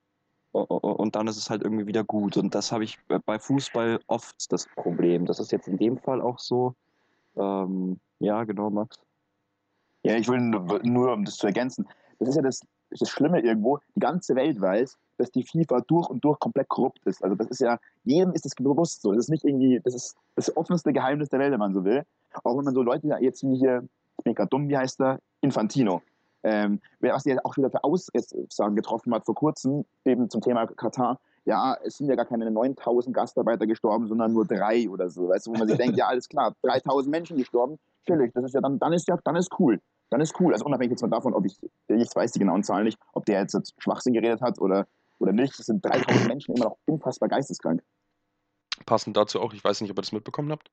und 0.53 1.17
dann 1.17 1.27
ist 1.27 1.37
es 1.37 1.51
halt 1.51 1.63
irgendwie 1.63 1.87
wieder 1.87 2.05
gut. 2.05 2.37
Und 2.37 2.55
das 2.55 2.71
habe 2.71 2.85
ich 2.85 2.99
bei 3.27 3.39
Fußball 3.39 4.01
oft 4.07 4.53
das 4.53 4.67
Problem. 4.77 5.27
Das 5.27 5.41
ist 5.41 5.53
jetzt 5.53 5.69
in 5.69 5.79
dem 5.79 5.99
Fall 5.99 6.21
auch 6.21 6.39
so. 6.39 6.75
Ähm, 7.37 7.99
ja, 8.21 8.45
genau, 8.45 8.71
Max. 8.71 8.99
Ja, 10.05 10.17
ich 10.17 10.29
will 10.29 10.39
nur, 10.39 11.13
um 11.13 11.25
das 11.25 11.37
zu 11.37 11.47
ergänzen, 11.47 11.89
das 12.19 12.29
ist 12.29 12.37
ja 12.37 12.43
das, 12.43 12.61
das 13.01 13.11
Schlimme 13.11 13.41
irgendwo, 13.41 13.79
die 13.95 14.01
ganze 14.01 14.35
Welt 14.35 14.61
weiß, 14.61 14.97
dass 15.19 15.31
die 15.31 15.45
FIFA 15.45 15.81
durch 15.87 16.09
und 16.09 16.25
durch 16.25 16.39
komplett 16.39 16.69
korrupt 16.69 17.05
ist. 17.07 17.23
Also 17.23 17.37
das 17.37 17.49
ist 17.49 17.61
ja, 17.61 17.79
jedem 18.05 18.33
ist 18.33 18.45
das 18.45 18.55
bewusst 18.55 19.03
so. 19.03 19.13
Das 19.13 19.25
ist 19.25 19.31
nicht 19.31 19.45
irgendwie, 19.45 19.81
das 19.83 19.95
ist 19.95 20.17
das 20.35 20.57
offenste 20.57 20.93
Geheimnis 20.93 21.29
der 21.29 21.39
Welt, 21.41 21.53
wenn 21.53 21.59
man 21.59 21.75
so 21.75 21.85
will. 21.85 22.05
Auch 22.43 22.57
wenn 22.57 22.65
man 22.65 22.75
so 22.75 22.83
Leute 22.83 23.09
jetzt 23.21 23.43
wie 23.43 23.57
hier, 23.57 23.87
ich 24.19 24.25
bin 24.25 24.35
gerade 24.35 24.49
dumm, 24.49 24.69
wie 24.69 24.77
heißt 24.77 25.01
der? 25.01 25.21
Infantino. 25.41 26.03
Ähm, 26.43 26.81
was 27.01 27.25
er 27.27 27.45
auch 27.45 27.57
wieder 27.57 27.71
für 27.71 27.83
Aussagen 27.85 28.77
getroffen 28.77 29.15
hat 29.15 29.25
vor 29.25 29.35
kurzem, 29.35 29.85
eben 30.05 30.29
zum 30.29 30.43
Thema 30.43 30.67
Katar, 30.67 31.19
ja, 31.47 31.77
es 31.85 31.99
sind 31.99 32.09
ja 32.09 32.17
gar 32.17 32.25
keine 32.25 32.51
9000 32.51 33.15
Gastarbeiter 33.15 33.67
gestorben, 33.67 34.07
sondern 34.09 34.33
nur 34.33 34.47
drei 34.47 34.89
oder 34.89 35.11
so. 35.11 35.29
Weißt 35.29 35.47
du, 35.47 35.53
wo 35.53 35.59
man 35.59 35.69
sich 35.69 35.77
denkt, 35.77 35.97
ja, 35.97 36.07
alles 36.07 36.29
klar, 36.29 36.55
3000 36.63 37.11
Menschen 37.11 37.37
gestorben, 37.37 37.79
chillig, 38.07 38.33
das 38.35 38.45
ist 38.45 38.55
ja 38.55 38.61
dann, 38.61 38.79
dann 38.79 38.93
ist 38.93 39.09
ja, 39.09 39.19
dann 39.25 39.37
ist 39.37 39.51
cool. 39.59 39.81
Dann 40.11 40.21
ist 40.21 40.39
cool. 40.41 40.53
Also 40.53 40.65
unabhängig 40.65 40.93
jetzt 40.93 41.03
mal 41.03 41.09
davon, 41.09 41.35
ob 41.35 41.45
ich, 41.45 41.59
ich 41.89 42.15
weiß 42.15 42.33
die 42.33 42.39
genauen 42.39 42.63
Zahlen 42.63 42.85
nicht, 42.85 42.99
ob 43.13 43.25
der 43.25 43.41
jetzt 43.41 43.75
Schwachsinn 43.79 44.13
geredet 44.13 44.41
hat 44.41 44.61
oder, 44.61 44.87
oder 45.19 45.33
nicht. 45.33 45.59
Es 45.59 45.67
sind 45.67 45.85
3000 45.85 46.29
Menschen 46.29 46.55
immer 46.55 46.67
noch 46.67 46.77
unfassbar 46.87 47.29
geisteskrank. 47.29 47.83
Passend 48.87 49.17
dazu 49.17 49.41
auch, 49.41 49.53
ich 49.53 49.65
weiß 49.65 49.81
nicht, 49.81 49.91
ob 49.91 49.99
ihr 49.99 50.03
das 50.03 50.13
mitbekommen 50.13 50.51
habt. 50.51 50.71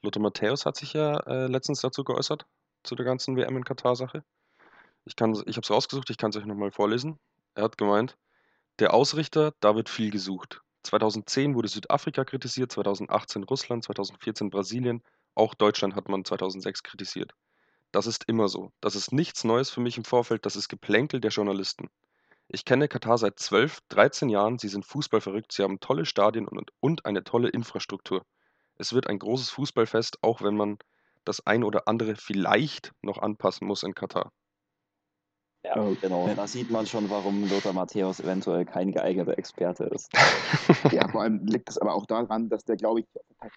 Lothar 0.00 0.22
Matthäus 0.22 0.66
hat 0.66 0.76
sich 0.76 0.94
ja 0.94 1.18
äh, 1.26 1.46
letztens 1.46 1.80
dazu 1.80 2.02
geäußert, 2.02 2.46
zu 2.82 2.94
der 2.94 3.04
ganzen 3.04 3.36
WM 3.36 3.56
in 3.56 3.64
Katar-Sache. 3.64 4.24
Ich, 5.04 5.14
ich 5.14 5.20
habe 5.20 5.32
es 5.42 5.70
rausgesucht, 5.70 6.10
ich 6.10 6.16
kann 6.16 6.30
es 6.30 6.36
euch 6.36 6.46
nochmal 6.46 6.70
vorlesen. 6.70 7.18
Er 7.54 7.64
hat 7.64 7.78
gemeint, 7.78 8.16
der 8.78 8.94
Ausrichter, 8.94 9.52
da 9.60 9.76
wird 9.76 9.88
viel 9.88 10.10
gesucht. 10.10 10.62
2010 10.84 11.54
wurde 11.54 11.68
Südafrika 11.68 12.24
kritisiert, 12.24 12.72
2018 12.72 13.44
Russland, 13.44 13.84
2014 13.84 14.50
Brasilien, 14.50 15.02
auch 15.34 15.54
Deutschland 15.54 15.94
hat 15.94 16.08
man 16.08 16.24
2006 16.24 16.82
kritisiert. 16.82 17.32
Das 17.92 18.06
ist 18.06 18.24
immer 18.26 18.48
so. 18.48 18.72
Das 18.80 18.96
ist 18.96 19.12
nichts 19.12 19.44
Neues 19.44 19.70
für 19.70 19.80
mich 19.80 19.98
im 19.98 20.04
Vorfeld, 20.04 20.46
das 20.46 20.56
ist 20.56 20.68
Geplänkel 20.68 21.20
der 21.20 21.30
Journalisten. 21.30 21.88
Ich 22.48 22.64
kenne 22.64 22.88
Katar 22.88 23.18
seit 23.18 23.38
12, 23.38 23.80
13 23.88 24.28
Jahren, 24.28 24.58
sie 24.58 24.68
sind 24.68 24.84
fußballverrückt, 24.84 25.52
sie 25.52 25.62
haben 25.62 25.80
tolle 25.80 26.06
Stadien 26.06 26.48
und, 26.48 26.70
und 26.80 27.06
eine 27.06 27.22
tolle 27.22 27.48
Infrastruktur. 27.48 28.24
Es 28.76 28.92
wird 28.92 29.06
ein 29.06 29.18
großes 29.18 29.50
Fußballfest, 29.50 30.18
auch 30.22 30.42
wenn 30.42 30.56
man 30.56 30.78
das 31.24 31.46
ein 31.46 31.64
oder 31.64 31.86
andere 31.86 32.16
vielleicht 32.16 32.92
noch 33.02 33.18
anpassen 33.18 33.66
muss 33.66 33.82
in 33.82 33.94
Katar. 33.94 34.32
Ja, 35.64 35.76
Oh, 35.76 35.94
genau. 36.00 36.26
ja. 36.26 36.34
Da 36.34 36.46
sieht 36.46 36.70
man 36.70 36.86
schon, 36.86 37.08
warum 37.08 37.48
Lothar 37.48 37.72
Matthäus 37.72 38.18
eventuell 38.20 38.64
kein 38.64 38.90
geeigneter 38.90 39.38
Experte 39.38 39.84
ist. 39.84 40.10
Ja, 40.92 41.08
vor 41.08 41.22
allem 41.22 41.46
liegt 41.46 41.70
es 41.70 41.78
aber 41.78 41.94
auch 41.94 42.06
daran, 42.06 42.48
dass 42.48 42.64
der, 42.64 42.76
glaube 42.76 43.00
ich, 43.00 43.06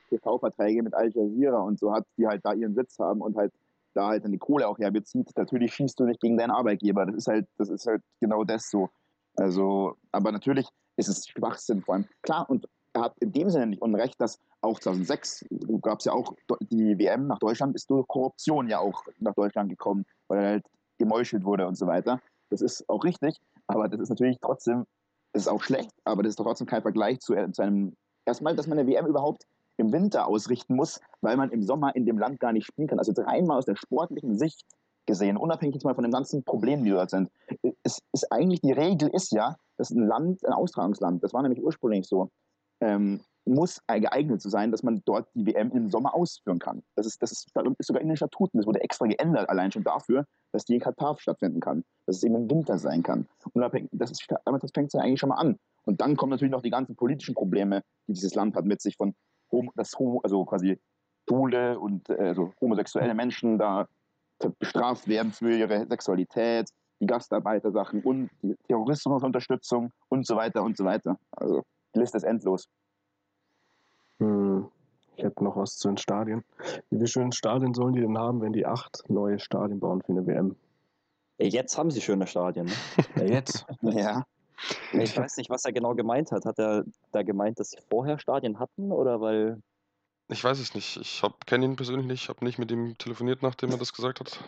TV-Verträge 0.10 0.84
mit 0.84 0.94
Al 0.94 1.08
Jazeera 1.08 1.60
und 1.60 1.80
so 1.80 1.92
hat, 1.92 2.06
die 2.18 2.28
halt 2.28 2.46
da 2.46 2.54
ihren 2.54 2.76
Sitz 2.76 3.00
haben 3.00 3.22
und 3.22 3.36
halt 3.36 3.52
da 3.96 4.08
halt 4.08 4.24
dann 4.24 4.32
die 4.32 4.38
Kohle 4.38 4.68
auch 4.68 4.78
herbezieht. 4.78 5.30
Natürlich 5.36 5.74
schießt 5.74 6.00
du 6.00 6.06
nicht 6.06 6.20
gegen 6.20 6.38
deinen 6.38 6.52
Arbeitgeber. 6.52 7.06
Das 7.06 7.16
ist 7.16 7.28
halt, 7.28 7.48
das 7.58 7.70
ist 7.70 7.88
halt 7.88 8.02
genau 8.20 8.44
das 8.44 8.70
so. 8.70 8.90
Also, 9.36 9.96
aber 10.12 10.32
natürlich 10.32 10.68
ist 10.98 11.10
es 11.10 11.28
Schwachsinn 11.28 11.82
vor 11.82 11.96
allem. 11.96 12.06
Klar, 12.22 12.50
und 12.50 12.68
er 12.94 13.02
hat 13.02 13.18
in 13.20 13.32
dem 13.32 13.50
Sinne 13.50 13.68
nicht 13.68 13.82
Unrecht, 13.82 14.20
dass 14.20 14.40
auch 14.62 14.80
2006 14.80 15.46
gab 15.82 16.00
es 16.00 16.06
ja 16.06 16.14
auch 16.14 16.34
die 16.62 16.98
WM 16.98 17.28
nach 17.28 17.40
Deutschland, 17.40 17.76
ist 17.76 17.90
durch 17.90 18.08
Korruption 18.08 18.70
ja 18.70 18.80
auch 18.80 19.04
nach 19.20 19.36
Deutschland 19.36 19.70
gekommen, 19.70 20.06
weil 20.28 20.40
er 20.40 20.50
halt 20.50 20.66
gemeuchelt 20.98 21.44
wurde 21.44 21.68
und 21.68 21.76
so 21.76 21.88
weiter. 21.88 22.22
Das 22.50 22.62
ist 22.62 22.88
auch 22.88 23.04
richtig, 23.04 23.38
aber 23.68 23.90
das 23.90 24.00
ist 24.00 24.10
natürlich 24.10 24.38
trotzdem, 24.42 24.86
das 25.34 25.44
ist 25.44 25.48
auch 25.50 25.62
schlecht, 25.62 25.92
aber 26.06 26.24
das 26.24 26.32
ist 26.32 26.36
trotzdem 26.38 26.68
kein 26.68 26.82
Vergleich 26.82 27.20
zu, 27.20 27.36
äh, 27.36 27.52
zu 27.52 27.62
einem, 27.62 27.96
erstmal, 28.26 28.56
dass 28.56 28.68
man 28.68 28.80
eine 28.80 28.88
WM 28.88 29.06
überhaupt 29.06 29.46
im 29.78 29.92
Winter 29.92 30.28
ausrichten 30.28 30.76
muss, 30.76 31.00
weil 31.22 31.38
man 31.38 31.52
im 31.52 31.64
Sommer 31.64 31.96
in 31.96 32.06
dem 32.06 32.18
Land 32.18 32.40
gar 32.40 32.54
nicht 32.54 32.66
spielen 32.66 32.88
kann. 32.88 33.00
Also 33.00 33.12
jetzt 33.12 33.26
reinmal 33.26 33.58
aus 33.58 33.66
der 33.66 33.76
sportlichen 33.76 34.38
Sicht 34.38 34.66
gesehen, 35.06 35.38
unabhängig 35.38 35.76
jetzt 35.76 35.84
mal 35.84 35.96
von 35.96 36.04
den 36.04 36.12
ganzen 36.12 36.44
Problemen, 36.44 36.84
die 36.84 36.92
dort 36.92 37.10
sind, 37.10 37.30
ist, 37.84 38.02
ist 38.12 38.32
eigentlich 38.32 38.62
die 38.62 38.72
Regel 38.72 39.10
ist 39.10 39.32
ja, 39.32 39.56
dass 39.78 39.92
ein 39.92 40.08
Land, 40.08 40.46
ein 40.46 40.54
Austragungsland, 40.54 41.24
das 41.24 41.34
war 41.34 41.42
nämlich 41.42 41.62
ursprünglich 41.62 42.08
so, 42.08 42.30
ähm, 42.82 43.22
muss 43.48 43.80
geeignet 43.88 44.42
zu 44.42 44.50
sein, 44.50 44.72
dass 44.72 44.82
man 44.82 45.04
dort 45.06 45.28
die 45.36 45.46
WM 45.46 45.72
im 45.72 45.90
Sommer 45.90 46.16
ausführen 46.16 46.58
kann. 46.58 46.82
Das 46.96 47.06
ist, 47.06 47.22
das 47.22 47.32
ist, 47.32 47.52
ist 47.54 47.88
sogar 47.88 48.02
in 48.02 48.08
den 48.08 48.18
Statuten, 48.18 48.58
das 48.58 48.66
wurde 48.66 48.82
extra 48.82 49.06
geändert, 49.06 49.50
allein 49.50 49.72
schon 49.72 49.84
dafür, 49.84 50.26
dass 50.52 50.66
die 50.66 50.76
in 50.76 50.80
Katar 50.80 51.16
stattfinden 51.20 51.60
kann, 51.60 51.84
dass 52.08 52.18
es 52.18 52.24
eben 52.24 52.36
im 52.36 52.50
Winter 52.50 52.80
sein 52.80 53.04
kann. 53.04 53.28
Unabhängig, 53.54 53.90
das, 53.94 54.12
ist, 54.12 54.26
damit 54.46 54.64
fängt 54.74 54.88
es 54.88 54.94
ja 54.94 55.02
eigentlich 55.02 55.20
schon 55.20 55.30
mal 55.30 55.36
an. 55.36 55.60
Und 55.84 56.02
dann 56.02 56.18
kommen 56.18 56.32
natürlich 56.32 56.52
noch 56.52 56.64
die 56.64 56.72
ganzen 56.72 56.96
politischen 56.96 57.36
Probleme, 57.36 57.84
die 58.08 58.14
dieses 58.14 58.34
Land 58.34 58.56
hat 58.56 58.66
mit 58.66 58.82
sich 58.82 58.98
von 58.98 59.14
das 59.76 59.98
Homo, 59.98 60.22
also 60.24 60.46
quasi 60.46 60.80
Schwule 61.28 61.80
und 61.80 62.10
äh, 62.10 62.30
also 62.30 62.54
homosexuelle 62.62 63.14
Menschen 63.14 63.58
da 63.58 63.88
bestraft 64.60 65.08
werden 65.08 65.32
für 65.32 65.56
ihre 65.56 65.88
Sexualität, 65.88 66.70
die 67.00 67.08
Gastarbeitersachen 67.08 68.04
und 68.04 68.30
die 68.42 68.56
Terrorismusunterstützung 68.68 69.92
und 70.10 70.26
so 70.26 70.36
weiter 70.36 70.64
und 70.64 70.78
so 70.78 70.86
weiter. 70.86 71.18
Also 71.32 71.64
die 71.94 72.00
Liste 72.00 72.18
ist 72.18 72.24
endlos. 72.24 72.68
Hm, 74.20 74.70
ich 75.16 75.24
hätte 75.24 75.44
noch 75.44 75.56
was 75.56 75.78
zu 75.78 75.88
den 75.88 75.98
Stadien. 75.98 76.44
Wie 76.90 76.98
viele 76.98 77.08
schöne 77.08 77.32
Stadien 77.32 77.74
sollen 77.74 77.94
die 77.94 78.02
denn 78.02 78.18
haben, 78.18 78.42
wenn 78.42 78.54
die 78.54 78.66
acht 78.66 79.04
neue 79.10 79.40
Stadien 79.40 79.80
bauen 79.80 80.02
für 80.02 80.12
eine 80.12 80.28
WM? 80.28 80.56
Jetzt 81.38 81.78
haben 81.78 81.92
sie 81.92 82.02
schöne 82.02 82.28
Stadien. 82.28 82.66
Ne? 82.66 82.74
Ja, 83.18 83.24
jetzt. 83.24 83.66
Ja, 83.82 84.26
Ich 84.94 85.18
weiß 85.18 85.38
nicht, 85.38 85.50
was 85.50 85.66
er 85.66 85.74
genau 85.74 85.96
gemeint 85.96 86.32
hat. 86.32 86.46
Hat 86.46 86.60
er 86.60 86.84
da 87.12 87.24
gemeint, 87.24 87.60
dass 87.60 87.72
sie 87.72 87.80
vorher 87.90 88.20
Stadien 88.20 88.60
hatten 88.60 88.92
oder 88.92 89.22
weil. 89.22 89.62
Ich 90.28 90.44
weiß 90.44 90.60
es 90.60 90.74
nicht. 90.74 90.98
Ich 90.98 91.22
kenne 91.46 91.66
ihn 91.66 91.76
persönlich 91.76 92.08
nicht, 92.08 92.30
habe 92.30 92.44
nicht 92.44 92.58
mit 92.58 92.72
ihm 92.72 92.98
telefoniert, 92.98 93.44
nachdem 93.44 93.70
er 93.72 93.78
das 93.78 93.94
gesagt 93.94 94.20
hat. 94.20 94.40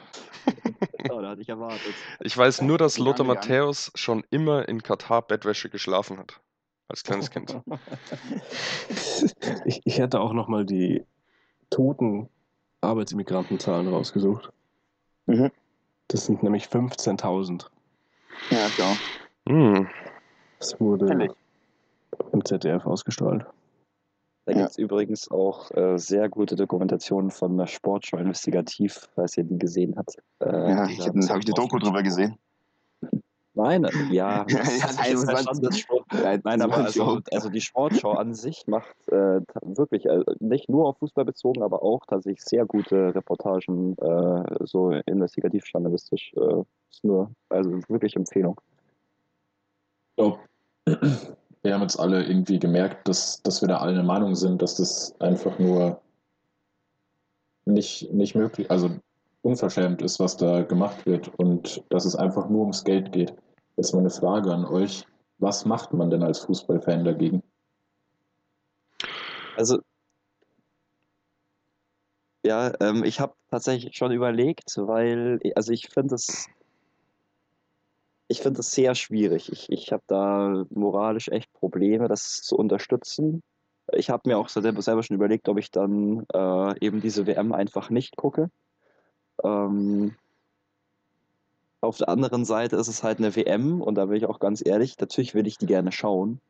Oh, 1.10 1.22
da 1.22 1.30
hatte 1.30 1.42
ich 1.42 1.48
erwartet. 1.48 1.94
Ich 2.20 2.38
weiß 2.38 2.62
nur, 2.62 2.78
dass 2.78 2.98
Lothar? 2.98 3.26
Matthäus 3.26 3.92
schon 3.96 4.26
immer 4.30 4.68
in 4.68 4.84
Katar 4.84 5.22
Bettwäsche 5.22 5.70
geschlafen 5.70 6.18
hat. 6.18 6.42
Als 6.90 7.04
kleines 7.04 7.30
Kind. 7.32 7.60
Ich, 9.66 9.82
ich 9.84 10.00
hätte 10.00 10.20
auch 10.20 10.34
noch 10.34 10.48
mal 10.48 10.66
die 10.66 11.04
toten 11.70 12.30
Arbeitsimigrantenzahlen 12.82 13.88
rausgesucht. 13.88 14.52
Mhm. 15.26 15.52
Das 16.08 16.26
sind 16.26 16.44
nämlich 16.44 16.66
15.000. 16.66 17.66
ja, 18.50 18.70
klar. 18.70 18.98
Hm. 19.48 19.88
Das 20.60 20.80
wurde 20.80 21.08
Fällig. 21.08 21.32
im 22.32 22.44
ZDF 22.44 22.86
ausgestrahlt. 22.86 23.46
Da 24.46 24.54
Ja. 24.54 24.60
gibt 24.60 24.72
es 24.72 24.78
übrigens 24.78 25.30
auch 25.30 25.72
äh, 25.72 25.98
sehr 25.98 26.30
gute 26.30 26.56
Dokumentationen 26.56 27.32
von 27.32 27.58
der 27.58 27.68
Sportschau 27.68 28.18
Investigativ, 28.18 29.10
falls 29.14 29.38
ihr 29.38 29.44
die 29.44 29.60
gesehen 29.60 29.96
habt. 29.98 30.16
Äh, 30.40 30.46
Ja, 30.48 30.86
ich 30.88 31.00
habe 31.08 31.20
hab 31.20 31.38
ich 31.40 31.46
die 31.46 31.52
Doku 31.52 31.78
drüber 31.80 32.02
gesehen. 32.02 32.38
Nein, 33.54 33.86
äh, 33.86 33.90
ja, 34.12 34.46
nein, 34.48 35.28
halt 35.28 36.62
aber 36.62 36.78
also, 36.78 37.20
also 37.32 37.50
die 37.50 37.60
Sportschau 37.60 38.12
an 38.12 38.36
sich 38.36 38.68
macht 38.68 38.96
äh, 39.08 39.42
wirklich 39.64 40.06
äh, 40.06 40.24
nicht 40.40 40.70
nur 40.70 40.88
auf 40.88 41.00
Fußball 41.00 41.26
bezogen, 41.26 41.64
aber 41.64 41.82
auch 41.82 42.06
tatsächlich 42.06 42.44
sehr 42.44 42.66
gute 42.66 43.16
Reportagen, 43.16 43.98
äh, 43.98 44.66
so 44.66 44.92
investigativ-journalistisch. 44.92 46.34
Äh, 46.36 46.64
ist 46.90 47.04
nur, 47.04 47.32
also 47.50 47.82
wirklich 47.90 48.16
Empfehlung. 48.16 48.62
Glaube, 50.18 50.40
wir 51.64 51.74
haben 51.74 51.82
jetzt 51.82 52.00
alle 52.00 52.24
irgendwie 52.26 52.60
gemerkt, 52.60 53.08
dass, 53.08 53.42
dass 53.44 53.62
wir 53.62 53.68
da 53.68 53.78
alle 53.78 53.94
der 53.94 54.04
Meinung 54.04 54.36
sind, 54.36 54.62
dass 54.62 54.76
das 54.76 55.20
einfach 55.22 55.58
nur 55.60 56.02
nicht, 57.66 58.12
nicht 58.14 58.36
möglich, 58.36 58.70
also 58.72 58.90
unverschämt 59.42 60.02
ist, 60.02 60.20
was 60.20 60.38
da 60.38 60.64
gemacht 60.64 61.06
wird 61.06 61.28
und 61.40 61.84
dass 61.90 62.06
es 62.06 62.16
einfach 62.16 62.50
nur 62.50 62.62
ums 62.62 62.84
Geld 62.84 63.12
geht. 63.12 63.34
Jetzt 63.76 63.94
mal 63.94 64.00
eine 64.00 64.10
Frage 64.10 64.52
an 64.52 64.66
euch. 64.66 65.06
Was 65.40 65.66
macht 65.66 65.94
man 65.94 66.10
denn 66.10 66.24
als 66.24 66.40
Fußballfan 66.40 67.06
dagegen? 67.06 67.44
Also, 69.56 69.80
ja, 72.44 72.74
ähm, 72.80 73.04
ich 73.04 73.20
habe 73.20 73.34
tatsächlich 73.52 73.96
schon 73.96 74.12
überlegt, 74.12 74.78
weil, 74.78 75.40
also 75.56 75.72
ich 75.72 75.90
finde 75.90 76.16
es, 76.16 76.48
ich 78.28 78.42
finde 78.42 78.60
es 78.60 78.72
sehr 78.72 78.96
schwierig. 78.96 79.52
Ich, 79.52 79.72
ich 79.72 79.92
habe 79.92 80.04
da 80.08 80.66
moralisch 80.70 81.30
echt 81.30 81.52
Probleme, 81.54 82.08
das 82.08 82.42
zu 82.42 82.58
unterstützen. 82.58 83.42
Ich 83.94 84.10
habe 84.10 84.28
mir 84.28 84.38
auch 84.38 84.50
selber, 84.50 84.82
selber 84.82 85.04
schon 85.04 85.16
überlegt, 85.16 85.48
ob 85.48 85.58
ich 85.58 85.72
dann 85.72 86.26
äh, 86.34 86.86
eben 86.86 87.02
diese 87.02 87.26
WM 87.26 87.54
einfach 87.54 87.90
nicht 87.90 88.18
gucke. 88.18 88.50
Ähm, 89.44 90.16
auf 91.80 91.98
der 91.98 92.10
anderen 92.10 92.44
Seite 92.44 92.76
ist 92.76 92.90
es 92.90 93.04
halt 93.04 93.20
eine 93.20 93.36
WM 93.36 93.82
und 93.82 93.96
da 93.96 94.06
bin 94.06 94.18
ich 94.18 94.26
auch 94.26 94.40
ganz 94.40 94.66
ehrlich, 94.66 94.98
natürlich 95.00 95.36
will 95.36 95.48
ich 95.48 95.58
die 95.58 95.68
gerne 95.68 95.92
schauen. 95.94 96.42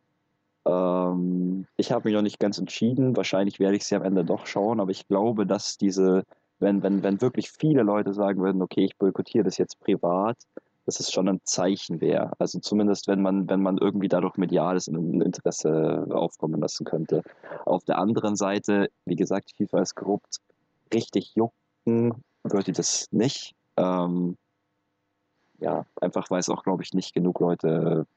Ähm, 0.65 1.67
ich 1.75 1.91
habe 1.91 2.07
mich 2.07 2.15
noch 2.15 2.23
nicht 2.23 2.39
ganz 2.39 2.57
entschieden. 2.57 3.15
Wahrscheinlich 3.15 3.59
werde 3.59 3.75
ich 3.75 3.85
sie 3.85 3.95
am 3.95 4.03
Ende 4.03 4.25
doch 4.25 4.47
schauen, 4.47 4.79
aber 4.79 4.89
ich 4.89 5.07
glaube, 5.07 5.45
dass 5.45 5.77
diese, 5.77 6.23
wenn, 6.59 6.81
wenn, 6.81 7.03
wenn 7.03 7.21
wirklich 7.21 7.51
viele 7.51 7.83
Leute 7.83 8.13
sagen 8.13 8.41
würden, 8.41 8.63
okay, 8.63 8.85
ich 8.85 8.97
boykottiere 8.97 9.43
das 9.43 9.57
jetzt 9.59 9.79
privat, 9.79 10.37
dass 10.87 11.01
es 11.01 11.11
schon 11.11 11.27
ein 11.27 11.41
Zeichen 11.43 11.99
wäre. 11.99 12.31
Also 12.39 12.59
zumindest, 12.59 13.09
wenn 13.09 13.21
man, 13.21 13.49
wenn 13.49 13.61
man 13.61 13.77
irgendwie 13.77 14.07
dadurch 14.07 14.37
mediales 14.37 14.87
Interesse 14.87 16.07
aufkommen 16.09 16.61
lassen 16.61 16.85
könnte. 16.85 17.23
Auf 17.65 17.83
der 17.83 17.97
anderen 17.97 18.37
Seite, 18.37 18.89
wie 19.03 19.17
gesagt, 19.17 19.51
FIFA 19.57 19.81
ist 19.81 19.95
korrupt. 19.95 20.37
Richtig 20.93 21.35
jucken 21.35 22.13
würde 22.43 22.71
das 22.71 23.09
nicht. 23.11 23.53
Ähm, 23.75 24.37
ja, 25.59 25.85
einfach 25.99 26.31
weil 26.31 26.39
es 26.39 26.49
auch, 26.49 26.63
glaube 26.63 26.83
ich, 26.83 26.93
nicht 26.93 27.13
genug 27.13 27.41
Leute 27.41 28.07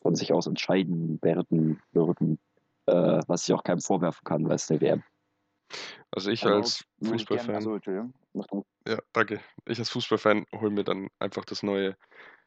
von 0.00 0.14
sich 0.14 0.32
aus 0.32 0.46
entscheiden 0.46 1.18
werden 1.20 1.82
würden, 1.92 2.38
äh, 2.86 3.20
was 3.26 3.46
ich 3.46 3.52
auch 3.52 3.64
keinem 3.64 3.82
vorwerfen 3.82 4.24
kann, 4.24 4.48
weil 4.48 4.56
es 4.56 4.70
eine 4.70 4.80
WM. 4.80 5.02
Also 6.16 6.30
ich 6.30 6.44
Also 6.44 6.56
als 6.56 6.84
Fußballfan, 7.04 7.54
also, 7.54 7.78
ja, 8.88 8.98
danke. 9.12 9.40
Ich 9.66 9.78
als 9.78 9.90
Fußballfan 9.90 10.46
hole 10.54 10.70
mir 10.70 10.82
dann 10.82 11.08
einfach 11.18 11.44
das 11.44 11.62
neue 11.62 11.94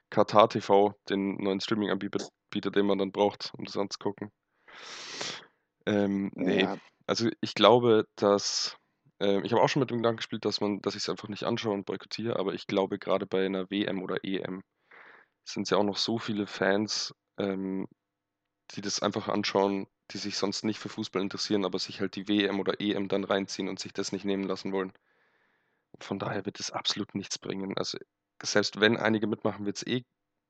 Katar 0.09 0.49
TV, 0.49 0.95
den 1.07 1.35
neuen 1.35 1.61
Streaming-Anbieter, 1.61 2.71
den 2.71 2.85
man 2.87 2.97
dann 2.97 3.11
braucht, 3.11 3.53
um 3.55 3.65
das 3.65 3.77
anzugucken. 3.77 4.31
Ähm, 5.85 6.31
nee, 6.33 6.63
Ja, 6.63 6.77
also 7.05 7.29
ich 7.41 7.53
glaube, 7.53 8.07
dass 8.15 8.75
ähm, 9.19 9.45
ich 9.45 9.51
habe 9.51 9.61
auch 9.61 9.69
schon 9.69 9.81
mit 9.81 9.91
dem 9.91 9.97
Gedanken 9.97 10.17
gespielt, 10.17 10.45
dass 10.45 10.61
man, 10.61 10.81
dass 10.81 10.95
ich 10.95 11.03
es 11.03 11.09
einfach 11.09 11.27
nicht 11.27 11.43
anschaue 11.43 11.73
und 11.73 11.85
boykottiere, 11.85 12.39
aber 12.39 12.55
ich 12.55 12.65
glaube, 12.65 12.97
gerade 12.97 13.27
bei 13.27 13.45
einer 13.45 13.69
WM 13.69 14.01
oder 14.01 14.23
EM 14.23 14.63
sind 15.47 15.63
es 15.63 15.69
ja 15.69 15.77
auch 15.77 15.83
noch 15.83 15.97
so 15.97 16.17
viele 16.17 16.47
Fans, 16.47 17.13
ähm, 17.37 17.87
die 18.71 18.81
das 18.81 19.03
einfach 19.03 19.27
anschauen, 19.27 19.85
die 20.11 20.17
sich 20.17 20.37
sonst 20.37 20.63
nicht 20.63 20.79
für 20.79 20.89
Fußball 20.89 21.21
interessieren, 21.21 21.65
aber 21.65 21.79
sich 21.79 22.01
halt 22.01 22.15
die 22.15 22.27
WM 22.27 22.59
oder 22.59 22.79
EM 22.79 23.07
dann 23.07 23.23
reinziehen 23.23 23.69
und 23.69 23.79
sich 23.79 23.93
das 23.93 24.11
nicht 24.11 24.25
nehmen 24.25 24.43
lassen 24.43 24.71
wollen. 24.71 24.93
Von 25.99 26.19
daher 26.19 26.45
wird 26.45 26.59
es 26.59 26.71
absolut 26.71 27.15
nichts 27.15 27.37
bringen. 27.39 27.77
Also 27.77 27.97
selbst 28.41 28.79
wenn 28.79 28.97
einige 28.97 29.27
mitmachen, 29.27 29.65
wird 29.65 29.77
es 29.77 29.87
eh 29.87 30.03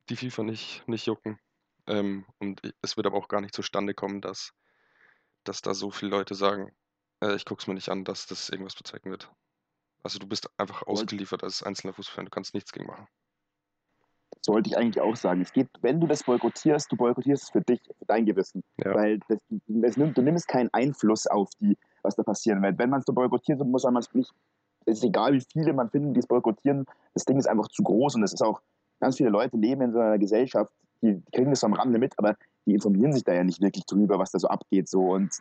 die 0.09 0.15
FIFA 0.15 0.43
nicht, 0.43 0.87
nicht 0.87 1.05
jucken. 1.05 1.39
Ähm, 1.87 2.25
und 2.39 2.61
es 2.81 2.97
wird 2.97 3.07
aber 3.07 3.17
auch 3.17 3.27
gar 3.27 3.41
nicht 3.41 3.55
zustande 3.55 3.93
kommen, 3.93 4.21
dass, 4.21 4.53
dass 5.43 5.61
da 5.61 5.73
so 5.73 5.91
viele 5.91 6.11
Leute 6.11 6.35
sagen, 6.35 6.71
äh, 7.21 7.35
ich 7.35 7.45
gucke 7.45 7.61
es 7.61 7.67
mir 7.67 7.73
nicht 7.73 7.89
an, 7.89 8.05
dass 8.05 8.27
das 8.27 8.49
irgendwas 8.49 8.75
bezwecken 8.75 9.11
wird. 9.11 9.31
Also 10.03 10.19
du 10.19 10.27
bist 10.27 10.49
einfach 10.57 10.83
ausgeliefert 10.83 11.43
als 11.43 11.63
einzelner 11.63 11.93
Fußballfan, 11.93 12.25
du 12.25 12.31
kannst 12.31 12.53
nichts 12.53 12.71
gegen 12.71 12.87
machen. 12.87 13.07
Sollte 14.41 14.69
ich 14.69 14.77
eigentlich 14.77 15.01
auch 15.01 15.15
sagen. 15.15 15.41
Es 15.41 15.51
geht, 15.51 15.67
wenn 15.81 15.99
du 15.99 16.07
das 16.07 16.23
boykottierst, 16.23 16.91
du 16.91 16.95
boykottierst 16.95 17.43
es 17.43 17.49
für 17.49 17.61
dich, 17.61 17.81
für 17.97 18.05
dein 18.05 18.25
Gewissen. 18.25 18.63
Ja. 18.83 18.95
Weil 18.95 19.19
das, 19.27 19.39
es 19.83 19.97
nimmt, 19.97 20.17
du 20.17 20.21
nimmst 20.21 20.47
keinen 20.47 20.69
Einfluss 20.73 21.27
auf 21.27 21.49
die, 21.59 21.77
was 22.01 22.15
da 22.15 22.23
passieren 22.23 22.61
wird. 22.61 22.77
Wenn 22.77 22.89
man 22.89 22.99
es 22.99 23.05
so 23.05 23.13
boykottiert, 23.13 23.59
muss 23.65 23.83
man 23.83 23.97
es 23.97 24.13
nicht. 24.13 24.31
Es 24.85 24.99
ist 24.99 25.03
egal, 25.03 25.33
wie 25.33 25.43
viele 25.51 25.73
man 25.73 25.89
findet, 25.89 26.15
die 26.15 26.19
es 26.19 26.27
boykottieren. 26.27 26.85
Das 27.13 27.25
Ding 27.25 27.37
ist 27.37 27.47
einfach 27.47 27.67
zu 27.67 27.83
groß 27.83 28.15
und 28.15 28.23
es 28.23 28.33
ist 28.33 28.41
auch, 28.41 28.61
ganz 28.99 29.17
viele 29.17 29.29
Leute 29.29 29.57
leben 29.57 29.81
in 29.81 29.93
so 29.93 29.99
einer 29.99 30.17
Gesellschaft, 30.17 30.73
die, 31.01 31.21
kriegen 31.33 31.49
das 31.49 31.63
am 31.63 31.73
Rande 31.73 31.99
mit, 31.99 32.17
aber 32.17 32.35
die 32.65 32.73
informieren 32.73 33.13
sich 33.13 33.23
da 33.23 33.33
ja 33.33 33.43
nicht 33.43 33.61
wirklich 33.61 33.85
drüber, 33.85 34.19
was 34.19 34.31
da 34.31 34.39
so 34.39 34.47
abgeht 34.47 34.89
so 34.89 35.01
und 35.11 35.31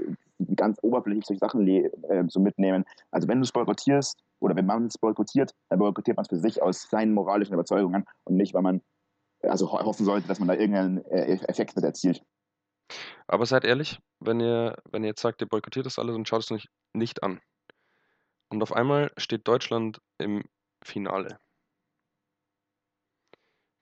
ganz 0.57 0.79
oberflächlich 0.83 1.27
solche 1.27 1.41
Sachen 1.41 1.67
äh, 1.69 1.91
so 2.29 2.41
mitnehmen. 2.41 2.85
Also 3.11 3.29
wenn 3.29 3.39
du 3.39 3.45
es 3.45 3.53
boykottierst 3.53 4.23
oder 4.41 4.57
wenn 4.57 4.67
man 4.67 4.87
es 4.87 4.99
boykottiert, 4.99 5.55
dann 5.69 5.79
boykottiert 5.79 6.17
man 6.17 6.23
es 6.23 6.29
für 6.29 6.39
sich 6.39 6.63
aus 6.63 6.89
seinen 6.89 7.13
moralischen 7.13 7.55
Überzeugungen 7.55 8.05
und 8.25 8.37
nicht, 8.37 8.55
weil 8.55 8.63
man 8.63 8.81
also 9.43 9.71
ho- 9.73 9.85
hoffen 9.85 10.05
sollte, 10.05 10.29
dass 10.29 10.39
man 10.39 10.49
da 10.49 10.55
irgendeinen 10.55 11.05
äh, 11.07 11.39
Effekt 11.49 11.77
mit 11.77 11.85
erzielt. 11.85 12.23
Aber 13.27 13.45
seid 13.45 13.65
ehrlich, 13.65 13.99
wenn 14.21 14.41
ihr, 14.41 14.77
wenn 14.91 15.03
ihr 15.05 15.11
jetzt 15.11 15.21
sagt, 15.21 15.43
ihr 15.43 15.49
boykottiert 15.49 15.87
das 15.87 15.99
alles 15.99 16.17
und 16.17 16.27
schaut 16.27 16.43
es 16.43 16.51
euch 16.51 16.69
nicht 16.95 17.23
an. 17.23 17.41
Und 18.51 18.63
auf 18.63 18.73
einmal 18.73 19.13
steht 19.19 19.47
Deutschland 19.47 20.01
im 20.17 20.45
Finale. 20.83 21.39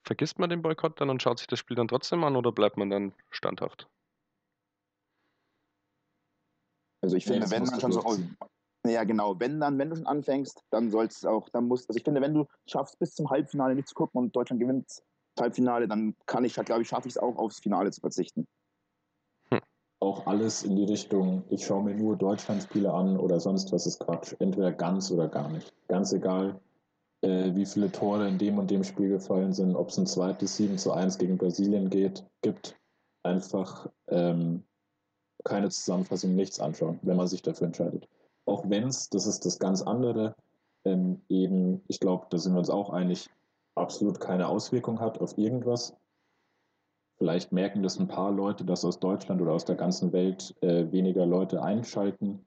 Vergisst 0.06 0.38
man 0.38 0.48
den 0.48 0.62
Boykott 0.62 1.00
dann 1.00 1.10
und 1.10 1.20
schaut 1.20 1.40
sich 1.40 1.48
das 1.48 1.58
Spiel 1.58 1.76
dann 1.76 1.88
trotzdem 1.88 2.22
an 2.22 2.36
oder 2.36 2.52
bleibt 2.52 2.76
man 2.76 2.90
dann 2.90 3.12
standhaft? 3.30 3.88
Also 7.02 7.16
ich 7.16 7.26
Nee, 7.26 7.32
finde, 7.32 7.40
das 7.40 7.50
wenn 7.50 7.64
man 7.64 7.74
du 7.74 7.80
schon 7.80 7.92
so 7.92 8.16
ja 8.86 9.02
genau, 9.02 9.40
wenn 9.40 9.58
dann, 9.58 9.78
wenn 9.78 9.90
du 9.90 9.96
schon 9.96 10.06
anfängst, 10.06 10.62
dann 10.70 10.92
sollst 10.92 11.18
es 11.18 11.24
auch, 11.24 11.48
dann 11.48 11.66
musst, 11.66 11.88
also 11.90 11.96
ich 11.98 12.04
finde, 12.04 12.20
wenn 12.20 12.34
du 12.34 12.46
schaffst 12.68 13.00
bis 13.00 13.16
zum 13.16 13.28
Halbfinale 13.30 13.74
nicht 13.74 13.88
zu 13.88 13.96
gucken 13.96 14.20
und 14.20 14.36
Deutschland 14.36 14.60
gewinnt 14.60 14.86
das 14.86 15.02
Halbfinale, 15.40 15.88
dann 15.88 16.14
kann 16.26 16.44
ich, 16.44 16.54
glaube 16.54 16.82
ich, 16.82 16.88
schaffe 16.88 17.08
ich 17.08 17.14
es 17.14 17.18
auch 17.18 17.36
aufs 17.36 17.58
Finale 17.58 17.90
zu 17.90 18.00
verzichten. 18.00 18.46
Auch 19.98 20.26
alles 20.26 20.62
in 20.62 20.76
die 20.76 20.84
Richtung, 20.84 21.42
ich 21.48 21.64
schaue 21.66 21.82
mir 21.82 21.94
nur 21.94 22.16
Deutschlandspiele 22.16 22.92
an 22.92 23.16
oder 23.16 23.40
sonst 23.40 23.72
was 23.72 23.86
ist 23.86 23.98
Quatsch. 23.98 24.36
Entweder 24.38 24.70
ganz 24.70 25.10
oder 25.10 25.26
gar 25.26 25.50
nicht. 25.50 25.72
Ganz 25.88 26.12
egal, 26.12 26.60
äh, 27.26 27.54
wie 27.56 27.66
viele 27.66 27.90
Tore 27.90 28.28
in 28.28 28.38
dem 28.38 28.58
und 28.58 28.70
dem 28.70 28.84
Spiel 28.84 29.08
gefallen 29.08 29.52
sind, 29.52 29.74
ob 29.74 29.88
es 29.88 29.98
ein 29.98 30.06
zweites 30.06 30.56
7 30.56 30.78
zu 30.78 30.92
1 30.92 31.18
gegen 31.18 31.36
Brasilien 31.36 31.90
geht, 31.90 32.24
gibt. 32.42 32.78
Einfach 33.24 33.90
ähm, 34.06 34.62
keine 35.44 35.68
Zusammenfassung, 35.70 36.36
nichts 36.36 36.60
anschauen, 36.60 37.00
wenn 37.02 37.16
man 37.16 37.26
sich 37.26 37.42
dafür 37.42 37.66
entscheidet. 37.66 38.08
Auch 38.44 38.70
wenn 38.70 38.84
es, 38.84 39.10
das 39.10 39.26
ist 39.26 39.44
das 39.44 39.58
ganz 39.58 39.82
andere, 39.82 40.36
ähm, 40.84 41.20
eben, 41.28 41.82
ich 41.88 41.98
glaube, 41.98 42.26
da 42.30 42.38
sind 42.38 42.54
wir 42.54 42.60
uns 42.60 42.70
auch 42.70 42.90
einig, 42.90 43.28
absolut 43.74 44.20
keine 44.20 44.46
Auswirkung 44.46 45.00
hat 45.00 45.20
auf 45.20 45.36
irgendwas. 45.36 45.96
Vielleicht 47.18 47.50
merken 47.50 47.82
das 47.82 47.98
ein 47.98 48.08
paar 48.08 48.30
Leute, 48.30 48.64
dass 48.64 48.84
aus 48.84 49.00
Deutschland 49.00 49.42
oder 49.42 49.52
aus 49.52 49.64
der 49.64 49.76
ganzen 49.76 50.12
Welt 50.12 50.54
äh, 50.60 50.92
weniger 50.92 51.26
Leute 51.26 51.60
einschalten, 51.62 52.46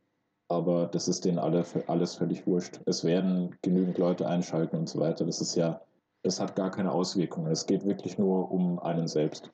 aber 0.50 0.88
das 0.88 1.08
ist 1.08 1.26
denen 1.26 1.40
alle, 1.40 1.64
alles 1.88 2.16
völlig 2.16 2.46
wurscht. 2.46 2.82
Es 2.86 3.04
werden 3.04 3.56
genügend 3.62 3.98
Leute 3.98 4.28
einschalten 4.28 4.76
und 4.78 4.90
so 4.90 5.00
weiter. 5.00 5.26
Das 5.26 5.42
ist 5.42 5.56
ja, 5.56 5.82
das 6.24 6.40
hat 6.40 6.56
gar 6.56 6.72
keine 6.72 6.92
Auswirkungen. 6.92 7.52
Es 7.52 7.68
geht 7.68 7.86
wirklich 7.86 8.18
nur 8.18 8.52
um 8.52 8.80
einen 8.80 9.08
selbst. 9.08 9.52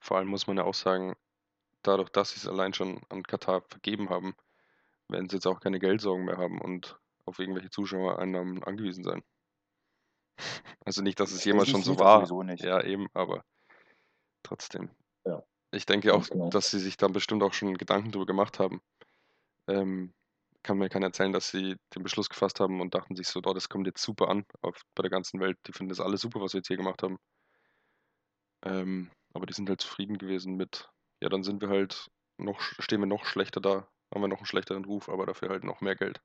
Vor 0.00 0.18
allem 0.18 0.28
muss 0.28 0.46
man 0.46 0.56
ja 0.56 0.64
auch 0.64 0.74
sagen, 0.74 1.14
dadurch, 1.82 2.10
dass 2.10 2.30
sie 2.30 2.38
es 2.38 2.48
allein 2.48 2.74
schon 2.74 3.00
an 3.08 3.22
Katar 3.22 3.62
vergeben 3.62 4.10
haben, 4.10 4.34
werden 5.08 5.28
sie 5.28 5.36
jetzt 5.36 5.46
auch 5.46 5.60
keine 5.60 5.78
Geldsorgen 5.78 6.24
mehr 6.24 6.38
haben 6.38 6.60
und 6.60 6.98
auf 7.24 7.38
irgendwelche 7.38 7.70
Zuschauereinnahmen 7.70 8.64
angewiesen 8.64 9.04
sein. 9.04 9.22
Also 10.84 11.02
nicht, 11.02 11.20
dass 11.20 11.30
es 11.32 11.44
jemals 11.44 11.68
schon 11.68 11.82
so 11.82 11.98
war. 11.98 12.26
sowieso 12.26 12.42
nicht. 12.42 12.64
Ja, 12.64 12.82
eben, 12.82 13.06
aber 13.14 13.44
trotzdem. 14.42 14.90
Ja. 15.24 15.42
Ich 15.70 15.86
denke 15.86 16.14
auch, 16.14 16.28
genau. 16.28 16.50
dass 16.50 16.70
sie 16.70 16.80
sich 16.80 16.96
da 16.96 17.06
bestimmt 17.08 17.42
auch 17.42 17.52
schon 17.52 17.78
Gedanken 17.78 18.10
darüber 18.10 18.26
gemacht 18.26 18.58
haben. 18.58 18.82
Ähm, 19.68 20.12
kann 20.62 20.78
mir 20.78 20.88
keiner 20.88 21.06
erzählen, 21.06 21.32
dass 21.32 21.50
sie 21.50 21.76
den 21.94 22.02
Beschluss 22.02 22.28
gefasst 22.28 22.58
haben 22.58 22.80
und 22.80 22.94
dachten 22.94 23.16
sich 23.16 23.28
so, 23.28 23.40
oh, 23.44 23.52
das 23.52 23.68
kommt 23.68 23.86
jetzt 23.86 24.02
super 24.02 24.28
an 24.28 24.44
auf, 24.62 24.80
bei 24.94 25.02
der 25.02 25.10
ganzen 25.10 25.40
Welt. 25.40 25.58
Die 25.66 25.72
finden 25.72 25.90
das 25.90 26.00
alles 26.00 26.22
super, 26.22 26.40
was 26.40 26.54
wir 26.54 26.58
jetzt 26.58 26.68
hier 26.68 26.78
gemacht 26.78 27.02
haben. 27.02 27.18
Ähm, 28.64 29.10
aber 29.34 29.46
die 29.46 29.52
sind 29.52 29.68
halt 29.68 29.80
zufrieden 29.80 30.16
gewesen 30.16 30.56
mit, 30.56 30.88
ja, 31.22 31.28
dann 31.28 31.42
sind 31.42 31.60
wir 31.60 31.68
halt 31.68 32.08
noch, 32.38 32.60
stehen 32.60 33.00
wir 33.00 33.06
noch 33.06 33.26
schlechter 33.26 33.60
da, 33.60 33.88
haben 34.12 34.22
wir 34.22 34.28
noch 34.28 34.38
einen 34.38 34.46
schlechteren 34.46 34.84
Ruf, 34.84 35.08
aber 35.08 35.26
dafür 35.26 35.50
halt 35.50 35.64
noch 35.64 35.82
mehr 35.82 35.96
Geld. 35.96 36.20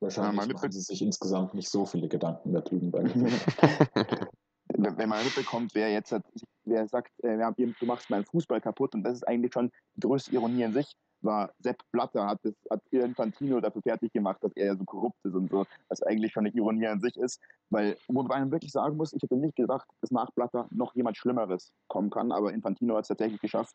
Wahrscheinlich 0.00 0.36
mal 0.36 0.46
machen 0.52 0.72
sie 0.72 0.80
sich 0.80 1.02
insgesamt 1.02 1.54
nicht 1.54 1.68
so 1.68 1.84
viele 1.84 2.08
Gedanken 2.08 2.52
da 2.52 2.60
drüben 2.60 2.90
bei 2.90 3.02
wenn 4.76 5.08
man 5.08 5.24
mitbekommt, 5.24 5.74
wer 5.74 5.90
jetzt 5.90 6.12
hat, 6.12 6.24
wer 6.64 6.86
sagt, 6.88 7.12
äh, 7.22 7.38
ja, 7.38 7.50
du 7.52 7.86
machst 7.86 8.10
meinen 8.10 8.24
Fußball 8.24 8.60
kaputt 8.60 8.94
und 8.94 9.02
das 9.04 9.14
ist 9.14 9.28
eigentlich 9.28 9.52
schon 9.52 9.70
die 9.94 10.00
größte 10.00 10.32
Ironie 10.32 10.62
in 10.62 10.72
sich, 10.72 10.96
war 11.20 11.52
Sepp 11.60 11.82
Blatter, 11.92 12.26
hat, 12.26 12.40
das, 12.42 12.54
hat 12.70 12.82
Infantino 12.90 13.60
dafür 13.60 13.82
fertig 13.82 14.12
gemacht, 14.12 14.42
dass 14.42 14.52
er 14.56 14.76
so 14.76 14.84
korrupt 14.84 15.24
ist 15.24 15.34
und 15.34 15.50
so, 15.50 15.64
was 15.88 16.02
eigentlich 16.02 16.32
schon 16.32 16.46
eine 16.46 16.54
Ironie 16.54 16.86
an 16.88 17.00
sich 17.00 17.16
ist, 17.16 17.40
weil, 17.70 17.96
wobei 18.08 18.40
man 18.40 18.50
wirklich 18.50 18.72
sagen 18.72 18.96
muss, 18.96 19.12
ich 19.12 19.22
hätte 19.22 19.36
nicht 19.36 19.56
gedacht, 19.56 19.88
dass 20.00 20.10
nach 20.10 20.30
Blatter 20.32 20.68
noch 20.70 20.94
jemand 20.94 21.16
Schlimmeres 21.16 21.72
kommen 21.88 22.10
kann, 22.10 22.32
aber 22.32 22.52
Infantino 22.52 22.96
hat 22.96 23.02
es 23.02 23.08
tatsächlich 23.08 23.40
geschafft, 23.40 23.74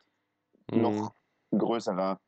Mhm. 0.71 0.81
noch 0.81 1.13
ein 1.51 1.59
größerer 1.59 2.19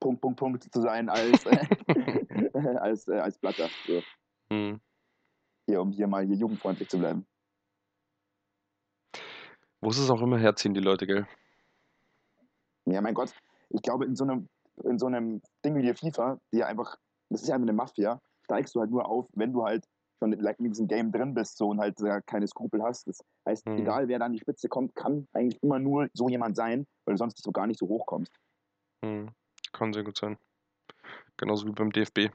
Punkt, 0.00 0.20
Punkt, 0.22 0.38
Punkt 0.38 0.64
zu 0.72 0.80
sein 0.80 1.08
als, 1.08 1.44
äh, 1.44 1.58
als, 2.80 3.06
äh, 3.08 3.18
als 3.18 3.38
Blatter. 3.38 3.68
So. 3.86 4.02
Mhm. 4.50 4.80
Hier, 5.70 5.80
um 5.80 5.92
hier 5.92 6.08
mal 6.08 6.26
hier 6.26 6.34
jugendfreundlich 6.34 6.88
zu 6.88 6.98
bleiben. 6.98 7.24
Wo 9.80 9.92
sie 9.92 10.02
es 10.02 10.10
auch 10.10 10.20
immer 10.20 10.36
herziehen, 10.36 10.74
die 10.74 10.80
Leute, 10.80 11.06
gell? 11.06 11.28
Ja, 12.86 13.00
mein 13.00 13.14
Gott, 13.14 13.32
ich 13.68 13.80
glaube, 13.80 14.04
in 14.04 14.16
so 14.16 14.24
einem, 14.24 14.48
in 14.82 14.98
so 14.98 15.06
einem 15.06 15.40
Ding 15.64 15.76
wie 15.76 15.82
die 15.82 15.94
FIFA, 15.94 16.40
die 16.52 16.58
ja 16.58 16.66
einfach, 16.66 16.96
das 17.28 17.42
ist 17.42 17.48
ja 17.48 17.54
eine 17.54 17.72
Mafia, 17.72 18.20
steigst 18.42 18.74
du 18.74 18.80
halt 18.80 18.90
nur 18.90 19.06
auf, 19.06 19.28
wenn 19.34 19.52
du 19.52 19.64
halt 19.64 19.84
schon 20.18 20.32
in 20.32 20.72
diesem 20.72 20.88
Game 20.88 21.12
drin 21.12 21.34
bist 21.34 21.56
so, 21.56 21.68
und 21.68 21.78
halt 21.78 22.00
äh, 22.00 22.20
keine 22.26 22.48
Skrupel 22.48 22.82
hast. 22.82 23.06
Das 23.06 23.20
heißt, 23.46 23.64
Mhm. 23.66 23.78
egal 23.78 24.08
wer 24.08 24.18
da 24.18 24.24
an 24.24 24.32
die 24.32 24.40
Spitze 24.40 24.68
kommt, 24.68 24.96
kann 24.96 25.28
eigentlich 25.32 25.62
immer 25.62 25.78
nur 25.78 26.08
so 26.14 26.28
jemand 26.28 26.56
sein, 26.56 26.84
weil 27.04 27.14
du 27.14 27.18
sonst 27.18 27.40
so 27.40 27.52
gar 27.52 27.68
nicht 27.68 27.78
so 27.78 27.86
hoch 27.86 28.06
kommst. 28.06 28.32
Hm. 29.04 29.30
Kann 29.72 29.92
sehr 29.92 30.02
gut 30.02 30.18
sein. 30.18 30.36
Genauso 31.36 31.64
wie 31.68 31.72
beim 31.72 31.92
DFB. 31.92 32.32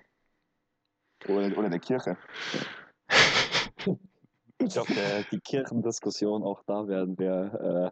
Oder, 1.27 1.57
oder 1.57 1.69
der 1.69 1.79
Kirche. 1.79 2.17
Ich 4.57 4.73
glaube, 4.73 4.93
die 5.31 5.39
Kirchendiskussion, 5.39 6.41
auch 6.43 6.63
da 6.65 6.87
werden 6.87 7.19
wir 7.19 7.91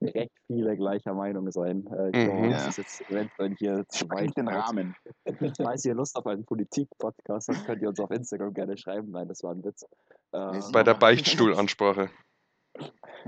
äh, 0.00 0.04
recht 0.04 0.32
viele 0.48 0.76
gleicher 0.76 1.14
Meinung 1.14 1.50
sein. 1.52 1.86
Äh, 1.86 2.06
ich 2.08 2.12
glaube, 2.26 2.40
Mhm. 2.48 2.50
das 2.50 2.66
ist 2.68 2.78
jetzt 2.78 3.10
eventuell 3.10 3.54
hier 3.56 3.84
zu 3.88 4.08
weit. 4.10 4.36
Den. 4.36 4.48
Rahmen. 4.48 4.96
Falls 5.56 5.84
ihr 5.84 5.94
Lust 5.94 6.16
auf 6.16 6.26
einen 6.26 6.44
Politik-Podcast 6.44 7.48
habt, 7.48 7.64
könnt 7.64 7.82
ihr 7.82 7.88
uns 7.88 8.00
auf 8.00 8.10
Instagram 8.10 8.52
gerne 8.52 8.76
schreiben. 8.76 9.12
Nein, 9.12 9.28
das 9.28 9.44
war 9.44 9.52
ein 9.52 9.62
Witz. 9.64 9.84
Äh, 10.32 10.54
Simon, 10.54 10.72
Bei 10.72 10.82
der 10.82 10.94
Beichtstuhlansprache. 10.98 12.10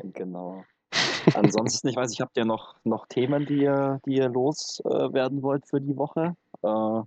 Genau. 0.02 0.64
Ansonsten, 1.34 1.88
ich 1.88 1.96
weiß, 1.96 2.12
ich 2.12 2.20
habt 2.20 2.36
ihr 2.36 2.44
noch, 2.44 2.74
noch 2.84 3.06
Themen, 3.06 3.46
die 3.46 3.62
ihr, 3.62 4.00
die 4.06 4.16
ihr 4.16 4.28
loswerden 4.28 5.38
äh, 5.38 5.42
wollt 5.42 5.66
für 5.68 5.80
die 5.80 5.96
Woche. 5.96 6.34
Äh, 6.62 7.02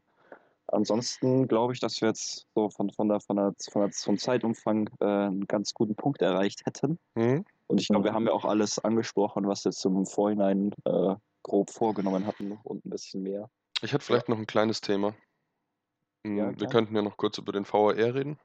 ansonsten 0.68 1.47
glaube 1.47 1.74
ich, 1.74 1.80
dass 1.80 2.01
wir 2.01 2.09
jetzt 2.09 2.45
so 2.55 2.70
von, 2.70 2.89
von, 2.91 3.07
der, 3.09 3.20
von, 3.22 3.36
der, 3.36 3.53
von 3.72 3.82
der, 3.84 3.91
vom 3.91 4.18
Zeitumfang 4.18 4.89
äh, 4.99 5.05
einen 5.05 5.47
ganz 5.47 5.74
guten 5.74 5.95
Punkt 5.95 6.22
erreicht 6.22 6.66
hätten. 6.66 6.99
Hm? 7.18 7.45
Und 7.68 7.82
ich 7.82 7.88
glaube, 7.88 8.05
wir 8.05 8.13
haben 8.13 8.28
ja 8.28 8.34
auch 8.34 8.45
alles 8.45 8.80
angesprochen, 8.80 9.47
was 9.47 9.66
wir 9.66 9.72
zum 9.72 10.05
Vorhinein 10.05 10.72
äh, 10.86 11.16
grob 11.43 11.70
vorgenommen 11.70 12.26
hatten 12.26 12.53
und 12.63 12.86
ein 12.86 12.89
bisschen 12.89 13.24
mehr. 13.24 13.49
Ich 13.82 13.93
hätte 13.93 14.03
vielleicht 14.03 14.30
noch 14.30 14.38
ein 14.38 14.47
kleines 14.47 14.82
Thema. 14.82 15.16
Hm, 16.26 16.38
Ja, 16.38 16.49
Wir 16.49 16.55
klar. 16.55 16.72
könnten 16.72 16.95
ja 16.95 17.01
noch 17.01 17.18
kurz 17.18 17.38
über 17.38 17.51
den 17.51 17.66
VAR 17.66 17.95
reden. 17.95 18.39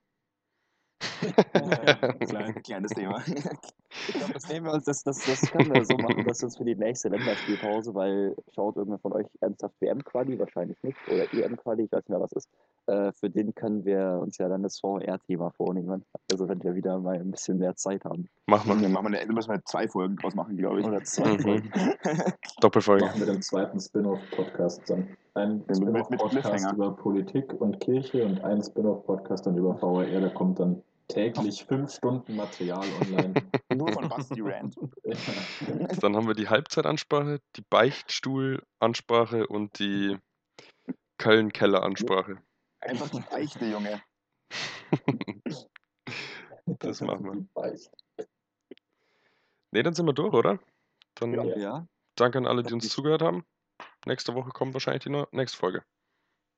Klein. 2.20 2.62
Kleines 2.62 2.92
Thema. 2.92 3.22
Ich 4.08 4.14
glaube, 4.14 4.32
das 4.32 4.48
nehmen 4.48 4.66
wir 4.66 4.72
uns, 4.72 4.84
das, 4.84 5.02
das, 5.02 5.24
das 5.26 5.40
können 5.50 5.74
wir 5.74 5.84
so 5.84 5.96
machen, 5.96 6.24
dass 6.24 6.40
wir 6.40 6.46
uns 6.46 6.56
für 6.56 6.64
die 6.64 6.76
nächste 6.76 7.08
Länderspielpause, 7.08 7.94
weil 7.94 8.36
schaut 8.54 8.76
irgendwer 8.76 8.98
von 8.98 9.12
euch 9.12 9.26
ernsthaft 9.40 9.74
WM-Quali, 9.80 10.38
wahrscheinlich 10.38 10.80
nicht, 10.82 10.96
oder 11.08 11.24
EM-Quali, 11.32 11.84
ich 11.84 11.92
weiß 11.92 12.00
nicht 12.00 12.08
mehr, 12.10 12.20
was 12.20 12.32
ist. 12.32 12.48
Äh, 12.86 13.12
für 13.12 13.28
den 13.30 13.54
können 13.54 13.84
wir 13.84 14.18
uns 14.22 14.38
ja 14.38 14.48
dann 14.48 14.62
das 14.62 14.78
VR-Thema 14.80 15.50
vornehmen. 15.50 16.04
Also 16.30 16.48
wenn 16.48 16.62
wir 16.62 16.74
wieder 16.74 16.98
mal 16.98 17.16
ein 17.16 17.30
bisschen 17.30 17.58
mehr 17.58 17.74
Zeit 17.76 18.04
haben. 18.04 18.28
Mach 18.46 18.64
mal. 18.64 18.80
Wir 18.80 18.88
machen, 18.88 19.12
da 19.12 19.32
müssen 19.32 19.50
wir 19.50 19.64
zwei 19.64 19.86
Folgen 19.88 20.16
draus 20.16 20.34
machen, 20.34 20.56
glaube 20.56 20.80
ich. 20.80 20.86
Oder 20.86 21.02
zwei 21.04 21.32
Mhm. 21.32 21.40
Folgen. 21.40 21.70
Doppelfolge. 22.60 23.04
Machen 23.04 23.20
wir 23.20 23.26
den 23.26 23.42
zweiten 23.42 23.78
Spin-off-Podcast 23.80 24.88
dann. 24.88 25.08
Ein 25.34 25.62
Spin-off-Podcast 25.72 26.72
über 26.72 26.96
Politik 26.96 27.60
und 27.60 27.78
Kirche 27.80 28.24
und 28.24 28.42
ein 28.42 28.62
Spin-off-Podcast 28.62 29.46
dann 29.46 29.56
über 29.56 29.80
VAR. 29.80 30.04
Da 30.06 30.28
kommt 30.30 30.58
dann 30.58 30.82
täglich 31.12 31.64
fünf 31.64 31.92
Stunden 31.92 32.36
Material 32.36 32.86
online. 33.00 33.34
Nur 33.74 33.92
von 33.92 34.08
Basti 34.08 34.40
Rand. 34.40 34.76
Dann 36.00 36.16
haben 36.16 36.26
wir 36.26 36.34
die 36.34 36.48
Halbzeitansprache, 36.48 37.40
die 37.56 37.64
Beichtstuhlansprache 37.68 39.46
und 39.46 39.78
die 39.78 40.18
Köln-Keller-Ansprache. 41.18 42.38
Einfach 42.80 43.10
die 43.10 43.20
Beichte, 43.20 43.66
Junge. 43.66 44.02
Das 46.78 47.00
machen 47.00 47.48
wir. 47.56 48.26
Ne, 49.72 49.82
dann 49.82 49.94
sind 49.94 50.06
wir 50.06 50.12
durch, 50.12 50.32
oder? 50.32 50.60
Dann 51.16 51.32
Ja. 51.32 51.56
Ja, 51.56 51.86
danke 52.14 52.38
an 52.38 52.46
alle, 52.46 52.62
die 52.62 52.72
uns 52.72 52.88
zugehört 52.88 53.22
haben. 53.22 53.44
Nächste 54.06 54.34
Woche 54.34 54.50
kommt 54.50 54.74
wahrscheinlich 54.74 55.02
die 55.02 55.24
nächste 55.32 55.58
Folge. 55.58 55.82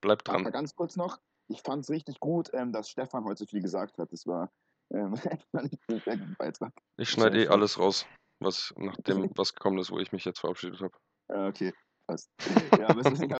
Bleibt 0.01 0.29
Aber 0.29 0.43
dran. 0.43 0.53
ganz 0.53 0.75
kurz 0.75 0.97
noch, 0.97 1.19
ich 1.49 1.63
fand 1.63 1.85
es 1.85 1.91
richtig 1.91 2.21
gut, 2.21 2.51
ähm, 2.53 2.73
dass 2.73 2.89
Stefan 2.89 3.25
heute 3.25 3.39
so 3.39 3.47
viel 3.47 3.63
gesagt 3.63 3.99
hat. 3.99 4.13
Das 4.13 4.27
war 4.27 4.51
ähm, 4.93 5.17
fand 5.53 5.73
ich 5.73 5.79
einen 5.89 6.01
sehr 6.01 6.17
guten 6.17 6.37
Beitrag. 6.37 6.73
Ich 6.97 7.11
schneide 7.11 7.43
eh 7.43 7.49
alles 7.49 7.79
raus, 7.79 8.07
was 8.41 8.73
nach 8.77 8.97
dem, 8.99 9.31
was 9.37 9.55
gekommen 9.55 9.79
ist, 9.79 9.91
wo 9.91 9.99
ich 9.99 10.13
mich 10.13 10.25
jetzt 10.25 10.41
verabschiedet 10.41 10.81
habe. 10.81 10.97
Äh, 11.29 11.49
okay, 11.49 11.73
passt. 12.07 12.31
Ja, 12.79 12.89
aber 12.89 13.01
es 13.01 13.13
ist, 13.13 13.23